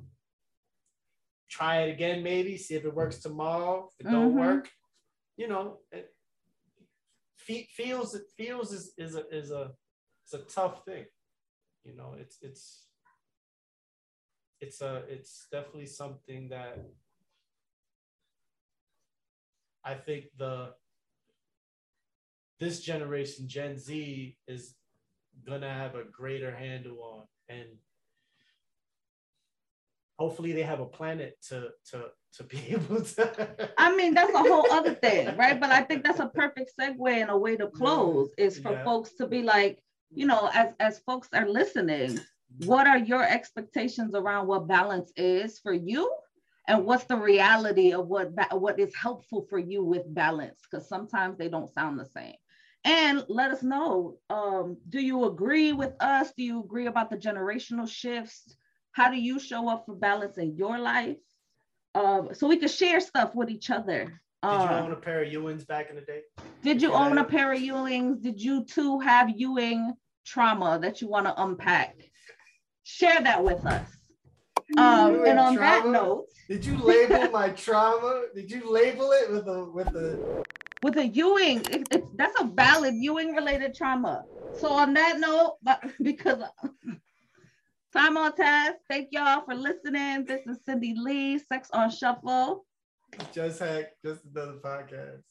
try 1.51 1.83
it 1.83 1.91
again 1.93 2.23
maybe 2.23 2.57
see 2.57 2.75
if 2.75 2.85
it 2.87 2.95
works 2.95 3.19
tomorrow. 3.19 3.91
If 3.99 4.07
it 4.07 4.11
don't 4.11 4.33
Mhm. 4.33 4.39
work 4.39 4.71
you 5.37 5.49
know 5.49 5.81
it 5.91 6.15
fe- 7.37 7.69
feels 7.73 8.15
it 8.15 8.27
feels 8.37 8.73
is, 8.73 8.95
is 8.97 9.15
a 9.17 9.29
is 9.29 9.51
a 9.51 9.77
it's 10.25 10.33
a 10.33 10.39
tough 10.45 10.85
thing. 10.87 11.05
You 11.85 11.95
know 11.95 12.15
it's 12.19 12.39
it's 12.41 12.87
it's 14.63 14.81
a 14.81 15.03
it's 15.09 15.47
definitely 15.51 15.87
something 15.87 16.49
that 16.49 16.79
i 19.85 19.95
think 19.95 20.25
the 20.39 20.73
this 22.63 22.81
generation, 22.81 23.49
Gen 23.49 23.77
Z, 23.77 24.37
is 24.47 24.75
gonna 25.45 25.69
have 25.69 25.97
a 25.97 26.05
greater 26.05 26.55
handle 26.55 27.03
on, 27.03 27.23
and 27.49 27.69
hopefully 30.17 30.53
they 30.53 30.63
have 30.63 30.79
a 30.79 30.87
planet 30.87 31.39
to 31.49 31.71
to 31.91 32.11
to 32.37 32.45
be 32.45 32.61
able 32.69 33.03
to. 33.03 33.73
I 33.77 33.97
mean, 33.97 34.15
that's 34.15 34.33
a 34.33 34.39
whole 34.39 34.71
other 34.71 34.95
thing, 34.95 35.37
right? 35.37 35.59
But 35.61 35.71
I 35.71 35.83
think 35.83 36.05
that's 36.05 36.21
a 36.21 36.29
perfect 36.29 36.71
segue 36.79 37.11
and 37.11 37.31
a 37.31 37.37
way 37.37 37.57
to 37.57 37.67
close 37.67 38.31
is 38.39 38.61
for 38.61 38.73
Yeah. 38.73 38.85
folks 38.85 39.11
to 39.15 39.27
be 39.27 39.43
like, 39.43 39.83
you 40.15 40.27
know, 40.27 40.49
as 40.55 40.73
as 40.79 41.01
folks 41.01 41.29
are 41.35 41.49
listening, 41.49 42.21
what 42.59 42.87
are 42.87 42.99
your 42.99 43.23
expectations 43.23 44.15
around 44.15 44.47
what 44.47 44.69
balance 44.69 45.13
is 45.17 45.59
for 45.59 45.73
you? 45.73 46.11
And 46.69 46.85
what's 46.85 47.05
the 47.05 47.17
reality 47.17 47.93
of 47.93 48.07
what 48.07 48.35
ba- 48.37 48.57
what 48.57 48.79
is 48.79 48.95
helpful 48.95 49.47
for 49.51 49.59
you 49.59 49.85
with 49.85 50.13
balance? 50.15 50.61
Because 50.63 50.89
sometimes 50.89 51.37
they 51.37 51.49
don't 51.49 51.73
sound 51.73 51.99
the 51.99 52.07
same. 52.07 52.35
And 52.85 53.25
let 53.29 53.51
us 53.51 53.63
know. 53.63 54.19
Um, 54.31 54.77
do 54.89 55.01
you 55.01 55.25
agree 55.25 55.73
with 55.73 55.93
us? 56.01 56.33
Do 56.37 56.43
you 56.45 56.61
agree 56.61 56.87
about 56.87 57.11
the 57.11 57.17
generational 57.17 57.89
shifts? 57.89 58.57
How 58.93 59.11
do 59.11 59.17
you 59.17 59.39
show 59.41 59.69
up 59.69 59.87
for 59.87 59.95
balance 59.95 60.39
in 60.39 60.57
your 60.57 60.79
life? 60.79 61.17
Um, 61.95 62.31
so 62.33 62.47
we 62.49 62.57
can 62.57 62.69
share 62.69 63.01
stuff 63.01 63.35
with 63.35 63.51
each 63.51 63.71
other. 63.71 64.05
Did 64.05 64.13
Uh, 64.43 64.69
you 64.71 64.77
own 64.77 64.93
a 64.93 64.97
pair 64.97 65.23
of 65.23 65.33
Ewings 65.33 65.67
back 65.67 65.91
in 65.91 65.97
the 65.97 66.03
day? 66.03 66.23
did 66.63 66.81
you 66.81 66.91
Yeah. 66.93 66.99
own 66.99 67.19
a 67.19 67.25
pair 67.25 67.53
of 67.53 67.59
Ewings? 67.59 68.21
Did 68.23 68.41
you 68.41 68.65
too 68.65 69.01
have 69.01 69.31
Ewing 69.31 69.95
trauma 70.25 70.79
that 70.81 71.01
you 71.01 71.09
want 71.09 71.27
to 71.27 71.43
unpack? 71.43 71.97
Share 72.85 73.21
that 73.23 73.43
with 73.43 73.65
us. 73.67 73.89
Um, 74.77 75.25
and 75.27 75.39
on 75.39 75.57
that 75.57 75.87
note, 75.87 76.27
Did 76.49 76.65
you 76.65 76.77
label 76.79 77.31
my 77.31 77.51
trauma? 77.51 78.25
Did 78.35 78.51
you 78.51 78.71
label 78.71 79.13
it 79.13 79.31
with 79.31 79.47
a 79.47 79.65
with 79.65 79.89
a? 79.89 80.43
with 80.83 80.97
a 80.97 81.07
Ewing, 81.07 81.63
it, 81.71 82.17
that's 82.17 82.39
a 82.41 82.45
valid 82.45 82.95
Ewing 82.95 83.35
related 83.35 83.75
trauma. 83.75 84.25
So 84.59 84.69
on 84.69 84.95
that 84.95 85.19
note, 85.19 85.59
but 85.63 85.81
because 86.03 86.43
time 87.93 88.17
on 88.17 88.35
task, 88.35 88.77
thank 88.89 89.09
y'all 89.13 89.45
for 89.45 89.55
listening. 89.55 90.25
This 90.25 90.41
is 90.47 90.59
Cindy 90.65 90.95
Lee, 90.97 91.39
Sex 91.39 91.69
on 91.73 91.91
Shuffle. 91.91 92.65
Just 93.33 93.61
had 93.61 93.91
just 94.05 94.23
another 94.25 94.59
podcast. 94.65 95.23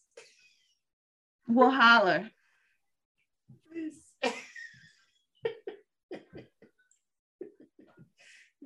We'll 1.47 1.71
holler. 1.71 2.29
Please. 3.71 4.00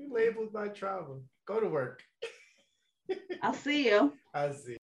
You 0.05 0.13
labeled 0.13 0.53
my 0.53 0.67
trauma. 0.67 1.19
Go 1.45 1.59
to 1.59 1.67
work. 1.67 2.01
I'll 3.41 3.53
see 3.53 3.85
you. 3.85 4.13
I 4.33 4.51
see. 4.51 4.77